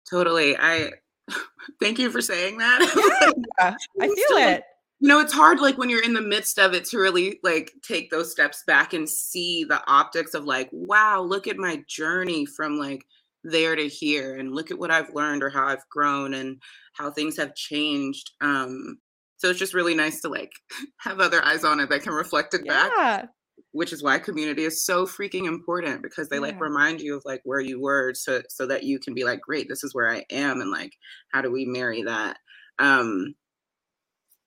Totally. 0.09 0.55
I 0.57 0.91
thank 1.81 1.99
you 1.99 2.11
for 2.11 2.21
saying 2.21 2.59
that. 2.59 3.33
yeah, 3.59 3.75
I 3.99 4.07
feel 4.07 4.37
it. 4.37 4.63
You 5.01 5.09
know, 5.09 5.19
it's 5.19 5.33
hard 5.33 5.59
like 5.59 5.77
when 5.77 5.89
you're 5.89 6.03
in 6.03 6.13
the 6.13 6.21
midst 6.21 6.57
of 6.57 6.73
it 6.73 6.85
to 6.85 6.99
really 6.99 7.39
like 7.43 7.73
take 7.81 8.11
those 8.11 8.31
steps 8.31 8.63
back 8.65 8.93
and 8.93 9.09
see 9.09 9.63
the 9.63 9.81
optics 9.87 10.33
of 10.33 10.45
like, 10.45 10.69
wow, 10.71 11.21
look 11.21 11.47
at 11.47 11.57
my 11.57 11.83
journey 11.87 12.45
from 12.45 12.77
like 12.77 13.05
there 13.43 13.75
to 13.75 13.87
here 13.87 14.35
and 14.35 14.55
look 14.55 14.71
at 14.71 14.79
what 14.79 14.91
I've 14.91 15.13
learned 15.13 15.43
or 15.43 15.49
how 15.49 15.67
I've 15.67 15.87
grown 15.89 16.33
and 16.33 16.61
how 16.95 17.11
things 17.11 17.37
have 17.37 17.55
changed. 17.55 18.31
Um 18.41 18.97
so 19.37 19.49
it's 19.49 19.59
just 19.59 19.73
really 19.73 19.95
nice 19.95 20.21
to 20.21 20.29
like 20.29 20.51
have 20.99 21.19
other 21.19 21.43
eyes 21.43 21.63
on 21.63 21.79
it 21.79 21.89
that 21.89 22.03
can 22.03 22.13
reflect 22.13 22.53
it 22.53 22.61
yeah. 22.65 22.89
back 22.89 23.29
which 23.71 23.91
is 23.91 24.01
why 24.01 24.17
community 24.17 24.63
is 24.63 24.85
so 24.85 25.05
freaking 25.05 25.45
important 25.45 26.01
because 26.01 26.29
they 26.29 26.37
yeah. 26.37 26.43
like 26.43 26.61
remind 26.61 27.01
you 27.01 27.15
of 27.15 27.21
like 27.25 27.41
where 27.43 27.59
you 27.59 27.81
were 27.81 28.13
so 28.13 28.41
so 28.49 28.65
that 28.65 28.83
you 28.83 28.99
can 28.99 29.13
be 29.13 29.23
like 29.23 29.41
great 29.41 29.67
this 29.67 29.83
is 29.83 29.93
where 29.93 30.09
i 30.09 30.23
am 30.29 30.61
and 30.61 30.71
like 30.71 30.93
how 31.31 31.41
do 31.41 31.51
we 31.51 31.65
marry 31.65 32.01
that 32.03 32.37
um 32.79 33.35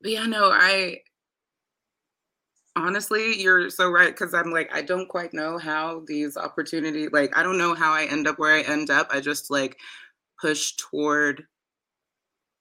but 0.01 0.12
yeah 0.12 0.26
no 0.26 0.51
i 0.51 0.96
honestly 2.76 3.40
you're 3.40 3.68
so 3.70 3.90
right 3.90 4.14
because 4.16 4.34
i'm 4.34 4.51
like 4.51 4.70
i 4.74 4.80
don't 4.80 5.09
quite 5.09 5.34
know 5.34 5.59
how 5.59 6.03
these 6.07 6.36
opportunities 6.36 7.11
like 7.12 7.36
i 7.36 7.42
don't 7.42 7.59
know 7.59 7.74
how 7.74 7.92
i 7.92 8.05
end 8.05 8.26
up 8.26 8.38
where 8.38 8.55
i 8.55 8.62
end 8.62 8.88
up 8.88 9.09
i 9.11 9.20
just 9.20 9.51
like 9.51 9.76
push 10.40 10.72
toward 10.76 11.44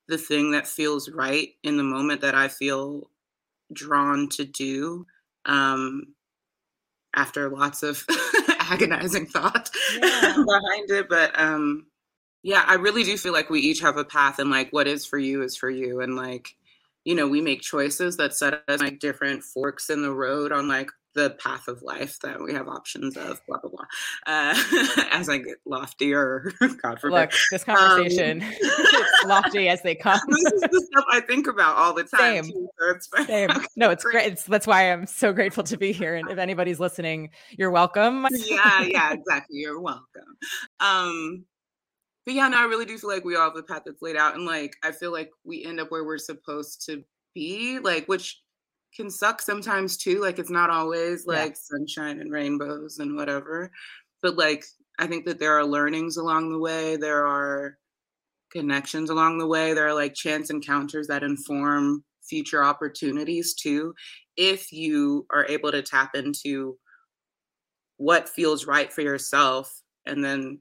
the 0.08 0.18
thing 0.18 0.51
that 0.51 0.68
feels 0.68 1.10
right 1.10 1.49
in 1.64 1.78
the 1.78 1.84
moment 1.84 2.22
that 2.22 2.36
i 2.36 2.47
feel 2.47 3.10
drawn 3.74 4.30
to 4.30 4.45
do 4.45 5.05
um 5.45 6.14
after 7.18 7.49
lots 7.49 7.84
of 7.84 8.05
agonizing 8.60 9.26
thought 9.26 9.70
yeah. 10.01 10.36
behind 10.45 10.89
it. 10.89 11.10
But 11.10 11.38
um, 11.39 11.88
yeah, 12.43 12.64
I 12.66 12.76
really 12.76 13.03
do 13.03 13.18
feel 13.18 13.34
like 13.34 13.49
we 13.49 13.60
each 13.60 13.82
have 13.82 13.97
a 13.97 14.05
path, 14.05 14.39
and 14.39 14.49
like 14.49 14.72
what 14.72 14.88
is 14.88 15.05
for 15.05 15.18
you 15.18 15.41
is 15.41 15.58
for 15.58 15.70
you, 15.70 16.01
and 16.01 16.16
like 16.16 16.55
you 17.03 17.16
know 17.16 17.28
we 17.28 17.41
make 17.41 17.62
choices 17.62 18.18
that 18.18 18.36
set 18.36 18.64
us 18.68 18.80
like 18.80 18.99
different 18.99 19.43
forks 19.43 19.89
in 19.89 20.01
the 20.01 20.14
road 20.14 20.51
on 20.51 20.68
like 20.68 20.91
the 21.18 21.32
path 21.32 21.68
of 21.68 21.82
life 21.82 22.20
that 22.20 22.39
we 22.39 22.53
have 22.53 22.68
options 22.68 23.18
of, 23.18 23.41
blah 23.47 23.57
blah 23.57 23.72
blah. 23.72 23.86
Uh, 24.28 24.55
as 25.11 25.28
I 25.28 25.39
get 25.39 25.57
loftier, 25.65 26.51
God 26.82 26.99
forbid. 26.99 27.15
Look, 27.15 27.32
this 27.51 27.63
conversation, 27.63 28.43
um, 28.43 28.49
it's 28.59 29.26
lofty 29.26 29.68
as 29.68 29.82
they 29.82 29.95
come. 29.95 30.20
this 30.30 30.53
is 30.53 30.61
the 30.61 30.88
stuff 30.91 31.05
I 31.11 31.20
think 31.20 31.47
about 31.47 31.76
all 31.76 31.93
the 31.93 32.03
time. 32.03 32.45
Same. 32.45 32.53
Too, 32.53 32.70
so 33.01 33.26
Same. 33.26 33.49
No, 33.76 33.89
it's 33.89 34.03
great. 34.03 34.32
It's, 34.32 34.43
that's 34.43 34.68
why 34.68 34.91
I'm 34.91 35.07
so 35.07 35.34
grateful 35.34 35.63
to 35.63 35.76
be 35.76 35.91
here. 35.91 36.15
And 36.15 36.30
if 36.30 36.38
anybody's 36.38 36.80
listening, 36.80 37.32
you're 37.57 37.72
welcome. 37.72 38.28
yeah, 38.32 38.84
yeah, 38.84 39.13
exactly. 39.13 39.57
You're 39.57 39.82
welcome. 39.82 40.38
Um, 40.80 41.45
but 42.26 42.36
yeah, 42.36 42.47
no, 42.47 42.59
I 42.59 42.65
really 42.65 42.86
do 42.86 42.97
feel 42.99 43.09
like 43.09 43.26
we 43.26 43.36
all 43.36 43.45
have 43.45 43.55
the 43.55 43.63
path 43.63 43.84
that's 43.86 44.01
laid 44.03 44.18
out, 44.18 44.36
and 44.36 44.45
like 44.45 44.76
I 44.84 44.91
feel 44.91 45.11
like 45.11 45.32
we 45.43 45.65
end 45.65 45.80
up 45.80 45.89
where 45.89 46.05
we're 46.05 46.20
supposed 46.20 46.86
to 46.86 47.03
be, 47.34 47.80
like 47.80 48.05
which 48.07 48.39
can 48.97 49.09
suck 49.09 49.41
sometimes 49.41 49.95
too. 49.95 50.19
Like 50.19 50.39
it's 50.39 50.49
not 50.49 50.69
always 50.69 51.25
like 51.27 51.51
yeah. 51.51 51.77
sunshine 51.77 52.19
and 52.19 52.31
rainbows 52.31 52.97
and 52.97 53.15
whatever. 53.15 53.71
But 54.21 54.35
like 54.35 54.65
I 54.99 55.07
think 55.07 55.25
that 55.25 55.39
there 55.39 55.57
are 55.57 55.63
learnings 55.63 56.17
along 56.17 56.51
the 56.51 56.59
way. 56.59 56.97
There 56.97 57.25
are 57.25 57.77
connections 58.51 59.09
along 59.09 59.37
the 59.37 59.47
way. 59.47 59.73
There 59.73 59.87
are 59.87 59.93
like 59.93 60.15
chance 60.15 60.49
encounters 60.49 61.07
that 61.07 61.23
inform 61.23 62.03
future 62.27 62.63
opportunities 62.63 63.53
too. 63.53 63.93
If 64.35 64.71
you 64.71 65.27
are 65.31 65.45
able 65.45 65.71
to 65.71 65.81
tap 65.81 66.15
into 66.15 66.77
what 67.97 68.29
feels 68.29 68.65
right 68.65 68.91
for 68.91 69.01
yourself 69.01 69.81
and 70.05 70.23
then 70.23 70.59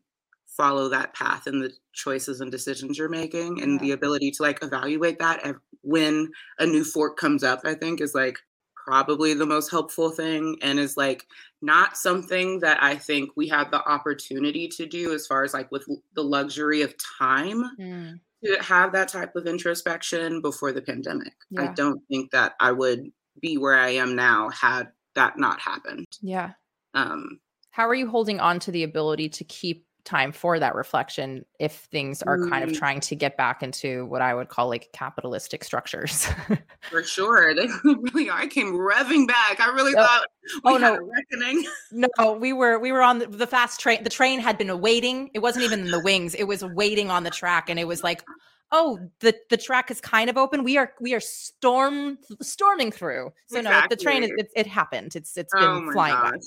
follow 0.56 0.88
that 0.88 1.14
path 1.14 1.46
and 1.46 1.62
the 1.62 1.72
choices 1.92 2.40
and 2.40 2.50
decisions 2.50 2.96
you're 2.96 3.08
making 3.08 3.62
and 3.62 3.72
yeah. 3.72 3.78
the 3.78 3.90
ability 3.92 4.30
to 4.30 4.42
like 4.42 4.62
evaluate 4.62 5.18
that 5.18 5.44
when 5.86 6.30
a 6.58 6.66
new 6.66 6.84
fork 6.84 7.16
comes 7.16 7.42
up 7.42 7.60
i 7.64 7.74
think 7.74 8.00
is 8.00 8.14
like 8.14 8.38
probably 8.86 9.34
the 9.34 9.46
most 9.46 9.70
helpful 9.70 10.10
thing 10.10 10.56
and 10.62 10.78
is 10.78 10.96
like 10.96 11.26
not 11.62 11.96
something 11.96 12.60
that 12.60 12.80
i 12.82 12.94
think 12.94 13.30
we 13.36 13.48
had 13.48 13.70
the 13.70 13.88
opportunity 13.88 14.68
to 14.68 14.86
do 14.86 15.12
as 15.12 15.26
far 15.26 15.42
as 15.42 15.54
like 15.54 15.70
with 15.72 15.86
the 16.14 16.22
luxury 16.22 16.82
of 16.82 16.94
time 17.18 17.64
mm. 17.80 18.20
to 18.44 18.62
have 18.62 18.92
that 18.92 19.08
type 19.08 19.34
of 19.34 19.46
introspection 19.46 20.40
before 20.40 20.72
the 20.72 20.82
pandemic 20.82 21.34
yeah. 21.50 21.62
i 21.62 21.74
don't 21.74 22.00
think 22.08 22.30
that 22.30 22.54
i 22.60 22.70
would 22.70 23.10
be 23.40 23.56
where 23.56 23.78
i 23.78 23.90
am 23.90 24.14
now 24.14 24.48
had 24.50 24.88
that 25.14 25.38
not 25.38 25.60
happened 25.60 26.06
yeah 26.20 26.52
um 26.94 27.40
how 27.70 27.88
are 27.88 27.94
you 27.94 28.08
holding 28.08 28.40
on 28.40 28.58
to 28.60 28.70
the 28.70 28.84
ability 28.84 29.28
to 29.28 29.44
keep 29.44 29.84
time 30.06 30.32
for 30.32 30.58
that 30.58 30.74
reflection 30.74 31.44
if 31.58 31.72
things 31.90 32.22
are 32.22 32.38
mm. 32.38 32.48
kind 32.48 32.64
of 32.64 32.70
mm. 32.70 32.78
trying 32.78 33.00
to 33.00 33.14
get 33.14 33.36
back 33.36 33.62
into 33.62 34.06
what 34.06 34.22
I 34.22 34.34
would 34.34 34.48
call 34.48 34.68
like 34.68 34.88
capitalistic 34.92 35.64
structures. 35.64 36.28
for 36.90 37.02
sure. 37.02 37.54
They 37.54 37.66
really 37.84 38.30
are. 38.30 38.38
I 38.38 38.46
came 38.46 38.72
revving 38.72 39.26
back. 39.26 39.60
I 39.60 39.68
really 39.74 39.92
oh, 39.96 40.02
thought 40.02 40.26
oh 40.64 40.78
no 40.78 40.98
reckoning. 40.98 41.64
No, 41.92 42.32
we 42.32 42.52
were 42.52 42.78
we 42.78 42.92
were 42.92 43.02
on 43.02 43.18
the, 43.18 43.26
the 43.26 43.46
fast 43.46 43.80
train. 43.80 44.02
The 44.04 44.10
train 44.10 44.40
had 44.40 44.56
been 44.56 44.80
waiting. 44.80 45.30
It 45.34 45.40
wasn't 45.40 45.64
even 45.64 45.80
in 45.80 45.90
the 45.90 46.00
wings. 46.00 46.34
It 46.34 46.44
was 46.44 46.64
waiting 46.64 47.10
on 47.10 47.24
the 47.24 47.30
track 47.30 47.68
and 47.68 47.78
it 47.78 47.86
was 47.86 48.02
like 48.02 48.24
oh 48.72 48.98
the 49.20 49.34
the 49.48 49.56
track 49.56 49.90
is 49.90 50.00
kind 50.00 50.28
of 50.28 50.36
open 50.36 50.64
we 50.64 50.76
are 50.76 50.92
we 51.00 51.14
are 51.14 51.20
storm 51.20 52.18
storming 52.42 52.90
through 52.90 53.30
so 53.46 53.58
exactly. 53.58 53.80
no 53.80 53.86
the 53.88 54.02
train 54.02 54.22
is 54.24 54.30
it, 54.38 54.48
it 54.56 54.66
happened 54.66 55.14
it's 55.14 55.36
it's 55.36 55.54
been 55.54 55.62
oh 55.62 55.92
flying 55.92 56.40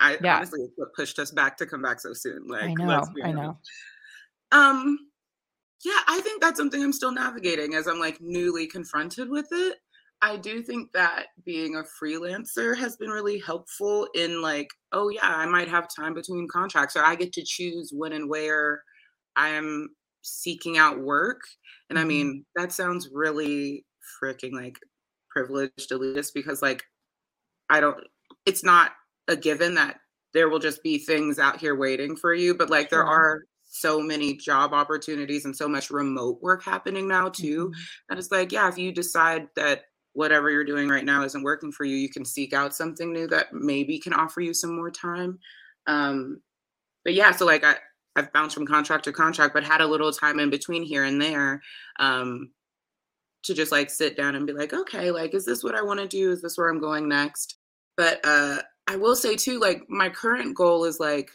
I 0.00 0.18
yeah. 0.22 0.36
honestly 0.36 0.60
it's 0.62 0.72
what 0.76 0.94
pushed 0.94 1.18
us 1.18 1.30
back 1.30 1.56
to 1.58 1.66
come 1.66 1.82
back 1.82 2.00
so 2.00 2.12
soon. 2.12 2.46
Like 2.48 2.64
I 2.64 2.74
know, 2.74 3.04
I 3.22 3.32
know. 3.32 3.58
Um 4.52 4.98
yeah, 5.84 6.00
I 6.08 6.20
think 6.20 6.40
that's 6.40 6.58
something 6.58 6.82
I'm 6.82 6.92
still 6.92 7.12
navigating 7.12 7.74
as 7.74 7.86
I'm 7.86 8.00
like 8.00 8.18
newly 8.20 8.66
confronted 8.66 9.28
with 9.28 9.48
it. 9.52 9.76
I 10.22 10.38
do 10.38 10.62
think 10.62 10.90
that 10.92 11.26
being 11.44 11.76
a 11.76 11.82
freelancer 12.02 12.76
has 12.78 12.96
been 12.96 13.10
really 13.10 13.38
helpful 13.38 14.08
in 14.14 14.40
like, 14.40 14.68
oh 14.92 15.10
yeah, 15.10 15.20
I 15.22 15.44
might 15.44 15.68
have 15.68 15.86
time 15.94 16.14
between 16.14 16.48
contracts 16.48 16.96
or 16.96 17.04
I 17.04 17.14
get 17.14 17.34
to 17.34 17.44
choose 17.44 17.92
when 17.94 18.14
and 18.14 18.30
where 18.30 18.82
I'm 19.36 19.90
seeking 20.22 20.78
out 20.78 21.00
work. 21.00 21.42
And 21.90 21.98
mm-hmm. 21.98 22.04
I 22.04 22.08
mean, 22.08 22.44
that 22.56 22.72
sounds 22.72 23.10
really 23.12 23.84
freaking 24.22 24.52
like 24.52 24.78
privileged 25.30 25.90
elitist 25.90 26.32
because 26.34 26.62
like 26.62 26.84
I 27.68 27.80
don't 27.80 27.98
it's 28.46 28.64
not 28.64 28.92
a 29.28 29.36
given 29.36 29.74
that 29.74 30.00
there 30.32 30.48
will 30.48 30.58
just 30.58 30.82
be 30.82 30.98
things 30.98 31.38
out 31.38 31.60
here 31.60 31.74
waiting 31.74 32.16
for 32.16 32.34
you 32.34 32.54
but 32.54 32.70
like 32.70 32.90
there 32.90 33.04
are 33.04 33.42
so 33.66 34.00
many 34.00 34.36
job 34.36 34.72
opportunities 34.72 35.44
and 35.44 35.56
so 35.56 35.66
much 35.66 35.90
remote 35.90 36.40
work 36.40 36.62
happening 36.62 37.08
now 37.08 37.28
too 37.28 37.68
mm-hmm. 37.68 37.80
that 38.08 38.18
it's 38.18 38.30
like 38.30 38.52
yeah 38.52 38.68
if 38.68 38.78
you 38.78 38.92
decide 38.92 39.48
that 39.56 39.82
whatever 40.12 40.48
you're 40.48 40.64
doing 40.64 40.88
right 40.88 41.04
now 41.04 41.24
isn't 41.24 41.42
working 41.42 41.72
for 41.72 41.84
you 41.84 41.96
you 41.96 42.08
can 42.08 42.24
seek 42.24 42.52
out 42.52 42.74
something 42.74 43.12
new 43.12 43.26
that 43.26 43.52
maybe 43.52 43.98
can 43.98 44.12
offer 44.12 44.40
you 44.40 44.54
some 44.54 44.76
more 44.76 44.90
time. 44.90 45.38
Um 45.86 46.40
but 47.04 47.14
yeah 47.14 47.32
so 47.32 47.44
like 47.44 47.64
i 47.64 47.76
i've 48.16 48.32
bounced 48.32 48.54
from 48.54 48.66
contract 48.66 49.04
to 49.04 49.12
contract 49.12 49.52
but 49.52 49.64
had 49.64 49.80
a 49.80 49.86
little 49.86 50.12
time 50.12 50.38
in 50.38 50.50
between 50.50 50.82
here 50.82 51.04
and 51.04 51.20
there 51.20 51.60
um 51.98 52.50
to 53.42 53.54
just 53.54 53.72
like 53.72 53.90
sit 53.90 54.16
down 54.16 54.34
and 54.34 54.46
be 54.46 54.52
like 54.52 54.72
okay 54.72 55.10
like 55.10 55.34
is 55.34 55.44
this 55.44 55.62
what 55.62 55.74
i 55.74 55.82
want 55.82 56.00
to 56.00 56.06
do? 56.06 56.30
Is 56.30 56.40
this 56.40 56.56
where 56.56 56.70
i'm 56.70 56.80
going 56.80 57.08
next? 57.08 57.56
But 57.96 58.20
uh 58.24 58.62
I 58.86 58.96
will 58.96 59.16
say 59.16 59.36
too, 59.36 59.58
like 59.58 59.82
my 59.88 60.08
current 60.08 60.54
goal 60.54 60.84
is 60.84 61.00
like 61.00 61.30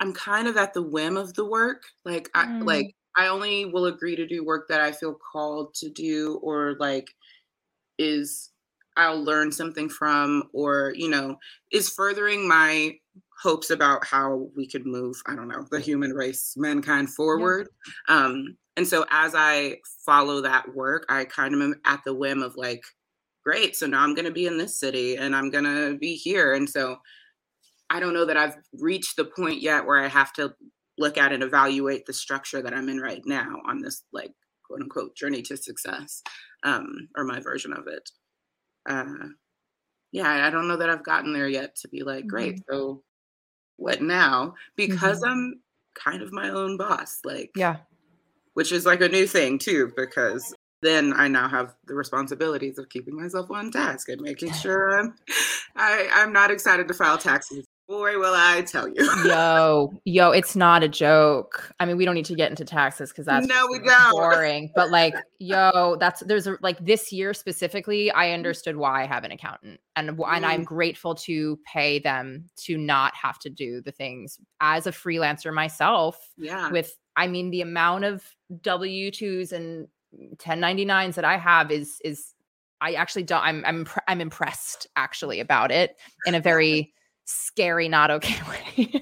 I'm 0.00 0.12
kind 0.12 0.46
of 0.46 0.56
at 0.56 0.74
the 0.74 0.82
whim 0.82 1.16
of 1.16 1.34
the 1.34 1.44
work. 1.44 1.84
Like 2.04 2.30
I 2.34 2.44
mm. 2.46 2.66
like 2.66 2.94
I 3.16 3.28
only 3.28 3.64
will 3.64 3.86
agree 3.86 4.16
to 4.16 4.26
do 4.26 4.44
work 4.44 4.68
that 4.68 4.80
I 4.80 4.92
feel 4.92 5.14
called 5.32 5.74
to 5.74 5.88
do 5.88 6.38
or 6.42 6.76
like 6.78 7.08
is 7.98 8.50
I'll 8.96 9.22
learn 9.22 9.52
something 9.52 9.88
from 9.88 10.44
or 10.52 10.92
you 10.96 11.08
know 11.08 11.38
is 11.72 11.88
furthering 11.88 12.46
my 12.46 12.92
hopes 13.42 13.70
about 13.70 14.04
how 14.06 14.48
we 14.56 14.66
could 14.66 14.86
move 14.86 15.16
I 15.26 15.34
don't 15.34 15.48
know 15.48 15.66
the 15.70 15.80
human 15.80 16.12
race 16.12 16.54
mankind 16.56 17.10
forward 17.10 17.68
yeah. 18.08 18.16
um 18.16 18.56
and 18.76 18.86
so 18.86 19.04
as 19.10 19.34
I 19.34 19.78
follow 20.04 20.40
that 20.42 20.74
work 20.74 21.04
I 21.08 21.24
kind 21.24 21.54
of 21.54 21.60
am 21.60 21.74
at 21.84 22.00
the 22.04 22.14
whim 22.14 22.42
of 22.42 22.56
like 22.56 22.82
great. 23.46 23.76
So 23.76 23.86
now 23.86 24.02
I'm 24.02 24.14
going 24.14 24.24
to 24.24 24.32
be 24.32 24.46
in 24.46 24.58
this 24.58 24.76
city 24.76 25.16
and 25.16 25.34
I'm 25.34 25.50
going 25.50 25.64
to 25.64 25.96
be 25.96 26.16
here. 26.16 26.54
And 26.54 26.68
so 26.68 26.96
I 27.88 28.00
don't 28.00 28.12
know 28.12 28.24
that 28.24 28.36
I've 28.36 28.56
reached 28.80 29.16
the 29.16 29.24
point 29.24 29.62
yet 29.62 29.86
where 29.86 30.02
I 30.02 30.08
have 30.08 30.32
to 30.32 30.52
look 30.98 31.16
at 31.16 31.32
and 31.32 31.44
evaluate 31.44 32.06
the 32.06 32.12
structure 32.12 32.60
that 32.60 32.74
I'm 32.74 32.88
in 32.88 32.98
right 32.98 33.22
now 33.24 33.58
on 33.68 33.80
this 33.80 34.02
like 34.12 34.32
quote 34.66 34.82
unquote 34.82 35.16
journey 35.16 35.42
to 35.42 35.56
success 35.56 36.22
um, 36.64 37.08
or 37.16 37.22
my 37.22 37.38
version 37.38 37.72
of 37.72 37.86
it. 37.86 38.10
Uh, 38.88 39.28
yeah, 40.10 40.44
I 40.44 40.50
don't 40.50 40.66
know 40.66 40.78
that 40.78 40.90
I've 40.90 41.04
gotten 41.04 41.32
there 41.32 41.48
yet 41.48 41.76
to 41.82 41.88
be 41.88 42.02
like, 42.02 42.26
great. 42.26 42.54
Mm-hmm. 42.54 42.74
So 42.74 43.02
what 43.76 44.02
now? 44.02 44.54
Because 44.76 45.20
mm-hmm. 45.20 45.30
I'm 45.30 45.60
kind 45.94 46.20
of 46.20 46.32
my 46.32 46.48
own 46.48 46.76
boss. 46.76 47.20
Like, 47.24 47.52
yeah, 47.54 47.76
which 48.54 48.72
is 48.72 48.86
like 48.86 49.02
a 49.02 49.08
new 49.08 49.28
thing 49.28 49.60
too, 49.60 49.92
because 49.94 50.52
then 50.86 51.12
I 51.14 51.28
now 51.28 51.48
have 51.48 51.74
the 51.86 51.94
responsibilities 51.94 52.78
of 52.78 52.88
keeping 52.88 53.16
myself 53.16 53.50
on 53.50 53.70
task 53.70 54.08
and 54.08 54.20
making 54.20 54.52
sure 54.52 54.98
I'm 54.98 55.14
I, 55.76 55.90
am 55.92 56.08
i 56.14 56.22
am 56.22 56.32
not 56.32 56.50
excited 56.50 56.88
to 56.88 56.94
file 56.94 57.18
taxes 57.18 57.66
Boy, 57.88 58.18
will 58.18 58.34
I 58.34 58.62
tell 58.62 58.88
you. 58.88 58.96
yo, 59.24 59.92
yo, 60.04 60.32
it's 60.32 60.56
not 60.56 60.82
a 60.82 60.88
joke. 60.88 61.72
I 61.78 61.86
mean, 61.86 61.96
we 61.96 62.04
don't 62.04 62.16
need 62.16 62.24
to 62.24 62.34
get 62.34 62.50
into 62.50 62.64
taxes 62.64 63.10
because 63.10 63.26
that's 63.26 63.46
no, 63.46 63.68
we 63.70 63.78
don't. 63.78 64.10
boring. 64.10 64.72
But 64.74 64.90
like, 64.90 65.14
yo, 65.38 65.96
that's 66.00 66.20
there's 66.24 66.48
a, 66.48 66.58
like 66.62 66.84
this 66.84 67.12
year 67.12 67.32
specifically, 67.32 68.10
I 68.10 68.32
understood 68.32 68.76
why 68.76 69.04
I 69.04 69.06
have 69.06 69.22
an 69.22 69.30
accountant, 69.30 69.78
and 69.94 70.08
and 70.08 70.44
I'm 70.46 70.62
Mm. 70.62 70.64
grateful 70.64 71.14
to 71.14 71.60
pay 71.72 72.00
them 72.00 72.48
to 72.64 72.76
not 72.76 73.14
have 73.14 73.38
to 73.40 73.50
do 73.50 73.80
the 73.80 73.92
things 73.92 74.40
as 74.60 74.88
a 74.88 74.92
freelancer 74.92 75.54
myself. 75.54 76.18
Yeah. 76.36 76.70
With, 76.70 76.96
I 77.14 77.28
mean, 77.28 77.50
the 77.50 77.60
amount 77.60 78.04
of 78.04 78.24
W 78.62 79.12
twos 79.12 79.52
and 79.52 79.86
1099s 80.36 81.14
that 81.14 81.24
I 81.24 81.36
have 81.36 81.70
is 81.70 81.98
is 82.04 82.34
I 82.80 82.92
actually 82.92 83.22
don't. 83.22 83.42
I'm 83.42 83.64
I'm 83.64 83.86
I'm 84.08 84.20
impressed 84.20 84.86
actually 84.96 85.40
about 85.40 85.70
it 85.70 85.96
in 86.26 86.34
a 86.34 86.40
very 86.52 86.92
scary, 87.24 87.88
not 87.88 88.10
okay 88.10 88.38
way. 88.48 88.92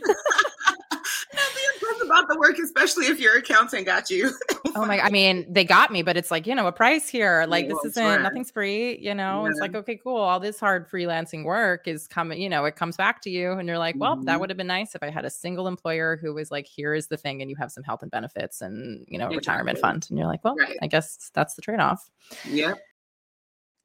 Not 2.08 2.28
be 2.28 2.34
impressed 2.34 2.34
about 2.34 2.34
the 2.34 2.38
work, 2.38 2.58
especially 2.58 3.06
if 3.06 3.20
your 3.20 3.36
accountant 3.36 3.86
got 3.86 4.10
you. 4.10 4.30
oh 4.76 4.84
my! 4.86 5.00
I 5.00 5.10
mean, 5.10 5.46
they 5.52 5.64
got 5.64 5.90
me, 5.92 6.02
but 6.02 6.16
it's 6.16 6.30
like 6.30 6.46
you 6.46 6.54
know 6.54 6.66
a 6.66 6.72
price 6.72 7.08
here. 7.08 7.44
Like 7.54 7.68
this 7.68 7.78
isn't 7.84 8.02
sure. 8.02 8.18
nothing's 8.20 8.50
free. 8.50 8.98
You 8.98 9.14
know, 9.14 9.46
it's 9.46 9.60
like 9.60 9.74
okay, 9.74 9.96
cool. 9.96 10.16
All 10.16 10.40
this 10.40 10.58
hard 10.58 10.90
freelancing 10.90 11.44
work 11.44 11.86
is 11.86 12.06
coming. 12.08 12.40
You 12.40 12.48
know, 12.48 12.64
it 12.64 12.76
comes 12.76 12.96
back 12.96 13.20
to 13.22 13.30
you, 13.30 13.52
and 13.52 13.68
you're 13.68 13.78
like, 13.78 13.94
well, 13.98 14.16
that 14.16 14.36
Mhm. 14.36 14.40
would 14.40 14.50
have 14.50 14.56
been 14.56 14.66
nice 14.66 14.94
if 14.94 15.02
I 15.02 15.10
had 15.10 15.24
a 15.24 15.30
single 15.30 15.68
employer 15.68 16.16
who 16.16 16.34
was 16.34 16.50
like, 16.50 16.66
here 16.66 16.94
is 16.94 17.06
the 17.08 17.16
thing, 17.16 17.40
and 17.42 17.50
you 17.50 17.56
have 17.56 17.70
some 17.70 17.84
health 17.84 18.02
and 18.02 18.10
benefits, 18.10 18.60
and 18.60 19.04
you 19.08 19.18
know, 19.18 19.28
a 19.28 19.34
retirement 19.36 19.78
fund, 19.78 20.06
and 20.10 20.18
you're 20.18 20.26
like, 20.28 20.42
well, 20.44 20.56
Right. 20.56 20.76
I 20.82 20.86
guess 20.86 21.30
that's 21.34 21.54
the 21.54 21.62
trade 21.62 21.80
off. 21.80 22.10
Yeah. 22.48 22.74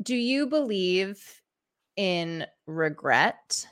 Do 0.02 0.16
you 0.16 0.48
believe 0.48 1.42
in 1.98 2.46
regret? 2.66 3.68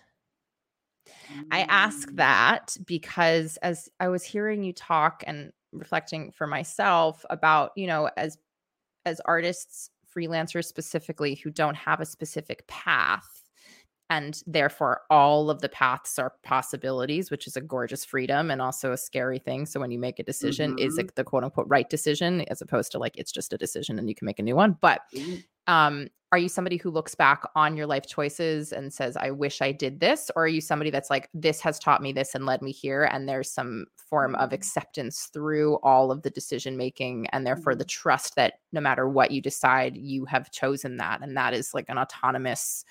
I 1.51 1.63
ask 1.63 2.11
Mm. 2.11 2.15
that 2.17 2.77
because 2.85 3.57
as 3.57 3.89
I 3.99 4.07
was 4.09 4.23
hearing 4.23 4.63
you 4.63 4.73
talk 4.73 5.23
and 5.27 5.51
reflecting 5.71 6.31
for 6.31 6.47
myself 6.47 7.25
about, 7.29 7.71
you 7.75 7.87
know, 7.87 8.09
as 8.17 8.37
as 9.05 9.21
artists, 9.25 9.89
freelancers 10.15 10.65
specifically 10.65 11.35
who 11.35 11.51
don't 11.51 11.75
have 11.75 12.01
a 12.01 12.05
specific 12.05 12.67
path 12.67 13.43
and 14.09 14.41
therefore 14.47 15.01
all 15.09 15.49
of 15.49 15.61
the 15.61 15.69
paths 15.69 16.17
are 16.19 16.33
possibilities, 16.43 17.29
which 17.31 17.45
is 17.47 17.57
a 17.57 17.61
gorgeous 17.61 18.05
freedom 18.05 18.51
and 18.51 18.61
also 18.61 18.93
a 18.93 18.97
scary 18.97 19.39
thing. 19.39 19.65
So 19.65 19.79
when 19.81 19.91
you 19.91 19.99
make 19.99 20.19
a 20.19 20.23
decision, 20.23 20.73
is 20.77 20.97
it 20.97 21.15
the 21.15 21.25
quote 21.25 21.43
unquote 21.43 21.67
right 21.69 21.89
decision 21.89 22.41
as 22.49 22.61
opposed 22.61 22.91
to 22.93 22.99
like 22.99 23.17
it's 23.17 23.31
just 23.33 23.53
a 23.53 23.57
decision 23.57 23.99
and 23.99 24.09
you 24.09 24.15
can 24.15 24.25
make 24.25 24.39
a 24.39 24.43
new 24.43 24.55
one? 24.55 24.77
But 24.81 25.01
Mm. 25.13 25.43
Um 25.67 26.07
are 26.33 26.37
you 26.37 26.49
somebody 26.49 26.75
who 26.75 26.89
looks 26.91 27.15
back 27.15 27.41
on 27.55 27.77
your 27.77 27.85
life 27.85 28.05
choices 28.05 28.73
and 28.73 28.93
says 28.93 29.15
i 29.17 29.31
wish 29.31 29.61
i 29.61 29.71
did 29.71 29.99
this 29.99 30.29
or 30.35 30.43
are 30.43 30.47
you 30.47 30.59
somebody 30.61 30.89
that's 30.89 31.09
like 31.09 31.29
this 31.33 31.61
has 31.61 31.79
taught 31.79 32.01
me 32.01 32.11
this 32.11 32.35
and 32.35 32.45
led 32.45 32.61
me 32.61 32.71
here 32.71 33.03
and 33.05 33.27
there's 33.29 33.49
some 33.51 33.85
form 33.95 34.35
of 34.35 34.49
Mhm. 34.49 34.53
acceptance 34.53 35.29
through 35.33 35.75
all 35.83 36.11
of 36.11 36.21
the 36.23 36.29
decision 36.29 36.77
making 36.77 37.27
and 37.27 37.45
therefore 37.45 37.75
the 37.75 37.85
trust 37.85 38.35
that 38.35 38.55
no 38.71 38.81
matter 38.81 39.07
what 39.07 39.31
you 39.31 39.41
decide 39.41 39.95
you 39.97 40.25
have 40.25 40.51
chosen 40.51 40.97
that 40.97 41.21
and 41.21 41.37
that 41.37 41.53
is 41.53 41.73
like 41.73 41.85
an 41.89 41.97
autonomous 41.97 42.83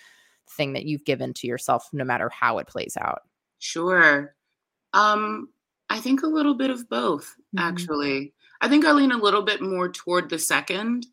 thing 0.49 0.73
that 0.75 0.85
you've 0.85 1.05
given 1.05 1.35
to 1.35 1.47
yourself 1.47 1.89
no 1.93 2.05
matter 2.05 2.29
how 2.31 2.59
it 2.59 2.67
plays 2.69 2.97
out 3.01 3.23
Sure. 3.59 4.35
Um, 4.93 5.51
I 5.91 6.01
think 6.01 6.23
a 6.23 6.27
little 6.29 6.55
bit 6.55 6.71
of 6.71 6.89
both, 6.89 7.35
Mhm. 7.55 7.61
actually. 7.61 8.35
I 8.61 8.69
think 8.69 8.85
I 8.85 8.93
lean 8.93 9.13
a 9.13 9.17
little 9.19 9.43
bit 9.43 9.61
more 9.63 9.89
toward 9.91 10.29
the 10.31 10.39
second. 10.39 11.07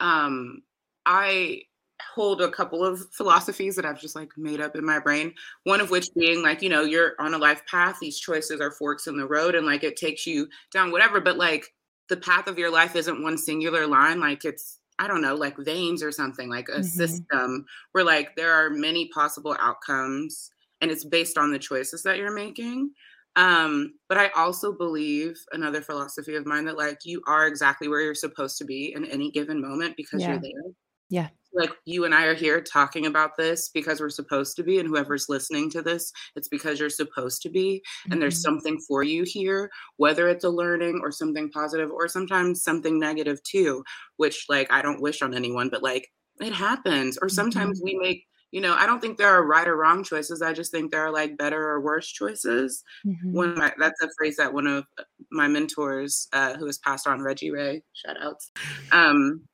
Um, 0.00 0.62
I 1.06 1.62
hold 2.02 2.40
a 2.42 2.50
couple 2.50 2.84
of 2.84 3.12
philosophies 3.12 3.76
that 3.76 3.84
I've 3.86 4.00
just 4.00 4.16
like 4.16 4.30
made 4.36 4.60
up 4.60 4.76
in 4.76 4.84
my 4.84 4.98
brain. 4.98 5.34
One 5.64 5.80
of 5.80 5.90
which 5.90 6.08
being 6.18 6.42
like, 6.42 6.62
you 6.62 6.68
know, 6.68 6.82
you're 6.82 7.12
on 7.20 7.34
a 7.34 7.38
life 7.38 7.64
path, 7.66 7.98
these 8.00 8.18
choices 8.18 8.60
are 8.60 8.72
forks 8.72 9.06
in 9.06 9.16
the 9.16 9.26
road, 9.28 9.54
and 9.54 9.66
like 9.66 9.84
it 9.84 9.96
takes 9.96 10.26
you 10.26 10.48
down 10.72 10.90
whatever, 10.92 11.20
but 11.20 11.36
like 11.38 11.66
the 12.08 12.16
path 12.16 12.48
of 12.48 12.58
your 12.58 12.70
life 12.70 12.96
isn't 12.96 13.22
one 13.22 13.38
singular 13.38 13.86
line, 13.86 14.20
like 14.20 14.44
it's 14.44 14.80
I 14.98 15.08
don't 15.08 15.22
know, 15.22 15.34
like 15.34 15.56
veins 15.58 16.02
or 16.02 16.12
something, 16.12 16.48
like 16.48 16.68
a 16.68 16.82
Mhm. 16.82 17.24
system 17.24 17.66
where 17.92 18.04
like 18.04 18.36
there 18.36 18.52
are 18.52 18.70
many 18.70 19.08
possible 19.08 19.56
outcomes 19.60 20.50
and 20.80 20.90
it's 20.90 21.04
based 21.04 21.36
on 21.38 21.50
the 21.52 21.58
choices 21.58 22.02
that 22.04 22.16
you're 22.18 22.32
making. 22.34 22.92
Um, 23.36 23.98
but 24.08 24.18
I 24.18 24.28
also 24.30 24.72
believe 24.72 25.36
another 25.52 25.80
philosophy 25.82 26.36
of 26.36 26.46
mine 26.46 26.64
that 26.66 26.76
like 26.78 27.00
you 27.04 27.22
are 27.26 27.46
exactly 27.48 27.88
where 27.88 28.00
you're 28.00 28.14
supposed 28.14 28.58
to 28.58 28.64
be 28.64 28.92
in 28.94 29.04
any 29.06 29.30
given 29.32 29.60
moment 29.60 29.96
because 29.96 30.24
Yeah. 30.24 30.28
you're 30.28 30.40
there. 30.40 30.72
Yeah. 31.14 31.28
Like 31.52 31.70
you 31.84 32.04
and 32.04 32.12
I 32.12 32.24
are 32.24 32.34
here 32.34 32.60
talking 32.60 33.06
about 33.06 33.36
this 33.36 33.68
because 33.68 34.00
we're 34.00 34.10
supposed 34.10 34.56
to 34.56 34.64
be, 34.64 34.80
and 34.80 34.88
whoever's 34.88 35.28
listening 35.28 35.70
to 35.70 35.82
this, 35.82 36.10
it's 36.34 36.48
because 36.48 36.80
you're 36.80 36.90
supposed 36.90 37.42
to 37.42 37.48
be. 37.48 37.80
And 38.10 38.20
there's 38.20 38.38
Mhm. 38.40 38.42
something 38.42 38.80
for 38.88 39.04
you 39.04 39.22
here, 39.22 39.70
whether 39.96 40.26
it's 40.28 40.42
a 40.44 40.48
learning 40.50 40.98
or 41.00 41.12
something 41.12 41.48
positive 41.52 41.90
or 41.92 42.08
sometimes 42.08 42.64
something 42.64 42.98
negative 42.98 43.40
too, 43.44 43.84
which 44.16 44.46
like 44.48 44.68
I 44.72 44.82
don't 44.82 45.00
wish 45.00 45.22
on 45.22 45.32
anyone, 45.32 45.68
but 45.70 45.80
like 45.84 46.08
it 46.40 46.52
happens. 46.52 47.18
Or 47.22 47.28
sometimes 47.28 47.80
we 47.84 47.94
make, 47.94 48.24
you 48.50 48.60
know, 48.60 48.74
I 48.74 48.84
don't 48.86 49.00
think 49.00 49.16
there 49.18 49.28
are 49.30 49.46
right 49.46 49.68
or 49.68 49.76
wrong 49.76 50.02
choices. 50.02 50.42
I 50.42 50.52
just 50.52 50.72
think 50.72 50.90
there 50.90 51.06
are 51.06 51.12
like 51.12 51.36
better 51.38 51.62
or 51.70 51.80
worse 51.80 52.08
choices. 52.08 52.82
Mhm. 53.06 53.30
One 53.32 53.54
my, 53.56 53.72
that's 53.78 54.02
a 54.02 54.08
phrase 54.18 54.36
that 54.38 54.52
one 54.52 54.66
of 54.66 54.84
my 55.30 55.46
mentors, 55.46 56.26
uh, 56.32 56.56
who 56.56 56.66
has 56.66 56.78
passed 56.78 57.06
on, 57.06 57.22
Reggie 57.22 57.52
Ray, 57.52 57.84
shout 57.92 58.16
outs, 58.20 58.50
um, 58.90 59.46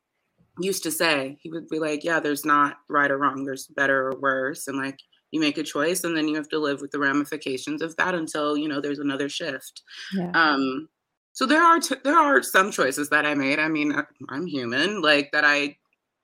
used 0.59 0.83
to 0.85 0.91
say. 0.91 1.39
He 1.43 1.51
would 1.51 1.69
be 1.69 1.79
like, 1.79 2.05
Yeah, 2.05 2.21
there's 2.21 2.45
not 2.45 2.79
right 2.89 3.11
or 3.11 3.19
wrong, 3.19 3.45
there's 3.45 3.67
better 3.69 4.09
or 4.09 4.19
worse. 4.21 4.67
And 4.69 4.77
like 4.79 4.99
you 5.33 5.41
make 5.41 5.59
a 5.59 5.63
choice 5.63 6.03
and 6.05 6.17
then 6.17 6.29
you 6.29 6.35
have 6.37 6.49
to 6.51 6.59
live 6.59 6.81
with 6.81 6.91
the 6.91 6.99
ramifications 6.99 7.83
of 7.83 7.97
that 7.97 8.15
until, 8.15 8.57
you 8.57 8.69
know, 8.69 8.81
there's 8.81 8.99
another 8.99 9.29
shift. 9.29 9.83
yeah. 10.11 10.35
Um, 10.35 10.89
so 11.33 11.47
there 11.47 11.63
are 11.63 11.79
t- 11.81 11.97
there 12.05 12.19
are 12.19 12.43
some 12.43 12.71
choices 12.73 13.09
that 13.11 13.25
I 13.27 13.35
made. 13.35 13.59
I 13.59 13.69
mean, 13.69 13.93
I- 13.93 14.05
I'm 14.29 14.47
human, 14.47 15.01
like 15.03 15.31
that 15.33 15.45
I 15.45 15.79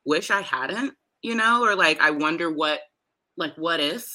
wish 0.05 0.31
I 0.31 0.41
hadn't, 0.43 0.95
you 1.22 1.35
know, 1.35 1.62
or 1.64 1.74
like 1.77 2.01
I 2.01 2.11
wonder 2.11 2.51
what, 2.51 2.81
like 3.37 3.55
what 3.57 3.81
if 3.81 4.07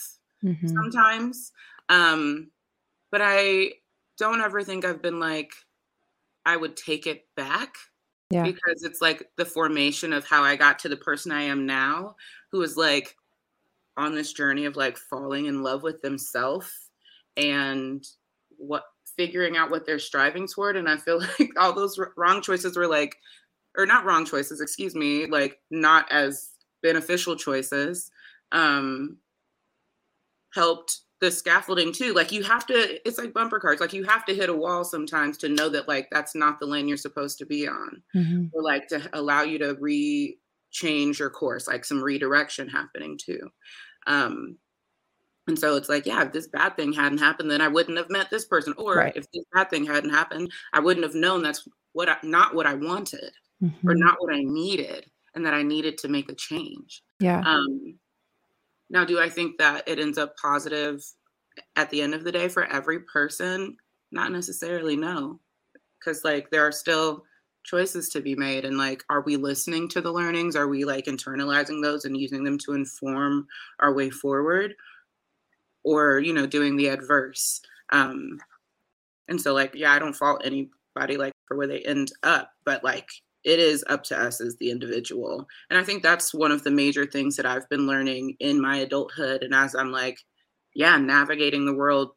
Mhm. 0.43 0.67
sometimes. 0.83 1.51
Um, 1.89 2.51
but 3.11 3.21
I 3.23 3.73
don't 4.17 4.41
ever 4.41 4.63
think 4.63 4.85
I've 4.85 5.01
been 5.01 5.19
like 5.19 5.51
I 6.45 6.57
would 6.57 6.77
take 6.77 7.07
it 7.07 7.27
back 7.35 7.75
Yeah. 8.31 8.43
because 8.43 8.83
it's 8.83 9.01
like 9.01 9.27
the 9.37 9.45
formation 9.45 10.13
of 10.13 10.25
how 10.25 10.43
I 10.43 10.55
got 10.55 10.79
to 10.79 10.89
the 10.89 10.97
person 10.97 11.31
I 11.31 11.43
am 11.43 11.65
now, 11.65 12.15
who 12.51 12.61
is 12.61 12.77
like 12.77 13.15
on 13.97 14.15
this 14.15 14.33
journey 14.33 14.65
of 14.65 14.75
like 14.75 14.97
falling 14.97 15.45
in 15.45 15.63
love 15.63 15.83
with 15.83 16.01
themselves 16.01 16.71
and 17.37 18.03
what 18.57 18.83
figuring 19.17 19.57
out 19.57 19.69
what 19.69 19.85
they're 19.85 19.99
striving 19.99 20.47
toward. 20.47 20.77
And 20.77 20.89
I 20.89 20.97
feel 20.97 21.19
like 21.39 21.51
all 21.57 21.73
those 21.73 21.99
wrong 22.15 22.41
choices 22.41 22.77
were 22.77 22.87
like, 22.87 23.15
or 23.77 23.85
not 23.85 24.05
wrong 24.05 24.25
choices, 24.25 24.61
excuse 24.61 24.95
me, 24.95 25.25
like 25.27 25.59
not 25.69 26.11
as 26.11 26.51
beneficial 26.83 27.35
choices, 27.35 28.11
um, 28.51 29.17
helped 30.53 31.01
the 31.21 31.31
scaffolding 31.31 31.93
too. 31.93 32.13
Like 32.13 32.31
you 32.31 32.43
have 32.43 32.65
to, 32.67 33.07
it's 33.07 33.17
like 33.19 33.33
bumper 33.33 33.59
cars. 33.59 33.79
Like 33.79 33.93
you 33.93 34.03
have 34.05 34.25
to 34.25 34.35
hit 34.35 34.49
a 34.49 34.55
wall 34.55 34.83
sometimes 34.83 35.37
to 35.39 35.49
know 35.49 35.69
that 35.69 35.87
like 35.87 36.09
that's 36.11 36.35
not 36.35 36.59
the 36.59 36.65
lane 36.65 36.87
you're 36.87 36.97
supposed 36.97 37.37
to 37.39 37.45
be 37.45 37.67
on 37.67 38.01
Mhm. 38.15 38.49
or 38.53 38.63
like 38.63 38.87
to 38.89 39.09
allow 39.13 39.43
you 39.43 39.57
to 39.59 39.75
re 39.79 40.37
change 40.71 41.19
your 41.19 41.29
course, 41.29 41.67
like 41.67 41.85
some 41.85 42.03
redirection 42.03 42.67
happening 42.67 43.17
too. 43.17 43.49
Um, 44.07 44.57
and 45.47 45.57
so 45.59 45.75
it's 45.75 45.89
like, 45.89 46.05
yeah, 46.05 46.23
if 46.25 46.33
this 46.33 46.47
bad 46.47 46.75
thing 46.75 46.93
hadn't 46.93 47.17
happened, 47.19 47.51
then 47.51 47.61
I 47.61 47.67
wouldn't 47.67 47.97
have 47.97 48.09
met 48.09 48.29
this 48.29 48.45
person. 48.45 48.73
Or 48.77 48.95
Right. 48.95 49.13
if 49.15 49.25
this 49.31 49.43
bad 49.53 49.69
thing 49.69 49.85
hadn't 49.85 50.11
happened, 50.11 50.51
I 50.73 50.79
wouldn't 50.79 51.05
have 51.05 51.15
known 51.15 51.43
that's 51.43 51.67
what 51.93 52.09
I, 52.09 52.17
not 52.23 52.55
what 52.55 52.67
I 52.67 52.75
wanted 52.75 53.33
or 53.87 53.93
Mhm. 53.93 53.97
not 53.97 54.21
what 54.21 54.33
I 54.33 54.41
needed, 54.43 55.09
and 55.35 55.45
that 55.45 55.53
I 55.53 55.63
needed 55.63 55.97
to 55.99 56.07
make 56.09 56.29
a 56.31 56.35
change. 56.35 57.03
yeah. 57.19 57.45
Um, 57.45 57.99
now, 58.91 59.05
do 59.05 59.19
I 59.19 59.29
think 59.29 59.57
that 59.57 59.87
it 59.87 59.99
ends 59.99 60.17
up 60.17 60.35
positive 60.37 61.01
at 61.77 61.89
the 61.89 62.01
end 62.01 62.13
of 62.13 62.25
the 62.25 62.31
day 62.31 62.49
for 62.49 62.65
every 62.65 62.99
person? 62.99 63.77
Not 64.11 64.33
necessarily, 64.33 64.97
no. 64.97 65.39
Because, 65.97 66.25
like, 66.25 66.49
there 66.49 66.67
are 66.67 66.73
still 66.73 67.23
choices 67.63 68.09
to 68.09 68.19
be 68.19 68.35
made. 68.35 68.65
And, 68.65 68.77
like, 68.77 69.03
are 69.09 69.21
we 69.21 69.37
listening 69.37 69.87
to 69.89 70.01
the 70.01 70.11
learnings? 70.11 70.57
Are 70.57 70.67
we, 70.67 70.83
like, 70.83 71.05
internalizing 71.05 71.81
those 71.81 72.03
and 72.03 72.17
using 72.17 72.43
them 72.43 72.57
to 72.59 72.73
inform 72.73 73.47
our 73.79 73.93
way 73.93 74.09
forward? 74.09 74.75
Or, 75.85 76.19
you 76.19 76.33
know, 76.33 76.45
doing 76.45 76.75
the 76.75 76.87
adverse? 76.87 77.61
Um, 77.93 78.39
and 79.29 79.39
so, 79.39 79.53
like, 79.53 79.73
yeah, 79.73 79.93
I 79.93 79.99
don't 79.99 80.15
fault 80.15 80.41
anybody, 80.43 81.15
like, 81.15 81.31
for 81.47 81.55
where 81.55 81.67
they 81.67 81.79
end 81.79 82.11
up, 82.23 82.51
but, 82.65 82.83
like, 82.83 83.07
it 83.43 83.59
is 83.59 83.83
up 83.89 84.03
to 84.05 84.19
us 84.19 84.41
as 84.41 84.55
the 84.57 84.69
individual. 84.71 85.47
And 85.69 85.79
I 85.79 85.83
think 85.83 86.03
that's 86.03 86.33
one 86.33 86.51
of 86.51 86.63
the 86.63 86.71
major 86.71 87.05
things 87.05 87.35
that 87.37 87.45
I've 87.45 87.67
been 87.69 87.87
learning 87.87 88.35
in 88.39 88.61
my 88.61 88.77
adulthood. 88.77 89.43
And 89.43 89.53
as 89.53 89.75
I'm 89.75 89.91
like, 89.91 90.17
yeah, 90.75 90.97
navigating 90.97 91.65
the 91.65 91.73
world 91.75 92.11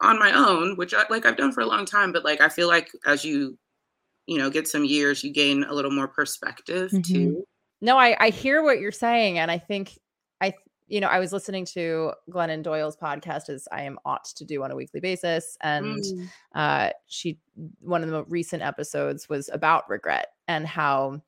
on 0.00 0.18
my 0.18 0.32
own, 0.32 0.76
which 0.76 0.94
I, 0.94 1.04
like 1.10 1.26
I've 1.26 1.36
done 1.36 1.52
for 1.52 1.60
a 1.60 1.66
long 1.66 1.84
time, 1.84 2.12
but 2.12 2.24
like 2.24 2.40
I 2.40 2.48
feel 2.48 2.68
like 2.68 2.88
as 3.06 3.24
you, 3.24 3.58
you 4.26 4.38
know, 4.38 4.50
get 4.50 4.68
some 4.68 4.84
years, 4.84 5.24
you 5.24 5.32
gain 5.32 5.64
a 5.64 5.72
little 5.74 5.90
more 5.90 6.08
perspective 6.08 6.90
Mhm. 6.92 7.04
too. 7.04 7.44
No, 7.80 7.98
I 7.98 8.16
I 8.18 8.30
hear 8.30 8.62
what 8.62 8.80
you're 8.80 8.92
saying, 8.92 9.38
and 9.38 9.50
I 9.50 9.58
think 9.58 9.98
you 10.88 11.00
know, 11.00 11.08
I 11.08 11.18
was 11.18 11.32
listening 11.32 11.64
to 11.66 12.12
Glennon 12.30 12.62
Doyle's 12.62 12.96
podcast 12.96 13.48
as 13.50 13.68
I 13.70 13.82
am 13.82 13.98
ought 14.04 14.24
to 14.24 14.44
do 14.44 14.62
on 14.64 14.70
a 14.70 14.76
weekly 14.76 15.00
basis. 15.00 15.56
And 15.60 16.02
Mm. 16.02 16.28
uh, 16.54 16.90
she, 17.06 17.38
one 17.80 18.02
of 18.02 18.08
the 18.08 18.16
most 18.16 18.30
recent 18.30 18.62
episodes 18.62 19.28
was 19.28 19.48
about 19.52 19.88
regret 19.90 20.28
and 20.48 20.66
how 20.66 21.22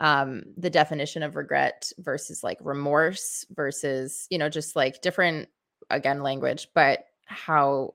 um 0.00 0.42
the 0.56 0.70
definition 0.70 1.22
of 1.22 1.36
regret 1.36 1.92
versus 1.98 2.42
like 2.42 2.58
remorse 2.62 3.44
versus 3.50 4.26
you 4.30 4.38
know 4.38 4.48
just 4.48 4.74
like 4.74 5.02
different 5.02 5.48
again 5.90 6.22
language 6.22 6.68
but 6.74 7.04
how 7.26 7.92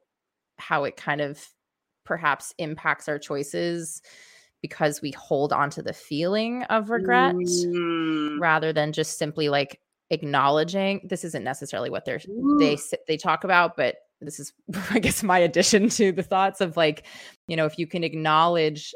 how 0.58 0.84
it 0.84 0.96
kind 0.96 1.22
of 1.22 1.44
perhaps 2.06 2.54
impacts 2.60 3.10
our 3.10 3.18
choices 3.18 4.02
because 4.62 5.02
we 5.02 5.12
hold 5.12 5.52
on 5.52 5.70
to 5.72 5.82
the 5.82 5.94
feeling 5.94 6.64
of 6.64 6.90
regret 6.92 7.36
Mm. 7.36 8.40
rather 8.40 8.72
than 8.72 8.92
just 8.94 9.18
simply 9.18 9.50
like 9.50 9.80
acknowledging 10.12 11.02
this 11.10 11.24
isn't 11.24 11.44
necessarily 11.44 11.90
what 11.90 12.06
they're 12.06 12.20
they 12.60 12.72
Ooh. 12.72 12.74
s- 12.74 12.94
they 13.08 13.18
talk 13.18 13.44
about 13.44 13.76
but 13.76 13.96
this 14.22 14.40
is 14.40 14.54
i 14.92 15.00
guess 15.00 15.24
my 15.24 15.40
addition 15.40 15.90
to 15.90 16.12
the 16.12 16.24
thoughts 16.24 16.62
of 16.62 16.78
like 16.78 17.06
you 17.48 17.56
know 17.56 17.66
if 17.66 17.78
you 17.80 17.88
can 17.88 18.04
acknowledge 18.04 18.94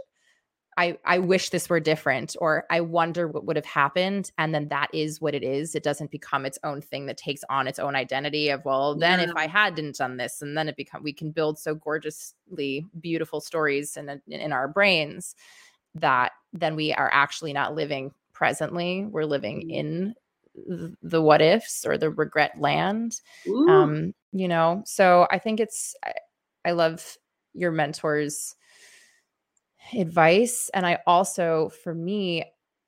i 0.77 0.95
i 1.05 1.17
wish 1.17 1.49
this 1.49 1.67
were 1.67 1.79
different 1.79 2.35
or 2.39 2.63
i 2.69 2.79
wonder 2.79 3.27
what 3.27 3.43
would 3.45 3.55
have 3.55 3.65
happened 3.65 4.31
and 4.37 4.53
then 4.53 4.67
that 4.67 4.87
is 4.93 5.19
what 5.19 5.33
it 5.33 5.43
is 5.43 5.73
it 5.73 5.81
doesn't 5.83 6.11
become 6.11 6.45
its 6.45 6.59
own 6.63 6.79
thing 6.79 7.07
that 7.07 7.17
takes 7.17 7.43
on 7.49 7.67
its 7.67 7.79
own 7.79 7.95
identity 7.95 8.49
of 8.49 8.63
well 8.63 8.93
then 8.95 9.19
if 9.19 9.35
i 9.35 9.47
hadn't 9.47 9.95
done 9.97 10.15
this 10.17 10.43
and 10.43 10.55
then 10.55 10.69
it 10.69 10.75
become 10.77 11.01
we 11.01 11.11
can 11.11 11.31
build 11.31 11.57
so 11.57 11.73
gorgeously 11.73 12.85
beautiful 13.01 13.41
stories 13.41 13.97
in 13.97 14.21
in 14.27 14.53
our 14.53 14.67
brains 14.67 15.35
that 15.95 16.33
then 16.53 16.75
we 16.75 16.93
are 16.93 17.09
actually 17.11 17.51
not 17.51 17.73
living 17.73 18.11
presently 18.31 19.05
we're 19.05 19.25
living 19.25 19.61
Mhm. 19.67 19.71
in 19.73 20.15
the 21.01 21.21
what 21.21 21.41
ifs 21.41 21.85
or 21.85 21.97
the 21.97 22.09
regret 22.09 22.59
land 22.59 23.21
Ooh. 23.47 23.69
um 23.69 24.13
you 24.31 24.47
know 24.47 24.81
so 24.85 25.27
i 25.31 25.37
think 25.39 25.59
it's 25.59 25.95
I, 26.03 26.13
I 26.65 26.71
love 26.71 27.17
your 27.53 27.71
mentors 27.71 28.55
advice 29.93 30.69
and 30.73 30.85
i 30.85 30.99
also 31.07 31.71
for 31.83 31.93
me 31.93 32.43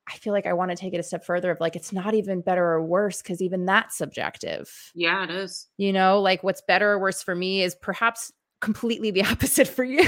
i 0.07 0.13
feel 0.17 0.33
like 0.33 0.45
i 0.45 0.53
want 0.53 0.71
to 0.71 0.77
take 0.77 0.93
it 0.93 0.99
a 0.99 1.03
step 1.03 1.25
further 1.25 1.51
of 1.51 1.59
like 1.59 1.75
it's 1.75 1.93
not 1.93 2.13
even 2.13 2.41
better 2.41 2.63
or 2.63 2.83
worse 2.83 3.21
because 3.21 3.41
even 3.41 3.65
that's 3.65 3.97
subjective 3.97 4.91
yeah, 4.93 5.23
it 5.23 5.29
is. 5.31 5.67
you 5.77 5.93
know 5.93 6.19
like 6.19 6.43
what's 6.43 6.61
better 6.61 6.91
or 6.91 6.99
worse 6.99 7.23
for 7.23 7.35
me 7.35 7.63
is 7.63 7.75
perhaps 7.75 8.31
completely 8.59 9.09
the 9.11 9.23
opposite 9.25 9.67
for 9.67 9.83
you 9.83 10.03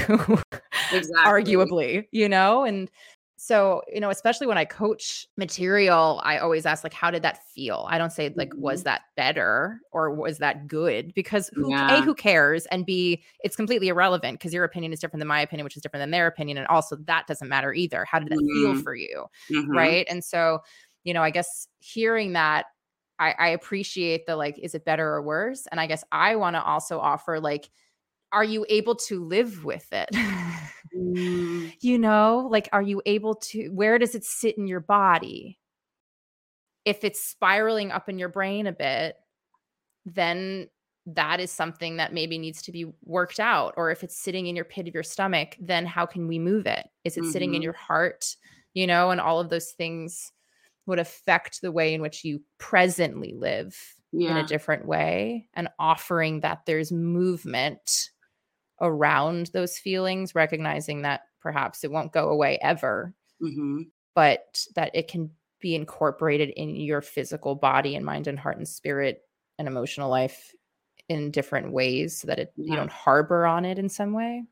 Exactly. 0.92 1.24
arguably 1.26 2.04
you 2.12 2.28
know 2.28 2.64
and 2.64 2.90
so 3.46 3.82
you 3.92 4.00
know 4.00 4.10
especially 4.10 4.46
when 4.46 4.56
i 4.58 4.64
coach 4.64 5.26
material 5.36 6.20
i 6.24 6.38
always 6.38 6.64
ask 6.66 6.82
like 6.84 6.94
how 6.94 7.10
did 7.10 7.22
that 7.22 7.38
feel? 7.54 7.86
I 7.90 7.98
don't 7.98 8.10
say 8.12 8.32
like 8.36 8.52
was 8.56 8.84
that 8.84 9.02
better 9.16 9.80
or 9.92 10.14
was 10.14 10.38
that 10.38 10.66
good? 10.66 11.12
Because 11.14 11.50
who 11.54 11.70
Yeah. 11.70 11.88
a 11.90 12.00
who 12.02 12.14
cares? 12.14 12.66
And 12.66 12.86
b 12.86 13.22
it's 13.44 13.56
completely 13.56 13.88
irrelevant 13.88 14.38
because 14.38 14.54
your 14.54 14.64
opinion 14.64 14.92
is 14.92 15.00
different 15.00 15.20
than 15.20 15.28
my 15.28 15.40
opinion 15.40 15.64
which 15.64 15.76
is 15.76 15.82
different 15.82 16.02
than 16.02 16.10
their 16.10 16.26
opinion 16.26 16.58
and 16.58 16.66
also 16.68 16.96
that 17.06 17.26
doesn't 17.26 17.48
matter 17.48 17.72
either. 17.74 18.04
How 18.04 18.18
did 18.18 18.30
that 18.30 18.38
feel 18.54 18.74
Mhm. 18.74 18.82
for 18.82 18.94
you? 18.94 19.26
Mhm. 19.52 19.66
right? 19.74 20.06
And 20.08 20.24
so 20.24 20.60
you 21.04 21.12
know 21.14 21.22
i 21.22 21.30
guess 21.30 21.68
hearing 21.80 22.32
that 22.32 22.66
I, 23.18 23.34
I 23.38 23.48
appreciate 23.50 24.26
the 24.26 24.36
like 24.36 24.58
is 24.58 24.74
it 24.74 24.84
better 24.86 25.06
or 25.06 25.22
worse? 25.22 25.66
And 25.70 25.78
i 25.80 25.86
guess 25.86 26.02
i 26.12 26.34
want 26.36 26.56
to 26.56 26.62
also 26.64 26.98
offer 26.98 27.40
like 27.40 27.70
are 28.34 28.44
you 28.44 28.66
able 28.68 28.96
to 28.96 29.24
live 29.24 29.64
with 29.64 29.88
it? 29.92 30.10
Mm. 30.96 31.72
you 31.80 31.98
know 31.98 32.46
like 32.52 32.68
are 32.70 32.80
you 32.80 33.02
able 33.04 33.34
to 33.34 33.68
where 33.70 33.98
does 33.98 34.14
it 34.14 34.22
sit 34.24 34.56
in 34.56 34.68
your 34.68 34.78
body? 34.78 35.58
If 36.84 37.02
it's 37.02 37.20
spiraling 37.24 37.90
up 37.90 38.08
in 38.08 38.18
your 38.18 38.28
brain 38.28 38.66
a 38.68 38.72
bit 38.72 39.16
then 40.06 40.68
that 41.06 41.40
is 41.40 41.50
something 41.50 41.96
that 41.96 42.12
maybe 42.14 42.38
needs 42.38 42.62
to 42.62 42.72
be 42.72 42.86
worked 43.04 43.40
out 43.40 43.74
or 43.76 43.90
if 43.90 44.04
it's 44.04 44.16
sitting 44.16 44.46
in 44.46 44.54
your 44.54 44.64
pit 44.64 44.86
of 44.86 44.94
your 44.94 45.02
stomach 45.02 45.56
then 45.60 45.84
how 45.86 46.06
can 46.06 46.28
we 46.28 46.38
move 46.38 46.66
it? 46.66 46.86
Is 47.02 47.16
it 47.16 47.24
sitting 47.26 47.54
in 47.54 47.60
Mhm. 47.60 47.64
your 47.64 47.72
heart? 47.72 48.36
You 48.74 48.86
know 48.86 49.10
and 49.10 49.20
all 49.20 49.40
of 49.40 49.48
those 49.50 49.72
things 49.72 50.30
would 50.86 51.00
affect 51.00 51.60
the 51.60 51.72
way 51.72 51.92
in 51.94 52.02
which 52.02 52.24
you 52.24 52.40
presently 52.58 53.34
live 53.34 53.76
in 54.12 54.36
a 54.36 54.46
different 54.46 54.86
way 54.86 55.48
and 55.54 55.68
offering 55.80 56.40
that 56.40 56.66
there's 56.66 56.92
movement 56.92 58.10
around 58.84 59.50
those 59.52 59.78
feelings 59.78 60.34
recognizing 60.34 61.02
that 61.02 61.22
perhaps 61.40 61.82
it 61.84 61.90
won't 61.90 62.12
go 62.12 62.28
away 62.28 62.58
ever 62.62 63.12
hmm 63.40 63.82
but 64.14 64.64
that 64.76 64.92
it 64.94 65.08
can 65.08 65.28
be 65.58 65.74
incorporated 65.74 66.50
in 66.50 66.76
your 66.76 67.00
physical 67.00 67.56
body 67.56 67.96
and 67.96 68.06
mind 68.06 68.28
and 68.28 68.38
heart 68.38 68.58
and 68.58 68.68
spirit 68.68 69.22
and 69.58 69.66
emotional 69.66 70.08
life 70.08 70.54
in 71.08 71.32
different 71.32 71.72
ways 71.72 72.20
so 72.20 72.28
that 72.28 72.38
it 72.38 72.52
you 72.56 72.76
don't 72.76 72.90
harbor 72.90 73.46
on 73.46 73.64
it 73.64 73.78
in 73.78 73.88
some 73.88 74.12
way 74.12 74.44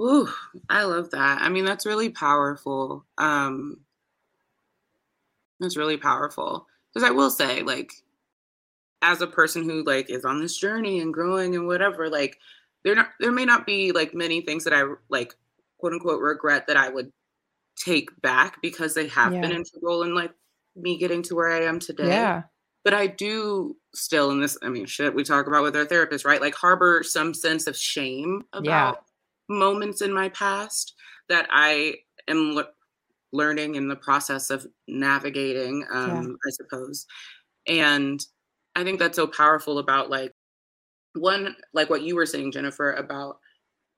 Ooh, 0.00 0.32
I 0.70 0.84
love 0.84 1.10
that. 1.10 1.42
I 1.42 1.50
mean, 1.50 1.66
that's 1.66 1.84
really 1.84 2.08
powerful. 2.08 3.04
Um, 3.18 3.80
that's 5.58 5.76
really 5.76 5.98
powerful. 5.98 6.66
Because 6.92 7.06
I 7.06 7.12
will 7.12 7.30
say, 7.30 7.62
like, 7.62 7.92
as 9.02 9.20
a 9.20 9.26
person 9.26 9.64
who 9.64 9.82
like 9.84 10.10
is 10.10 10.24
on 10.24 10.40
this 10.40 10.56
journey 10.56 11.00
and 11.00 11.12
growing 11.12 11.54
and 11.54 11.66
whatever, 11.66 12.08
like, 12.08 12.38
there 12.84 12.94
not 12.94 13.10
there 13.20 13.32
may 13.32 13.44
not 13.44 13.66
be 13.66 13.92
like 13.92 14.14
many 14.14 14.40
things 14.40 14.64
that 14.64 14.72
I 14.72 14.84
like, 15.08 15.34
quote 15.78 15.92
unquote, 15.92 16.20
regret 16.22 16.66
that 16.68 16.76
I 16.76 16.88
would 16.88 17.10
take 17.76 18.10
back 18.22 18.60
because 18.62 18.94
they 18.94 19.08
have 19.08 19.32
been 19.40 19.50
Yeah. 19.52 19.58
integral 19.58 20.02
in 20.02 20.14
like 20.14 20.32
me 20.76 20.98
getting 20.98 21.22
to 21.24 21.34
where 21.34 21.50
I 21.50 21.62
am 21.64 21.78
today. 21.78 22.08
yeah 22.08 22.42
but 22.82 22.94
I 22.94 23.08
do 23.08 23.76
still 23.94 24.30
in 24.30 24.40
this, 24.40 24.56
I 24.62 24.70
mean, 24.70 24.86
shit, 24.86 25.14
we 25.14 25.22
talk 25.22 25.46
about 25.46 25.62
with 25.62 25.76
our 25.76 25.84
therapist, 25.84 26.24
right? 26.24 26.40
Like 26.40 26.54
harbor 26.54 27.02
some 27.02 27.34
sense 27.34 27.66
of 27.66 27.76
shame 27.76 28.44
about 28.54 28.94
Yeah. 29.50 29.56
moments 29.56 30.00
in 30.00 30.14
my 30.14 30.30
past 30.30 30.94
that 31.28 31.46
I 31.50 31.96
am 32.26 32.54
le- 32.54 32.70
learning 33.34 33.74
in 33.74 33.88
the 33.88 33.96
process 33.96 34.48
of 34.48 34.66
navigating, 34.88 35.84
um, 35.92 36.36
I 36.46 36.50
suppose. 36.52 37.04
And 37.66 38.18
I 38.74 38.82
think 38.84 38.98
that's 38.98 39.16
so 39.16 39.26
powerful 39.26 39.78
about 39.78 40.08
like 40.08 40.32
one, 41.14 41.56
like 41.72 41.90
what 41.90 42.02
you 42.02 42.14
were 42.16 42.26
saying, 42.26 42.52
Jennifer, 42.52 42.92
about 42.92 43.38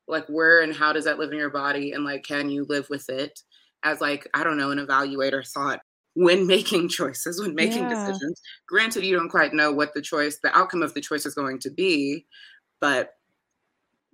like 0.08 0.26
where 0.26 0.62
and 0.62 0.74
how 0.74 0.92
does 0.92 1.04
that 1.04 1.18
live 1.18 1.30
in 1.32 1.38
your 1.38 1.50
body 1.50 1.92
and 1.92 2.04
like 2.04 2.24
can 2.24 2.50
you 2.50 2.64
live 2.68 2.86
with 2.90 3.08
it 3.08 3.40
as 3.84 4.00
like, 4.00 4.28
I 4.34 4.44
don't 4.44 4.56
know, 4.58 4.70
an 4.70 4.78
evaluator 4.78 5.46
thought 5.46 5.80
when 6.14 6.46
making 6.54 6.88
choices, 6.88 7.40
when 7.40 7.54
making 7.54 7.84
Yeah. 7.88 7.94
decisions. 7.94 8.40
Granted, 8.66 9.04
you 9.04 9.16
don't 9.16 9.28
quite 9.28 9.54
know 9.54 9.72
what 9.72 9.94
the 9.94 10.02
choice, 10.02 10.38
the 10.42 10.56
outcome 10.56 10.82
of 10.82 10.94
the 10.94 11.00
choice 11.00 11.26
is 11.26 11.34
going 11.34 11.58
to 11.60 11.70
be, 11.70 12.26
but 12.80 13.10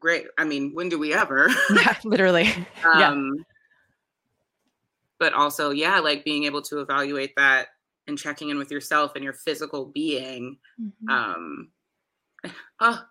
great. 0.01 0.27
I 0.39 0.45
mean, 0.45 0.73
when 0.75 0.89
do 0.89 0.99
we 0.99 1.13
ever? 1.15 1.49
yeah 1.77 1.97
literally 2.05 2.45
Yeah. 2.99 3.11
um 3.11 3.35
but 5.19 5.33
also 5.33 5.71
yeah 5.71 5.99
like 5.99 6.25
being 6.25 6.45
able 6.45 6.63
to 6.63 6.81
evaluate 6.81 7.33
that 7.37 7.69
and 8.07 8.17
checking 8.17 8.51
in 8.51 8.59
with 8.59 8.71
yourself 8.71 9.13
and 9.17 9.25
your 9.25 9.33
physical 9.33 9.87
being 9.87 10.59
Mhm. 10.81 11.13
um 11.13 11.71
oh, 12.81 13.03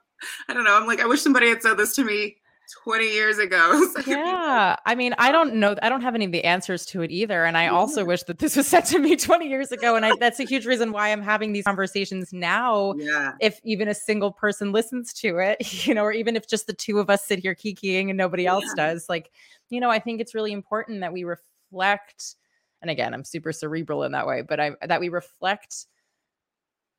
i 0.49 0.53
don't 0.53 0.63
know 0.63 0.75
i'm 0.75 0.87
like 0.87 0.99
i 0.99 1.05
wish 1.05 1.21
somebody 1.21 1.49
had 1.49 1.61
said 1.61 1.77
this 1.77 1.95
to 1.95 2.03
me 2.03 2.37
20 2.83 3.05
years 3.05 3.37
ago 3.37 3.81
So 3.93 3.99
I 3.99 4.03
could 4.03 4.05
be 4.05 4.11
like, 4.11 4.25
Yeah. 4.25 4.75
I 4.85 4.95
mean, 4.95 5.15
I 5.17 5.31
don't 5.31 5.55
know. 5.55 5.75
I 5.81 5.89
don't 5.89 6.01
have 6.01 6.15
any 6.15 6.25
of 6.25 6.31
the 6.31 6.43
answers 6.43 6.85
to 6.87 7.01
it 7.01 7.11
either. 7.11 7.45
And 7.45 7.57
I 7.57 7.67
also 7.67 8.01
mm-hmm. 8.01 8.09
wish 8.09 8.23
that 8.23 8.39
this 8.39 8.55
was 8.55 8.67
said 8.67 8.81
to 8.85 8.99
me 8.99 9.15
20 9.17 9.47
years 9.47 9.71
ago. 9.71 9.95
And 9.95 10.05
I, 10.05 10.11
that's 10.19 10.39
a 10.39 10.43
huge 10.43 10.65
reason 10.65 10.91
why 10.91 11.09
I'm 11.09 11.21
having 11.21 11.53
these 11.53 11.63
conversations 11.63 12.33
now. 12.33 12.93
yeah 12.97 13.33
If 13.39 13.61
even 13.63 13.87
a 13.87 13.93
single 13.93 14.31
person 14.31 14.71
listens 14.71 15.13
to 15.13 15.37
it, 15.37 15.57
you 15.87 15.93
know, 15.93 16.03
or 16.03 16.11
even 16.11 16.35
if 16.35 16.47
just 16.47 16.67
the 16.67 16.73
two 16.73 16.99
of 16.99 17.09
us 17.09 17.25
sit 17.25 17.39
here 17.39 17.55
kikiing 17.55 18.09
and 18.09 18.17
nobody 18.17 18.45
else 18.45 18.65
Yeah. 18.75 18.87
does, 18.91 19.07
like, 19.07 19.31
you 19.69 19.79
know, 19.79 19.89
I 19.89 19.99
think 19.99 20.19
it's 20.19 20.35
really 20.35 20.51
important 20.51 21.01
that 21.01 21.13
we 21.13 21.23
reflect. 21.23 22.35
And 22.81 22.91
again, 22.91 23.13
I'm 23.13 23.23
super 23.23 23.53
cerebral 23.53 24.03
in 24.03 24.11
that 24.11 24.27
way, 24.27 24.41
but 24.41 24.59
I 24.59 24.71
that 24.81 24.99
we 24.99 25.09
reflect 25.09 25.85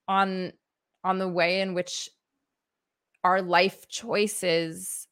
on 0.06 0.52
on 1.04 1.18
the 1.18 1.28
way 1.28 1.60
in 1.60 1.74
which 1.74 2.10
our 3.24 3.42
life 3.42 3.88
choices 3.88 5.06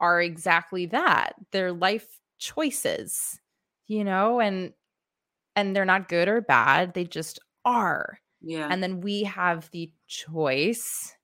are 0.00 0.20
exactly 0.20 0.86
that 0.86 1.34
they're 1.52 1.72
life 1.72 2.18
choices 2.38 3.38
you 3.86 4.04
know 4.04 4.40
and 4.40 4.72
and 5.54 5.76
they're 5.76 5.84
not 5.84 6.08
good 6.08 6.28
or 6.28 6.40
bad 6.40 6.94
they 6.94 7.04
just 7.04 7.38
are 7.64 8.18
yeah. 8.40 8.68
and 8.70 8.82
then 8.82 9.00
we 9.00 9.22
have 9.22 9.70
the 9.70 9.92
choice 10.08 11.14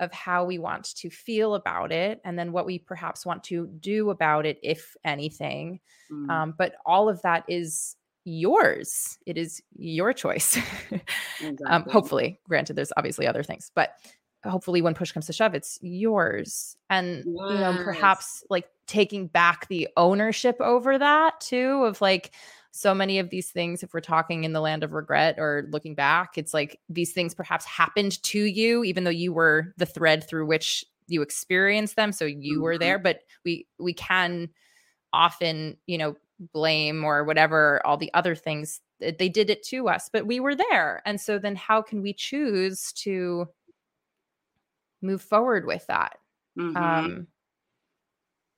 of 0.00 0.12
how 0.12 0.44
we 0.44 0.58
want 0.58 0.84
to 0.96 1.10
feel 1.10 1.54
about 1.54 1.92
it 1.92 2.20
and 2.24 2.38
then 2.38 2.52
what 2.52 2.64
we 2.64 2.78
perhaps 2.78 3.26
want 3.26 3.44
to 3.44 3.66
do 3.80 4.10
about 4.10 4.46
it 4.46 4.58
if 4.62 4.96
anything 5.04 5.78
Mm, 6.12 6.30
um, 6.30 6.54
but 6.56 6.74
all 6.84 7.08
of 7.08 7.22
that 7.22 7.44
is 7.48 7.96
yours 8.24 9.18
it 9.26 9.36
is 9.36 9.60
your 9.76 10.12
choice. 10.12 10.58
Um, 11.66 11.82
hopefully 11.90 12.38
granted 12.48 12.76
there's 12.76 12.92
obviously 12.96 13.26
other 13.26 13.42
things 13.42 13.72
but 13.74 13.96
hopefully 14.44 14.82
when 14.82 14.94
push 14.94 15.12
comes 15.12 15.26
to 15.26 15.32
shove 15.32 15.54
it's 15.54 15.78
yours 15.82 16.76
and 16.90 17.26
you 17.48 17.58
know 17.58 17.74
perhaps 17.74 18.42
like 18.50 18.66
taking 18.86 19.26
back 19.28 19.68
the 19.68 19.88
ownership 19.96 20.56
over 20.60 20.98
that 20.98 21.40
too 21.40 21.84
of 21.84 22.00
like 22.00 22.32
so 22.74 22.94
many 22.94 23.18
of 23.18 23.28
these 23.28 23.50
things, 23.50 23.82
if 23.82 23.92
we're 23.92 24.00
talking 24.00 24.44
in 24.44 24.54
the 24.54 24.60
land 24.60 24.82
of 24.82 24.94
regret 24.94 25.34
or 25.38 25.66
looking 25.70 25.94
back, 25.94 26.38
it's 26.38 26.54
like 26.54 26.80
these 26.88 27.12
things 27.12 27.34
perhaps 27.34 27.66
happened 27.66 28.22
to 28.22 28.38
you, 28.44 28.82
even 28.82 29.04
though 29.04 29.10
you 29.10 29.30
were 29.32 29.74
the 29.76 29.84
thread 29.84 30.26
through 30.26 30.46
which 30.46 30.82
you 31.06 31.20
experienced 31.20 31.96
them. 31.96 32.12
So 32.12 32.24
you 32.24 32.62
were 32.62 32.76
Mhm. 32.76 32.78
there, 32.80 32.98
but 32.98 33.20
we 33.44 33.66
we 33.78 33.92
can 33.92 34.48
often, 35.12 35.76
you 35.86 35.98
know, 35.98 36.16
blame 36.52 37.04
or 37.04 37.24
whatever 37.24 37.80
all 37.86 37.96
the 37.96 38.12
other 38.14 38.34
things 38.34 38.80
th- 39.00 39.18
they 39.18 39.28
did 39.28 39.50
it 39.50 39.62
to 39.64 39.88
us, 39.88 40.08
but 40.12 40.26
we 40.26 40.40
were 40.40 40.54
there. 40.56 41.02
And 41.06 41.20
so 41.20 41.38
then 41.38 41.54
how 41.56 41.82
can 41.82 42.02
we 42.02 42.12
choose 42.14 42.92
to 42.94 43.46
move 45.02 45.22
forward 45.22 45.66
with 45.66 45.86
that? 45.88 46.18
Mhm. 46.56 46.76
um 46.76 47.26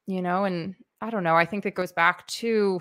you 0.07 0.21
know 0.23 0.45
and 0.45 0.75
i 1.01 1.11
don't 1.11 1.25
know 1.25 1.37
i 1.37 1.45
think 1.45 1.65
it 1.67 1.75
goes 1.75 1.93
back 1.93 2.27
to 2.27 2.81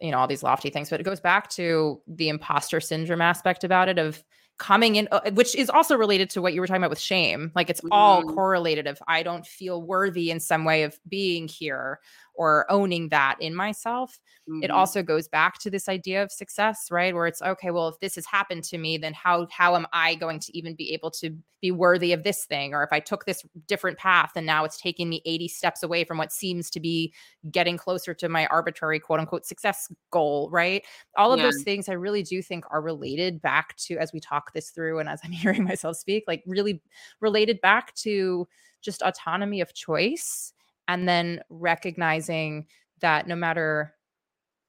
you 0.00 0.10
know 0.10 0.18
all 0.18 0.26
these 0.26 0.42
lofty 0.42 0.70
things 0.70 0.90
but 0.90 1.00
it 1.00 1.04
goes 1.04 1.20
back 1.20 1.48
to 1.48 2.00
the 2.06 2.28
imposter 2.28 2.80
syndrome 2.80 3.20
aspect 3.22 3.64
about 3.64 3.88
it 3.88 3.98
of 3.98 4.22
coming 4.58 4.96
in 4.96 5.08
uh, 5.12 5.30
which 5.32 5.54
is 5.56 5.70
also 5.70 5.96
related 5.96 6.28
to 6.30 6.42
what 6.42 6.52
you 6.52 6.60
were 6.60 6.66
talking 6.66 6.82
about 6.82 6.90
with 6.90 6.98
shame 7.00 7.50
like 7.54 7.70
it's 7.70 7.80
all 7.90 8.22
Mhm. 8.22 8.34
correlated 8.34 8.86
if 8.86 9.00
i 9.08 9.22
don't 9.22 9.46
feel 9.46 9.82
worthy 9.82 10.30
in 10.30 10.40
some 10.40 10.64
way 10.64 10.82
of 10.82 10.98
being 11.08 11.48
here 11.48 12.00
or 12.34 12.66
owning 12.70 13.08
that 13.10 13.36
in 13.40 13.54
myself 13.54 14.18
it 14.60 14.70
Mhm. 14.70 14.74
also 14.74 15.02
goes 15.02 15.28
back 15.28 15.58
to 15.58 15.70
this 15.70 15.88
idea 15.88 16.22
of 16.22 16.30
success 16.30 16.88
right 16.90 17.14
where 17.14 17.26
it's 17.26 17.42
okay 17.42 17.70
well 17.70 17.88
if 17.88 17.98
this 18.00 18.14
has 18.14 18.26
happened 18.26 18.62
to 18.64 18.78
me 18.78 18.96
then 18.98 19.12
how 19.14 19.46
how 19.50 19.74
am 19.76 19.86
i 19.92 20.14
going 20.16 20.38
to 20.40 20.56
even 20.56 20.74
be 20.74 20.92
able 20.92 21.10
to 21.10 21.30
be 21.60 21.70
worthy 21.70 22.12
of 22.12 22.22
this 22.24 22.44
thing 22.44 22.74
or 22.74 22.82
if 22.82 22.92
i 22.92 23.00
took 23.00 23.24
this 23.24 23.42
different 23.66 23.96
path 23.98 24.32
and 24.36 24.44
now 24.46 24.64
it's 24.64 24.80
taking 24.80 25.08
me 25.08 25.22
80 25.24 25.48
steps 25.48 25.82
away 25.82 26.04
from 26.04 26.18
what 26.18 26.32
seems 26.32 26.70
to 26.70 26.80
be 26.80 27.12
getting 27.50 27.76
closer 27.76 28.14
to 28.14 28.28
my 28.28 28.46
arbitrary 28.46 28.98
quote 29.00 29.20
unquote 29.20 29.46
success 29.46 29.90
goal 30.10 30.48
right 30.50 30.84
all 31.16 31.32
of 31.32 31.38
Yeah. 31.38 31.46
those 31.46 31.62
things 31.62 31.88
i 31.88 31.92
really 31.92 32.22
do 32.22 32.42
think 32.42 32.64
are 32.70 32.80
related 32.82 33.40
back 33.42 33.76
to 33.76 33.96
as 33.98 34.12
we 34.12 34.20
talk 34.20 34.52
this 34.52 34.70
through 34.70 34.98
and 34.98 35.08
as 35.08 35.20
i'm 35.24 35.30
hearing 35.32 35.64
myself 35.64 35.96
speak 35.96 36.24
like 36.26 36.42
really 36.46 36.82
related 37.20 37.60
back 37.60 37.94
to 37.94 38.46
just 38.80 39.02
autonomy 39.02 39.60
of 39.60 39.72
choice 39.74 40.52
and 40.88 41.08
then 41.08 41.40
recognizing 41.50 42.66
that 43.00 43.26
no 43.26 43.36
matter 43.36 43.94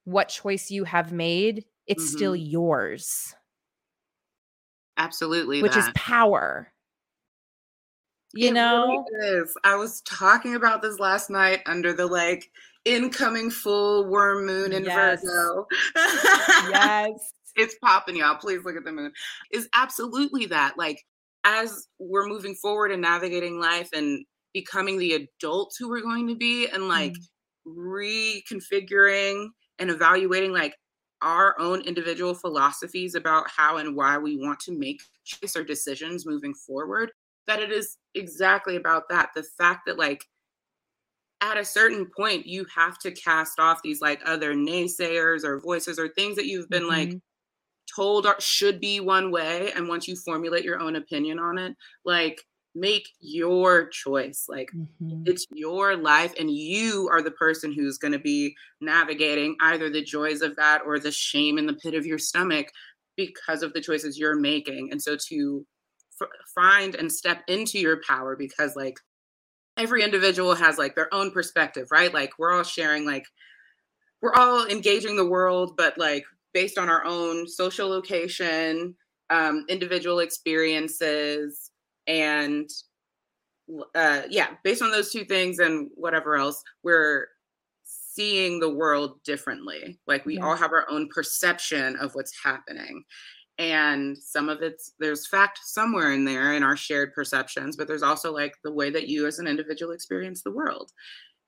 what 0.05 0.30
choice 0.30 0.70
you 0.72 0.84
have 0.84 1.11
made, 1.11 1.66
it's 1.88 2.09
still 2.09 2.34
Mhm. 2.34 2.51
yours, 2.51 3.36
Absolutely. 4.97 5.61
which 5.61 5.76
is 5.78 5.89
power. 5.95 6.72
You 8.34 8.49
It 8.49 8.53
know? 8.53 9.05
really 9.11 9.41
is. 9.43 9.55
I 9.64 9.76
was 9.76 10.01
talking 10.01 10.55
about 10.55 10.82
this 10.82 10.99
last 10.99 11.30
night 11.30 11.61
under 11.66 11.93
the 11.93 12.07
like 12.07 12.51
incoming 12.86 13.49
full 13.51 14.07
worm 14.09 14.45
moon 14.45 14.74
in 14.74 14.84
Yes. 14.86 15.22
Virgo. 15.24 15.68
yes. 16.70 17.34
it's 17.55 17.76
popping, 17.80 18.16
y'all. 18.18 18.36
Please 18.36 18.64
look 18.66 18.76
at 18.76 18.84
the 18.84 18.91
moon. 18.91 19.14
Is 19.51 19.70
absolutely 19.74 20.47
that. 20.47 20.78
Like, 20.78 21.05
as 21.43 21.88
we're 21.99 22.26
moving 22.28 22.55
forward 22.55 22.91
and 22.91 23.01
navigating 23.01 23.59
life 23.59 23.89
and 23.93 24.26
becoming 24.54 24.97
the 24.99 25.14
adults 25.14 25.78
who 25.78 25.89
we're 25.89 26.01
going 26.01 26.28
to 26.28 26.36
be, 26.36 26.68
and 26.68 26.88
like 26.88 27.18
reconfiguring 27.68 29.47
and 29.80 29.89
evaluating 29.89 30.51
like 30.51 30.76
our 31.22 31.58
own 31.60 31.82
individual 31.82 32.34
philosophies 32.36 33.16
about 33.16 33.49
how 33.49 33.78
and 33.78 33.95
why 33.95 34.18
we 34.18 34.38
want 34.38 34.60
to 34.60 34.72
make 34.78 35.01
choice 35.24 35.56
or 35.56 35.64
decisions 35.64 36.26
moving 36.26 36.54
forward, 36.54 37.12
that 37.47 37.62
it 37.62 37.72
is 37.72 37.97
exactly 38.14 38.76
about 38.76 39.04
that. 39.10 39.30
The 39.36 39.43
fact 39.43 39.84
that 39.88 39.97
like 39.97 40.26
at 41.41 41.58
a 41.58 41.66
certain 41.66 42.10
point 42.16 42.45
you 42.45 42.66
have 42.74 42.97
to 42.99 43.12
cast 43.12 43.60
off 43.60 43.82
these 43.82 44.01
like 44.01 44.22
other 44.26 44.54
naysayers 44.54 45.43
or 45.43 45.60
voices 45.60 45.99
or 45.99 46.08
things 46.08 46.36
that 46.36 46.45
you've 46.45 46.70
been 46.70 46.88
like 46.88 47.16
Mhm. 47.16 47.22
told 47.95 48.26
are, 48.28 48.39
should 48.41 48.80
be 48.82 48.99
one 48.99 49.32
way 49.32 49.72
and 49.74 49.88
once 49.89 50.08
you 50.08 50.16
formulate 50.16 50.66
your 50.66 50.80
own 50.80 50.95
opinion 50.95 51.39
on 51.39 51.58
it 51.58 51.76
like 52.06 52.43
make 52.76 53.09
your 53.19 53.88
choice 53.89 54.45
like 54.49 54.69
Mhm. 54.76 55.26
it's 55.26 55.45
your 55.53 55.95
life 55.95 56.34
and 56.39 56.51
you 56.51 57.07
are 57.11 57.21
the 57.21 57.32
person 57.32 57.71
who's 57.71 57.97
going 57.97 58.11
to 58.13 58.19
be 58.19 58.55
navigating 58.82 59.55
either 59.61 59.89
the 59.89 60.03
joys 60.03 60.41
of 60.41 60.55
that 60.57 60.82
or 60.86 60.99
the 60.99 61.11
shame 61.11 61.57
in 61.57 61.65
the 61.67 61.74
pit 61.76 61.93
of 61.93 62.05
your 62.05 62.17
stomach 62.19 62.67
because 63.15 63.63
of 63.63 63.74
the 63.74 63.82
choices 63.82 64.17
you're 64.19 64.36
making 64.39 64.89
and 64.91 65.01
so 65.01 65.15
to 65.15 65.65
f- 66.21 66.30
find 66.55 66.95
and 66.95 67.11
step 67.11 67.43
into 67.47 67.80
your 67.80 68.01
power 68.07 68.36
because 68.36 68.76
like 68.76 68.97
every 69.78 70.03
individual 70.03 70.55
has 70.55 70.78
like 70.78 70.95
their 70.95 71.13
own 71.13 71.32
perspective 71.32 71.88
right 71.91 72.13
like 72.13 72.32
we're 72.39 72.51
all 72.53 72.63
sharing 72.63 73.05
like 73.05 73.26
we're 74.21 74.34
all 74.34 74.65
engaging 74.67 75.15
the 75.15 75.28
world 75.28 75.76
but 75.78 75.97
like 75.97 76.24
based 76.53 76.78
on 76.78 76.89
our 76.89 77.03
own 77.05 77.47
social 77.47 77.89
location 77.89 78.95
um 79.30 79.65
individual 79.69 80.19
experiences 80.19 81.71
and 82.08 82.70
uh 83.95 84.24
yeah 84.30 84.49
based 84.64 84.82
on 84.82 84.91
those 84.91 85.12
two 85.12 85.24
things 85.26 85.60
and 85.60 85.89
whatever 85.95 86.36
else 86.36 86.62
we're 86.84 87.28
seeing 87.84 88.60
the 88.60 88.70
world 88.70 89.24
differently. 89.24 89.99
Like 90.08 90.26
we 90.26 90.36
Yeah. 90.38 90.45
all 90.45 90.56
have 90.56 90.72
our 90.72 90.86
own 90.89 91.10
perception 91.10 91.95
of 91.97 92.14
what's 92.14 92.34
happening. 92.43 93.04
And 93.60 94.18
some 94.18 94.49
of 94.49 94.62
it's 94.62 94.93
there's 94.99 95.28
fact 95.28 95.60
somewhere 95.64 96.14
in 96.14 96.26
there 96.26 96.54
in 96.54 96.64
our 96.64 96.78
shared 96.78 97.14
perceptions 97.14 97.76
but 97.78 97.88
there's 97.88 98.04
also 98.04 98.32
like 98.34 98.54
the 98.64 98.74
way 98.74 98.89
that 98.91 99.08
you 99.10 99.28
as 99.28 99.39
an 99.39 99.47
individual 99.47 99.93
experience 99.93 100.43
the 100.43 100.51
world. 100.51 100.91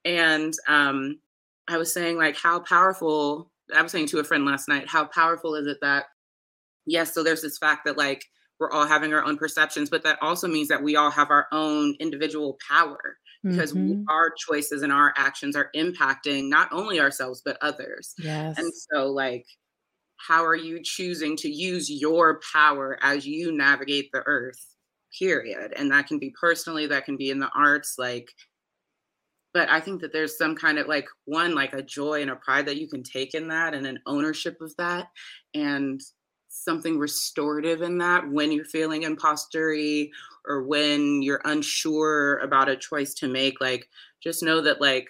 And 0.06 0.53
um 0.68 1.20
i 1.68 1.78
was 1.78 1.93
saying 1.93 2.18
like 2.18 2.38
how 2.38 2.60
powerful 2.60 3.51
i 3.76 3.82
was 3.82 3.91
saying 3.91 4.08
to 4.08 4.20
a 4.20 4.24
friend 4.24 4.45
last 4.45 4.68
night 4.70 4.88
how 4.88 5.06
powerful 5.06 5.56
is 5.56 5.68
it 5.68 5.78
that 5.82 6.06
yes 6.86 7.14
so 7.14 7.24
there's 7.24 7.41
this 7.41 7.58
fact 7.58 7.86
that 7.86 7.97
like 7.97 8.24
we're 8.60 8.72
all 8.72 8.88
having 8.88 9.14
our 9.14 9.24
own 9.26 9.38
perceptions 9.38 9.89
but 9.89 10.03
that 10.03 10.18
also 10.22 10.47
means 10.47 10.68
that 10.70 10.84
we 10.84 10.95
all 10.95 11.12
have 11.12 11.30
our 11.32 11.47
own 11.51 11.95
individual 11.99 12.58
power 12.68 13.18
because 13.49 13.74
we, 13.74 13.95
Mhm. 13.95 14.10
our 14.10 14.32
choices 14.47 14.82
and 14.82 14.91
our 14.91 15.14
actions 15.18 15.56
are 15.56 15.70
impacting 15.76 16.49
not 16.49 16.70
only 16.72 16.99
ourselves 16.99 17.41
but 17.45 17.58
others 17.62 18.16
Yes. 18.18 18.58
and 18.58 18.72
so, 18.93 19.08
like, 19.12 19.45
how 20.18 20.43
are 20.45 20.56
you 20.56 20.82
choosing 20.84 21.36
to 21.38 21.49
use 21.49 21.89
your 21.91 22.39
power 22.53 22.97
as 23.03 23.26
you 23.28 23.51
navigate 23.51 24.10
the 24.14 24.24
earth? 24.26 24.76
Period. 25.20 25.74
And 25.76 25.91
that 25.91 26.08
can 26.08 26.20
be 26.20 26.34
personally, 26.39 26.88
that 26.88 27.06
can 27.06 27.18
be 27.18 27.30
in 27.30 27.39
the 27.39 27.49
arts, 27.56 27.95
like, 27.97 28.30
but 29.53 29.70
I 29.70 29.80
think 29.80 30.01
that 30.01 30.12
there's 30.12 30.38
some 30.38 30.56
kind 30.56 30.78
of 30.78 30.88
like 30.88 31.08
one, 31.26 31.56
like 31.56 31.74
a 31.74 31.82
joy 31.82 32.22
and 32.22 32.30
a 32.30 32.36
pride 32.36 32.66
that 32.68 32.78
you 32.78 32.89
can 32.89 33.03
take 33.03 33.34
in 33.34 33.47
that 33.49 33.74
and 33.74 33.88
an 33.88 33.99
ownership 34.06 34.58
of 34.62 34.76
that 34.78 35.08
and 35.53 36.01
something 36.64 36.97
restorative 36.99 37.82
in 37.82 37.97
that 37.99 38.30
when 38.30 38.51
you're 38.51 38.66
feeling 38.66 39.03
impostery 39.03 40.12
or 40.47 40.64
when 40.64 41.22
you're 41.22 41.41
unsure 41.45 42.38
about 42.39 42.70
a 42.70 42.78
choice 42.78 43.14
to 43.16 43.28
make. 43.28 43.62
Like, 43.62 43.89
just 44.22 44.43
know 44.43 44.62
that, 44.62 44.82
like, 44.82 45.10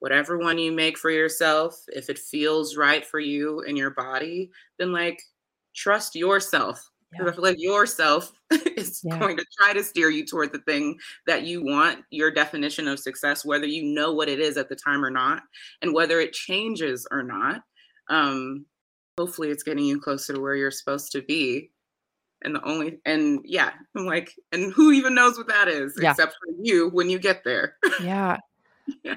whatever 0.00 0.38
one 0.38 0.58
you 0.58 0.72
make 0.72 0.96
for 0.98 1.10
yourself, 1.10 1.84
if 1.88 2.08
it 2.10 2.18
feels 2.18 2.76
right 2.76 3.04
for 3.04 3.20
you 3.20 3.60
and 3.62 3.76
your 3.76 3.90
body, 3.90 4.50
then 4.78 4.92
like 4.92 5.22
trust 5.74 6.14
yourself. 6.16 6.90
'Cause 7.18 7.28
I 7.28 7.32
Yeah. 7.32 7.34
feel 7.34 7.44
like 7.44 7.60
yourself 7.60 8.32
is 8.76 9.02
Yeah. 9.02 9.20
going 9.20 9.36
to 9.36 9.44
try 9.58 9.72
to 9.74 9.84
steer 9.84 10.08
you 10.10 10.24
toward 10.24 10.52
the 10.52 10.60
thing 10.60 10.98
that 11.26 11.42
you 11.44 11.62
want, 11.62 12.04
your 12.10 12.30
definition 12.30 12.88
of 12.88 12.98
success, 12.98 13.44
whether 13.44 13.66
you 13.66 13.82
know 13.84 14.12
what 14.12 14.28
it 14.30 14.40
is 14.40 14.56
at 14.56 14.68
the 14.70 14.76
time 14.76 15.04
or 15.04 15.10
not, 15.10 15.42
and 15.82 15.92
whether 15.94 16.18
it 16.20 16.32
changes 16.32 17.06
or 17.10 17.22
not. 17.22 17.62
Um, 18.08 18.66
hopefully 19.20 19.50
it's 19.50 19.62
getting 19.62 19.84
you 19.84 20.00
closer 20.00 20.32
to 20.32 20.40
where 20.40 20.54
you're 20.54 20.70
supposed 20.70 21.12
to 21.12 21.20
be. 21.20 21.70
And 22.42 22.54
the 22.54 22.64
only 22.64 22.98
and 23.04 23.40
yeah, 23.44 23.72
I'm 23.94 24.06
like, 24.06 24.34
and 24.50 24.72
who 24.72 24.92
even 24.92 25.14
knows 25.14 25.36
what 25.36 25.48
that 25.48 25.68
is 25.68 25.92
Yeah. 26.00 26.12
except 26.12 26.32
for 26.32 26.54
you 26.62 26.88
when 26.88 27.10
you 27.10 27.18
get 27.18 27.44
there. 27.44 27.74
yeah. 28.02 28.38
yeah. 29.04 29.16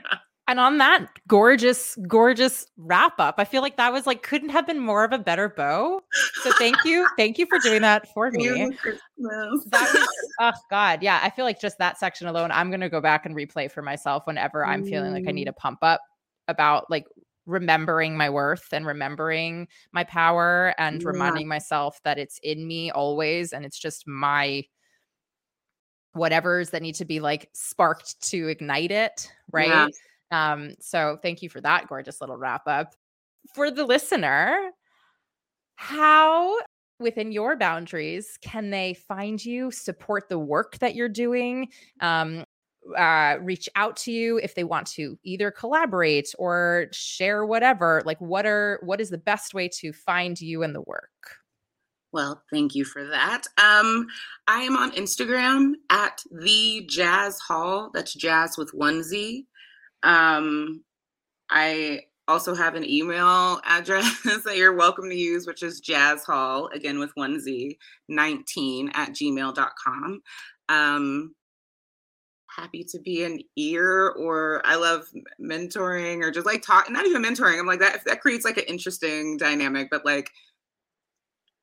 And 0.49 0.59
on 0.59 0.77
that 0.79 1.07
gorgeous, 1.25 1.97
gorgeous 2.05 2.67
wrap 2.75 3.17
up, 3.17 3.35
I 3.37 3.45
feel 3.45 3.61
like 3.61 3.77
that 3.77 3.93
was 3.93 4.05
like 4.05 4.23
couldn't 4.23 4.49
have 4.49 4.67
been 4.67 4.79
more 4.79 5.05
of 5.05 5.13
a 5.13 5.17
better 5.17 5.47
bow. 5.47 6.01
So 6.41 6.51
thank 6.59 6.75
you. 6.83 7.07
thank 7.17 7.37
you 7.37 7.45
for 7.45 7.59
doing 7.59 7.81
that 7.81 8.13
for 8.13 8.29
me. 8.29 8.49
That 8.49 8.99
was 9.17 10.07
oh 10.41 10.51
god, 10.69 11.01
yeah. 11.01 11.21
I 11.23 11.29
feel 11.29 11.45
like 11.45 11.61
just 11.61 11.77
that 11.77 11.97
section 11.97 12.27
alone, 12.27 12.51
I'm 12.51 12.69
gonna 12.69 12.89
go 12.89 12.99
back 12.99 13.25
and 13.25 13.37
replay 13.37 13.71
for 13.71 13.81
myself 13.81 14.27
whenever 14.27 14.65
I'm 14.65 14.83
feeling 14.83 15.13
like 15.13 15.29
I 15.29 15.31
need 15.31 15.47
mm. 15.47 15.51
a 15.51 15.53
pump 15.53 15.79
up 15.81 16.01
about 16.49 16.91
like 16.91 17.05
remembering 17.45 18.15
my 18.17 18.29
worth 18.29 18.71
and 18.73 18.85
remembering 18.85 19.67
my 19.91 20.03
power 20.03 20.73
and 20.77 21.03
Yeah. 21.03 21.05
reminding 21.05 21.47
myself 21.47 21.99
that 22.03 22.17
it's 22.17 22.39
in 22.43 22.67
me 22.67 22.91
always 22.91 23.53
and 23.53 23.65
it's 23.65 23.79
just 23.79 24.07
my 24.07 24.63
whatever's 26.13 26.69
that 26.71 26.81
need 26.81 26.95
to 26.95 27.05
be 27.05 27.19
like 27.19 27.49
sparked 27.53 28.21
to 28.21 28.47
ignite 28.47 28.91
it, 28.91 29.31
right? 29.51 29.87
Yeah. 29.87 29.87
Um, 30.31 30.75
so 30.79 31.17
thank 31.21 31.41
you 31.41 31.49
for 31.49 31.61
that 31.61 31.87
gorgeous 31.87 32.21
little 32.21 32.37
wrap 32.37 32.67
up. 32.67 32.93
For 33.53 33.71
the 33.71 33.85
listener, 33.85 34.71
how 35.75 36.57
within 36.99 37.31
your 37.31 37.55
boundaries 37.57 38.37
can 38.41 38.69
they 38.69 38.93
find 38.93 39.43
you, 39.43 39.71
support 39.71 40.29
the 40.29 40.39
work 40.39 40.77
that 40.79 40.95
you're 40.95 41.09
doing? 41.09 41.71
Um, 41.99 42.45
uh, 42.97 43.37
reach 43.41 43.69
out 43.75 43.95
to 43.95 44.11
you 44.11 44.37
if 44.37 44.55
they 44.55 44.63
want 44.63 44.87
to 44.87 45.17
either 45.23 45.51
collaborate 45.51 46.33
or 46.37 46.87
share 46.91 47.45
whatever 47.45 48.01
like 48.05 48.19
what 48.19 48.45
are 48.45 48.79
what 48.83 48.99
is 48.99 49.09
the 49.09 49.17
best 49.17 49.53
way 49.53 49.69
to 49.69 49.93
find 49.93 50.39
you 50.41 50.63
and 50.63 50.75
the 50.75 50.81
work 50.81 51.09
well, 52.13 52.43
thank 52.51 52.75
you 52.75 52.85
for 52.85 53.03
that. 53.07 53.47
Um, 53.57 54.05
I 54.47 54.61
am 54.61 54.77
on 54.77 54.91
Instagram 54.91 55.73
at 55.89 56.21
the 56.29 56.87
Jaz 56.87 57.37
Hall. 57.39 57.89
That's 57.91 58.15
Jaz 58.15 58.55
with 58.55 58.69
one 58.71 59.01
Z. 59.01 59.47
Um, 60.03 60.83
I 61.49 62.01
also 62.27 62.53
have 62.53 62.75
an 62.75 62.87
email 62.87 63.59
address 63.65 64.21
that 64.45 64.55
you're 64.57 64.75
welcome 64.75 65.09
to 65.09 65.15
use, 65.15 65.47
which 65.47 65.63
is 65.63 65.81
Jaz 65.81 66.23
Hall, 66.23 66.69
again 66.73 66.99
with 66.99 67.09
one 67.15 67.39
Z, 67.39 67.77
19 68.07 68.91
at 68.93 69.09
gmail.com. 69.09 70.21
Um, 70.69 71.35
happy 72.55 72.83
to 72.83 72.99
be 72.99 73.23
an 73.23 73.39
ear 73.55 74.09
or 74.17 74.61
I 74.65 74.75
love 74.75 75.07
mentoring 75.41 76.23
or 76.23 76.31
just 76.31 76.45
like 76.45 76.61
talk, 76.61 76.89
not 76.89 77.05
even 77.05 77.23
mentoring. 77.23 77.59
I'm 77.59 77.65
like 77.65 77.79
that, 77.79 78.05
that 78.05 78.21
creates 78.21 78.45
like 78.45 78.57
an 78.57 78.65
interesting 78.67 79.37
dynamic, 79.37 79.89
but 79.89 80.05
like 80.05 80.31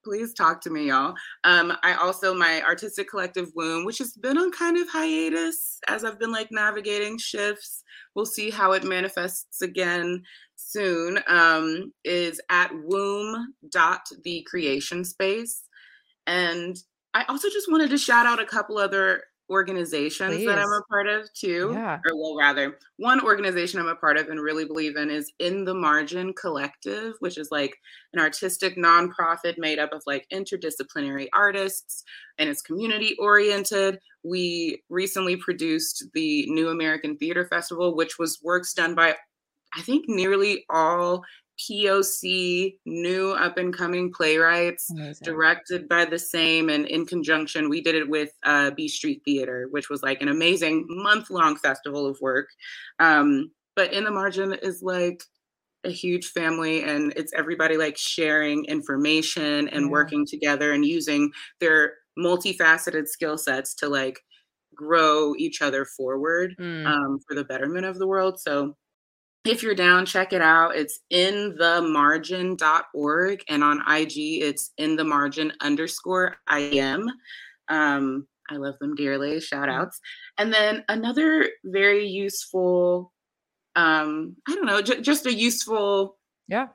please 0.05 0.33
talk 0.33 0.61
to 0.63 0.71
me, 0.71 0.89
y'all. 0.89 1.15
Um, 1.45 1.77
I 1.83 1.95
also 1.95 2.35
my 2.35 2.63
artistic 2.63 3.09
collective 3.09 3.51
womb, 3.55 3.85
which 3.85 3.99
has 3.99 4.15
been 4.15 4.39
on 4.39 4.51
kind 4.51 4.77
of 4.77 4.89
hiatus 4.89 5.79
as 5.89 6.05
I've 6.05 6.19
been 6.19 6.33
like 6.33 6.49
navigating 6.51 7.19
shifts. 7.19 7.85
We'll 8.15 8.27
see 8.27 8.51
how 8.51 8.73
it 8.73 8.85
manifests 8.85 9.63
again 9.63 10.23
soon. 10.57 11.21
Um, 11.29 11.93
is 12.05 12.41
at 12.51 12.71
womb 12.85 13.55
dot 13.71 14.09
the 14.25 14.43
creation 14.49 15.05
space, 15.05 15.65
and 16.27 16.77
I 17.15 17.25
also 17.29 17.49
just 17.49 17.71
wanted 17.71 17.91
to 17.91 17.99
shout 17.99 18.27
out 18.27 18.41
a 18.41 18.47
couple 18.47 18.79
other 18.79 19.25
organizations 19.51 20.37
Please. 20.37 20.47
that 20.47 20.59
I'm 20.59 20.73
a 20.73 20.83
part 20.89 21.09
of 21.09 21.33
too. 21.35 21.71
Yeah. 21.75 21.99
Or 22.07 22.17
well, 22.17 22.37
rather, 22.37 22.79
one 22.97 23.21
organization 23.21 23.81
I'm 23.81 23.89
a 23.89 23.95
part 23.95 24.17
of 24.17 24.29
and 24.29 24.41
really 24.41 24.65
believe 24.65 24.97
in 24.97 25.11
is 25.11 25.33
In 25.39 25.65
the 25.65 25.75
Margin 25.75 26.33
Collective, 26.33 27.15
which 27.19 27.37
is 27.37 27.49
like 27.51 27.77
an 28.13 28.21
artistic 28.21 28.77
nonprofit 28.77 29.59
made 29.59 29.79
up 29.79 29.93
of 29.93 30.03
like 30.07 30.27
interdisciplinary 30.33 31.29
artists 31.35 32.05
and 32.39 32.49
it's 32.49 32.63
community 32.63 33.17
oriented. 33.19 33.99
We 34.23 34.83
recently 34.89 35.37
produced 35.37 36.07
the 36.15 36.47
New 36.49 36.69
American 36.69 37.17
Theater 37.17 37.47
Festival, 37.47 37.97
which 37.97 38.19
was 38.19 38.39
works 38.43 38.73
done 38.73 38.95
by 38.95 39.17
I 39.77 39.83
think 39.83 40.07
nearly 40.09 40.65
all 40.69 41.23
POC 41.61 42.77
new 42.87 43.33
up 43.33 43.59
and 43.59 43.77
coming 43.77 44.13
playwrights 44.13 44.91
Amazing. 44.91 45.25
directed 45.25 45.89
by 45.89 46.05
the 46.05 46.19
same 46.19 46.69
and 46.69 46.87
in 46.87 47.07
conjunction 47.07 47.69
we 47.69 47.81
did 47.81 47.95
it 47.95 48.09
with 48.09 48.31
uh, 48.45 48.71
B 48.71 48.89
Street 48.89 49.23
Theater 49.25 49.69
which 49.71 49.91
was 49.91 50.03
like 50.03 50.23
an 50.23 50.29
amazing 50.29 50.87
month 50.89 51.31
long 51.31 51.57
festival 51.57 52.07
of 52.07 52.19
work 52.21 52.49
um, 52.99 53.51
but 53.77 53.93
in 53.93 54.05
the 54.05 54.11
margin 54.11 54.55
is 54.55 54.83
like 54.83 55.23
a 55.85 55.91
huge 55.91 56.27
family 56.27 56.83
and 56.83 57.13
it's 57.17 57.33
everybody 57.35 57.77
like 57.77 57.97
sharing 57.97 58.65
information 58.67 59.69
and 59.69 59.87
yeah. 59.87 59.91
working 59.91 60.27
together 60.27 60.73
and 60.73 60.85
using 60.85 61.31
their 61.59 61.95
multifaceted 62.19 63.09
skill 63.09 63.39
sets 63.39 63.75
to 63.75 63.89
like 63.89 64.21
grow 64.75 65.35
each 65.37 65.63
other 65.63 65.85
forward 65.85 66.55
mm. 66.59 66.87
um, 66.87 67.19
for 67.27 67.35
the 67.35 67.45
betterment 67.45 67.87
of 67.87 67.99
the 67.99 68.07
world 68.07 68.39
so 68.39 68.77
if 69.45 69.63
you're 69.63 69.75
down, 69.75 70.05
check 70.05 70.33
it 70.33 70.43
out. 70.43 70.77
It's 70.77 71.01
in 71.11 71.57
the 71.57 71.83
margin.org 71.83 73.43
and 73.49 73.65
on 73.65 73.83
IG 73.91 74.43
it's 74.43 74.73
in 74.77 74.97
the 74.97 75.05
margin 75.05 75.53
underscore 75.61 76.37
I 76.47 76.59
am. 76.59 77.09
Um, 77.69 78.27
I 78.51 78.57
love 78.57 78.79
them 78.81 78.95
dearly. 78.95 79.41
Shout 79.41 79.69
mm. 79.69 79.73
outs. 79.73 80.01
And 80.37 80.53
then 80.53 80.85
another 80.89 81.49
very 81.65 82.07
useful, 82.07 83.13
um, 83.77 84.37
I 84.49 84.55
don't 84.55 84.67
know, 84.67 84.83
j- 84.83 85.01
just 85.01 85.27
a 85.27 85.33
useful 85.33 86.19
yeah 86.49 86.69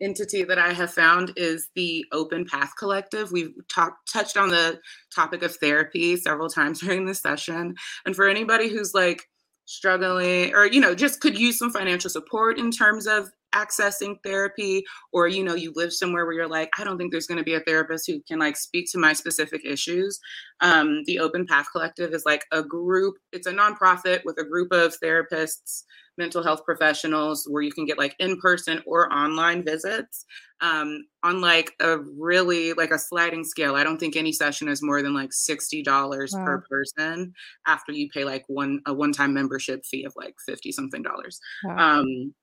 entity 0.00 0.44
that 0.44 0.58
I 0.58 0.72
have 0.72 0.92
found 0.92 1.32
is 1.36 1.68
the 1.74 2.04
Open 2.12 2.44
Path 2.44 2.72
Collective. 2.78 3.32
We've 3.32 3.54
talked 3.68 4.10
touched 4.10 4.36
on 4.36 4.48
the 4.48 4.80
topic 5.14 5.42
of 5.42 5.56
therapy 5.56 6.16
several 6.16 6.48
times 6.48 6.80
during 6.82 7.06
this 7.06 7.20
session. 7.20 7.74
And 8.06 8.14
for 8.14 8.28
anybody 8.28 8.68
who's 8.68 8.94
like 8.94 9.24
struggling 9.68 10.54
or 10.54 10.66
you 10.66 10.80
know 10.80 10.94
just 10.94 11.20
could 11.20 11.38
use 11.38 11.58
some 11.58 11.70
financial 11.70 12.08
support 12.08 12.58
in 12.58 12.70
terms 12.70 13.06
of 13.06 13.30
accessing 13.54 14.16
therapy 14.22 14.84
or 15.12 15.26
you 15.26 15.42
know 15.42 15.54
you 15.54 15.72
live 15.74 15.92
somewhere 15.92 16.26
where 16.26 16.34
you're 16.34 16.48
like 16.48 16.70
i 16.78 16.84
don't 16.84 16.98
think 16.98 17.10
there's 17.10 17.26
going 17.26 17.38
to 17.38 17.44
be 17.44 17.54
a 17.54 17.60
therapist 17.60 18.06
who 18.06 18.20
can 18.28 18.38
like 18.38 18.56
speak 18.56 18.86
to 18.90 18.98
my 18.98 19.12
specific 19.12 19.64
issues 19.64 20.18
um, 20.60 21.02
the 21.06 21.18
open 21.18 21.46
path 21.46 21.66
collective 21.70 22.12
is 22.12 22.24
like 22.26 22.44
a 22.52 22.62
group 22.62 23.14
it's 23.32 23.46
a 23.46 23.52
nonprofit 23.52 24.20
with 24.24 24.36
a 24.38 24.44
group 24.44 24.72
of 24.72 24.94
therapists 25.02 25.84
mental 26.18 26.42
health 26.42 26.64
professionals 26.64 27.46
where 27.48 27.62
you 27.62 27.72
can 27.72 27.86
get 27.86 27.96
like 27.96 28.14
in-person 28.18 28.82
or 28.86 29.10
online 29.12 29.64
visits 29.64 30.26
um, 30.60 31.04
on 31.22 31.40
like 31.40 31.72
a 31.80 31.98
really 32.18 32.72
like 32.72 32.90
a 32.90 32.98
sliding 32.98 33.44
scale 33.44 33.76
i 33.76 33.84
don't 33.84 33.98
think 33.98 34.16
any 34.16 34.32
session 34.32 34.68
is 34.68 34.82
more 34.82 35.00
than 35.00 35.14
like 35.14 35.30
$60 35.30 35.86
wow. 35.86 36.44
per 36.44 36.64
person 36.68 37.32
after 37.66 37.92
you 37.92 38.08
pay 38.10 38.24
like 38.24 38.44
one 38.48 38.80
a 38.86 38.92
one-time 38.92 39.32
membership 39.32 39.86
fee 39.86 40.04
of 40.04 40.12
like 40.16 40.34
50 40.44 40.72
something 40.72 41.02
dollars 41.02 41.40
wow. 41.64 42.00
um, 42.00 42.34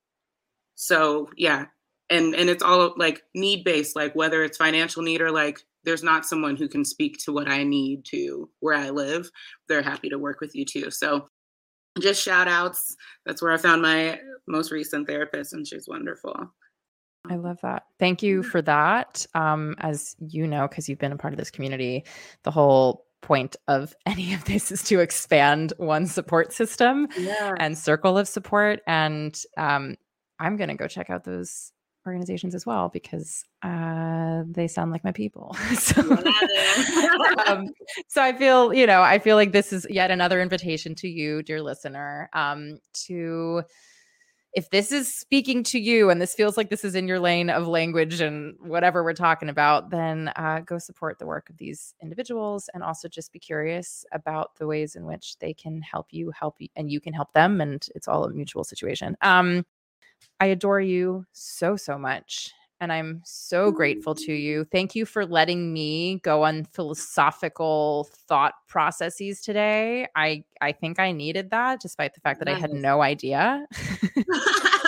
so 0.76 1.30
yeah 1.38 1.66
and 2.10 2.36
and 2.36 2.50
it's 2.50 2.64
all 2.64 2.94
like 2.98 3.24
need 3.34 3.64
based 3.64 3.96
like 3.96 4.14
whether 4.16 4.44
it's 4.44 4.58
financial 4.58 5.02
need 5.02 5.22
or 5.22 5.32
like 5.32 5.60
there's 5.84 6.04
not 6.04 6.26
someone 6.26 6.56
who 6.56 6.68
can 6.68 6.86
speak 6.86 7.18
to 7.18 7.32
what 7.32 7.48
i 7.48 7.64
need 7.64 8.06
to 8.06 8.50
where 8.60 8.76
i 8.76 8.90
live 8.90 9.30
they're 9.68 9.82
happy 9.82 10.10
to 10.10 10.20
work 10.20 10.40
with 10.40 10.56
you 10.56 10.66
too 10.66 10.92
so 10.92 11.26
just 12.00 12.22
shout 12.22 12.48
outs. 12.48 12.96
That's 13.26 13.42
where 13.42 13.52
I 13.52 13.58
found 13.58 13.82
my 13.82 14.20
most 14.48 14.72
recent 14.72 15.08
therapist, 15.08 15.54
and 15.54 15.68
she's 15.68 15.88
wonderful. 15.88 16.52
I 17.30 17.36
love 17.36 17.60
that. 17.64 17.84
Thank 18.00 18.22
you 18.22 18.44
for 18.44 18.62
that. 18.64 19.26
Um, 19.34 19.76
as 19.80 20.16
you 20.20 20.48
know, 20.48 20.68
because 20.68 20.88
you've 20.88 21.00
been 21.00 21.12
a 21.12 21.18
part 21.18 21.34
of 21.34 21.40
this 21.40 21.50
community, 21.50 22.06
the 22.44 22.52
whole 22.52 23.06
point 23.22 23.56
of 23.68 23.96
any 24.06 24.34
of 24.34 24.46
this 24.46 24.72
is 24.72 24.84
to 24.84 25.00
expand 25.00 25.74
one 25.78 26.06
support 26.06 26.54
system 26.54 27.08
yeah. 27.18 27.54
and 27.60 27.78
circle 27.78 28.18
of 28.18 28.28
support. 28.28 28.82
And 28.86 29.40
um, 29.58 29.96
I'm 30.40 30.58
going 30.58 30.70
to 30.70 30.76
go 30.76 30.88
check 30.88 31.10
out 31.10 31.24
those 31.24 31.72
organizations 32.06 32.54
as 32.54 32.66
well 32.66 32.90
because 32.90 33.44
uh, 33.64 34.44
they 34.48 34.68
sound 34.68 34.92
like 34.92 35.04
my 35.04 35.12
people. 35.12 35.56
so, 35.80 36.02
um, 37.48 37.70
so 38.08 38.22
I 38.22 38.34
feel, 38.38 38.74
you 38.74 38.86
know, 38.86 39.02
I 39.02 39.20
feel 39.20 39.36
like 39.36 39.52
this 39.52 39.74
is 39.74 39.88
yet 39.90 40.12
another 40.12 40.42
invitation 40.42 40.96
to 40.96 41.08
you, 41.08 41.42
dear 41.42 41.62
listener, 41.62 42.30
um, 42.34 42.80
to 43.06 43.64
if 44.56 44.70
this 44.70 44.94
is 44.94 45.14
speaking 45.14 45.64
to 45.64 45.78
you 45.78 46.10
and 46.10 46.22
this 46.22 46.34
feels 46.34 46.56
like 46.56 46.70
this 46.70 46.86
is 46.86 46.96
in 46.96 47.10
your 47.10 47.20
lane 47.20 47.50
of 47.50 47.68
language 47.68 48.22
and 48.22 48.56
whatever 48.62 49.04
we're 49.04 49.14
talking 49.14 49.50
about, 49.50 49.90
then 49.90 50.32
uh, 50.38 50.62
go 50.62 50.78
support 50.78 51.20
the 51.20 51.26
work 51.26 51.50
of 51.50 51.58
these 51.58 51.94
individuals 52.02 52.70
and 52.74 52.82
also 52.82 53.10
just 53.10 53.34
be 53.34 53.40
curious 53.40 54.06
about 54.14 54.56
the 54.58 54.66
ways 54.66 54.96
in 54.96 55.06
which 55.06 55.38
they 55.40 55.54
can 55.54 55.82
help 55.82 56.08
you, 56.12 56.32
help 56.32 56.56
you, 56.60 56.70
and 56.78 56.90
you 56.90 57.02
can 57.02 57.12
help 57.12 57.34
them. 57.34 57.60
And 57.60 57.86
it's 57.96 58.08
all 58.08 58.24
a 58.24 58.30
mutual 58.32 58.64
situation. 58.64 59.18
Um, 59.22 59.66
I 60.40 60.48
adore 60.48 60.82
you 60.82 61.26
so, 61.32 61.76
so 61.76 61.98
much. 61.98 62.52
And 62.82 62.92
I'm 62.92 63.22
so 63.24 63.72
grateful 63.72 64.14
to 64.16 64.32
mm. 64.32 64.42
you. 64.42 64.66
Thank 64.66 64.96
you 64.96 65.06
for 65.06 65.26
letting 65.26 65.72
me 65.72 66.20
go 66.20 66.44
on 66.44 66.66
philosophical 66.66 68.10
thought 68.28 68.54
processes 68.68 69.42
today. 69.42 70.08
I 70.16 70.44
I 70.60 70.74
think 70.74 71.00
I 71.00 71.14
needed 71.14 71.52
that 71.52 71.80
despite 71.80 72.14
the 72.14 72.20
fact 72.20 72.40
that 72.40 72.46
nice. 72.46 72.58
I 72.58 72.60
had 72.60 72.74
no 72.74 73.02
idea. 73.02 73.66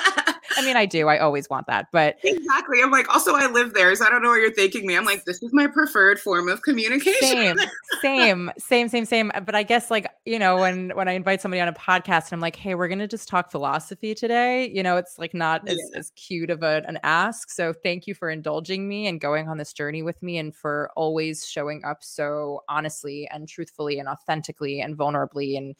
I 0.68 0.70
mean, 0.70 0.78
I 0.78 0.86
do. 0.86 1.08
I 1.08 1.18
always 1.20 1.50
want 1.50 1.66
that, 1.68 1.88
but 1.94 2.18
exactly. 2.24 2.82
I'm 2.82 2.92
like, 2.92 3.08
also, 3.08 3.36
I 3.36 3.50
live 3.50 3.74
there, 3.74 3.96
so 3.96 4.06
I 4.06 4.10
don't 4.10 4.22
know 4.22 4.30
what 4.30 4.42
you're 4.42 4.52
thinking 4.52 4.86
me. 4.86 4.98
I'm 4.98 5.06
like, 5.06 5.24
this 5.24 5.42
is 5.42 5.54
my 5.54 5.66
preferred 5.66 6.20
form 6.20 6.50
of 6.50 6.62
communication. 6.62 7.22
Same, 7.22 7.60
same, 8.02 8.52
same, 8.58 8.90
same, 8.90 9.06
same. 9.06 9.32
But 9.46 9.56
I 9.56 9.64
guess, 9.64 9.90
like, 9.90 10.08
you 10.26 10.38
know, 10.40 10.58
when 10.58 10.90
when 10.90 11.08
I 11.08 11.14
invite 11.14 11.40
somebody 11.40 11.62
on 11.62 11.70
a 11.70 11.74
podcast 11.74 12.26
and 12.26 12.34
I'm 12.34 12.42
like, 12.42 12.58
hey, 12.58 12.76
we're 12.76 12.90
gonna 12.90 13.08
just 13.08 13.30
talk 13.30 13.50
philosophy 13.50 14.14
today. 14.14 14.70
You 14.70 14.84
know, 14.84 14.98
it's 14.98 15.18
like 15.18 15.34
not 15.34 15.66
as, 15.70 15.78
yeah. 15.78 16.00
as 16.00 16.10
cute 16.18 16.50
of 16.50 16.64
a, 16.64 16.84
an 16.86 17.00
ask. 17.04 17.50
So 17.50 17.72
thank 17.72 18.08
you 18.08 18.14
for 18.14 18.30
indulging 18.30 18.90
me 18.90 19.08
and 19.08 19.22
going 19.22 19.48
on 19.48 19.58
this 19.58 19.72
journey 19.72 20.04
with 20.04 20.22
me, 20.22 20.38
and 20.38 20.54
for 20.54 20.92
always 20.98 21.48
showing 21.48 21.86
up 21.86 22.04
so 22.04 22.64
honestly 22.68 23.30
and 23.32 23.48
truthfully 23.48 24.00
and 24.00 24.10
authentically 24.10 24.82
and 24.82 24.98
vulnerably, 24.98 25.58
and 25.58 25.76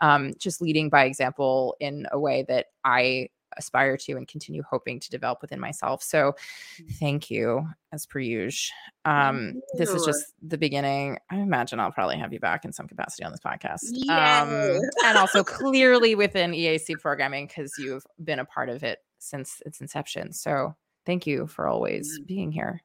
um, 0.00 0.32
just 0.38 0.62
leading 0.62 0.88
by 0.88 1.04
example 1.04 1.76
in 1.78 2.06
a 2.10 2.18
way 2.18 2.44
that 2.48 2.68
I 2.84 3.28
aspire 3.56 3.96
to 3.96 4.12
and 4.12 4.26
continue 4.26 4.62
hoping 4.68 5.00
to 5.00 5.10
develop 5.10 5.42
within 5.42 5.60
myself. 5.60 6.02
So 6.02 6.34
mm. 6.80 6.94
thank 6.96 7.30
you 7.30 7.66
as 7.92 8.06
per 8.06 8.18
usual. 8.18 8.74
Um, 9.04 9.60
this 9.76 9.90
is 9.90 10.04
just 10.04 10.32
the 10.42 10.58
beginning. 10.58 11.18
I 11.30 11.36
imagine 11.36 11.80
I'll 11.80 11.92
probably 11.92 12.18
have 12.18 12.32
you 12.32 12.40
back 12.40 12.64
in 12.64 12.72
some 12.72 12.86
capacity 12.86 13.24
on 13.24 13.32
this 13.32 13.40
podcast. 13.40 13.84
Um, 14.08 14.80
and 15.04 15.18
also 15.18 15.42
clearly 15.44 16.14
within 16.14 16.52
EAC 16.52 17.00
programming 17.00 17.46
because 17.46 17.72
you've 17.78 18.06
been 18.22 18.38
a 18.38 18.44
part 18.44 18.68
of 18.68 18.82
it 18.82 18.98
since 19.18 19.62
its 19.66 19.80
inception. 19.80 20.32
So 20.32 20.74
thank 21.06 21.26
you 21.26 21.46
for 21.46 21.66
always 21.66 22.18
mm. 22.18 22.26
being 22.26 22.52
here. 22.52 22.82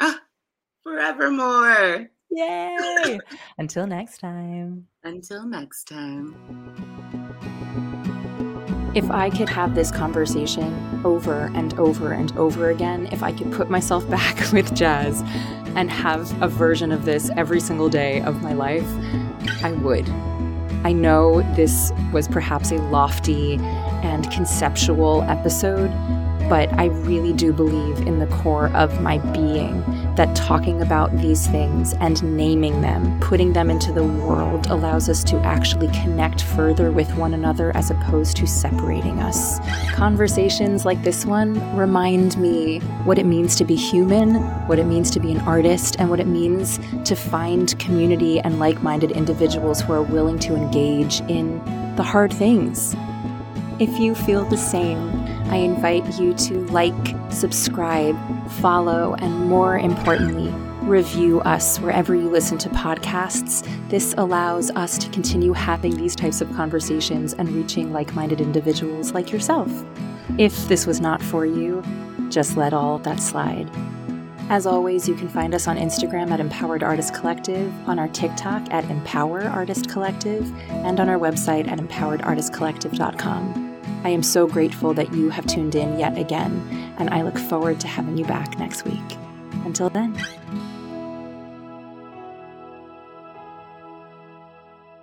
Ah, 0.00 0.20
forevermore. 0.82 2.10
Yay. 2.30 3.18
Until 3.58 3.86
next 3.86 4.18
time. 4.18 4.86
Until 5.04 5.46
next 5.46 5.84
time. 5.88 7.16
If 8.98 9.12
I 9.12 9.30
could 9.30 9.48
have 9.50 9.76
this 9.76 9.92
conversation 9.92 11.00
over 11.04 11.52
and 11.54 11.72
over 11.78 12.10
and 12.10 12.36
over 12.36 12.70
again, 12.70 13.06
if 13.12 13.22
I 13.22 13.30
could 13.30 13.52
put 13.52 13.70
myself 13.70 14.10
back 14.10 14.36
with 14.50 14.72
Jaz 14.72 15.24
and 15.76 15.88
have 15.88 16.42
a 16.42 16.48
version 16.48 16.90
of 16.90 17.04
this 17.04 17.30
every 17.36 17.60
single 17.60 17.88
day 17.88 18.20
of 18.22 18.42
my 18.42 18.54
life, 18.54 18.88
I 19.62 19.70
would. 19.70 20.10
I 20.82 20.90
know 20.90 21.42
this 21.54 21.92
was 22.12 22.26
perhaps 22.26 22.72
a 22.72 22.78
lofty 22.90 23.58
and 24.02 24.28
conceptual 24.32 25.22
episode, 25.22 25.92
but 26.48 26.72
I 26.78 26.86
really 26.86 27.32
do 27.32 27.52
believe 27.52 28.06
in 28.06 28.18
the 28.18 28.26
core 28.26 28.68
of 28.74 29.00
my 29.00 29.18
being 29.32 29.82
that 30.14 30.34
talking 30.34 30.80
about 30.80 31.16
these 31.18 31.46
things 31.46 31.92
and 31.94 32.22
naming 32.36 32.80
them, 32.80 33.20
putting 33.20 33.52
them 33.52 33.70
into 33.70 33.92
the 33.92 34.04
world, 34.04 34.66
allows 34.66 35.08
us 35.08 35.22
to 35.24 35.36
actually 35.40 35.88
connect 35.88 36.42
further 36.42 36.90
with 36.90 37.14
one 37.16 37.34
another 37.34 37.76
as 37.76 37.90
opposed 37.90 38.36
to 38.38 38.46
separating 38.46 39.20
us. 39.20 39.58
Conversations 39.94 40.84
like 40.84 41.02
this 41.02 41.26
one 41.26 41.54
remind 41.76 42.36
me 42.38 42.80
what 43.04 43.18
it 43.18 43.26
means 43.26 43.54
to 43.56 43.64
be 43.64 43.76
human, 43.76 44.36
what 44.66 44.78
it 44.78 44.86
means 44.86 45.10
to 45.10 45.20
be 45.20 45.30
an 45.30 45.40
artist, 45.40 45.96
and 45.98 46.10
what 46.10 46.18
it 46.18 46.26
means 46.26 46.80
to 47.04 47.14
find 47.14 47.78
community 47.78 48.40
and 48.40 48.58
like 48.58 48.82
minded 48.82 49.12
individuals 49.12 49.80
who 49.80 49.92
are 49.92 50.02
willing 50.02 50.38
to 50.38 50.56
engage 50.56 51.20
in 51.22 51.58
the 51.96 52.02
hard 52.02 52.32
things. 52.32 52.96
If 53.78 54.00
you 54.00 54.16
feel 54.16 54.44
the 54.44 54.56
same, 54.56 55.37
I 55.50 55.56
invite 55.56 56.18
you 56.18 56.34
to 56.34 56.60
like, 56.66 56.94
subscribe, 57.30 58.16
follow, 58.60 59.14
and 59.14 59.46
more 59.46 59.78
importantly, 59.78 60.50
review 60.82 61.40
us 61.40 61.78
wherever 61.78 62.14
you 62.14 62.28
listen 62.28 62.58
to 62.58 62.68
podcasts. 62.70 63.66
This 63.88 64.14
allows 64.18 64.70
us 64.70 64.98
to 64.98 65.08
continue 65.10 65.52
having 65.52 65.96
these 65.96 66.14
types 66.14 66.40
of 66.40 66.52
conversations 66.54 67.32
and 67.34 67.50
reaching 67.50 67.92
like 67.92 68.14
minded 68.14 68.40
individuals 68.40 69.12
like 69.12 69.32
yourself. 69.32 69.70
If 70.36 70.68
this 70.68 70.86
was 70.86 71.00
not 71.00 71.22
for 71.22 71.46
you, 71.46 71.82
just 72.28 72.56
let 72.56 72.72
all 72.72 72.98
that 73.00 73.20
slide. 73.20 73.70
As 74.50 74.66
always, 74.66 75.06
you 75.08 75.14
can 75.14 75.28
find 75.28 75.54
us 75.54 75.68
on 75.68 75.76
Instagram 75.76 76.30
at 76.30 76.40
Empowered 76.40 76.82
Artist 76.82 77.14
Collective, 77.14 77.72
on 77.86 77.98
our 77.98 78.08
TikTok 78.08 78.70
at 78.70 78.84
Empower 78.84 79.42
Artist 79.42 79.90
Collective, 79.90 80.50
and 80.70 81.00
on 81.00 81.08
our 81.10 81.18
website 81.18 81.68
at 81.68 81.78
empoweredartistcollective.com. 81.78 83.67
I 84.04 84.10
am 84.10 84.22
so 84.22 84.46
grateful 84.46 84.94
that 84.94 85.12
you 85.12 85.30
have 85.30 85.46
tuned 85.46 85.74
in 85.74 85.98
yet 85.98 86.16
again, 86.16 86.94
and 86.98 87.10
I 87.10 87.22
look 87.22 87.38
forward 87.38 87.80
to 87.80 87.88
having 87.88 88.16
you 88.16 88.24
back 88.24 88.58
next 88.58 88.84
week. 88.84 89.18
Until 89.64 89.90
then. 89.90 90.16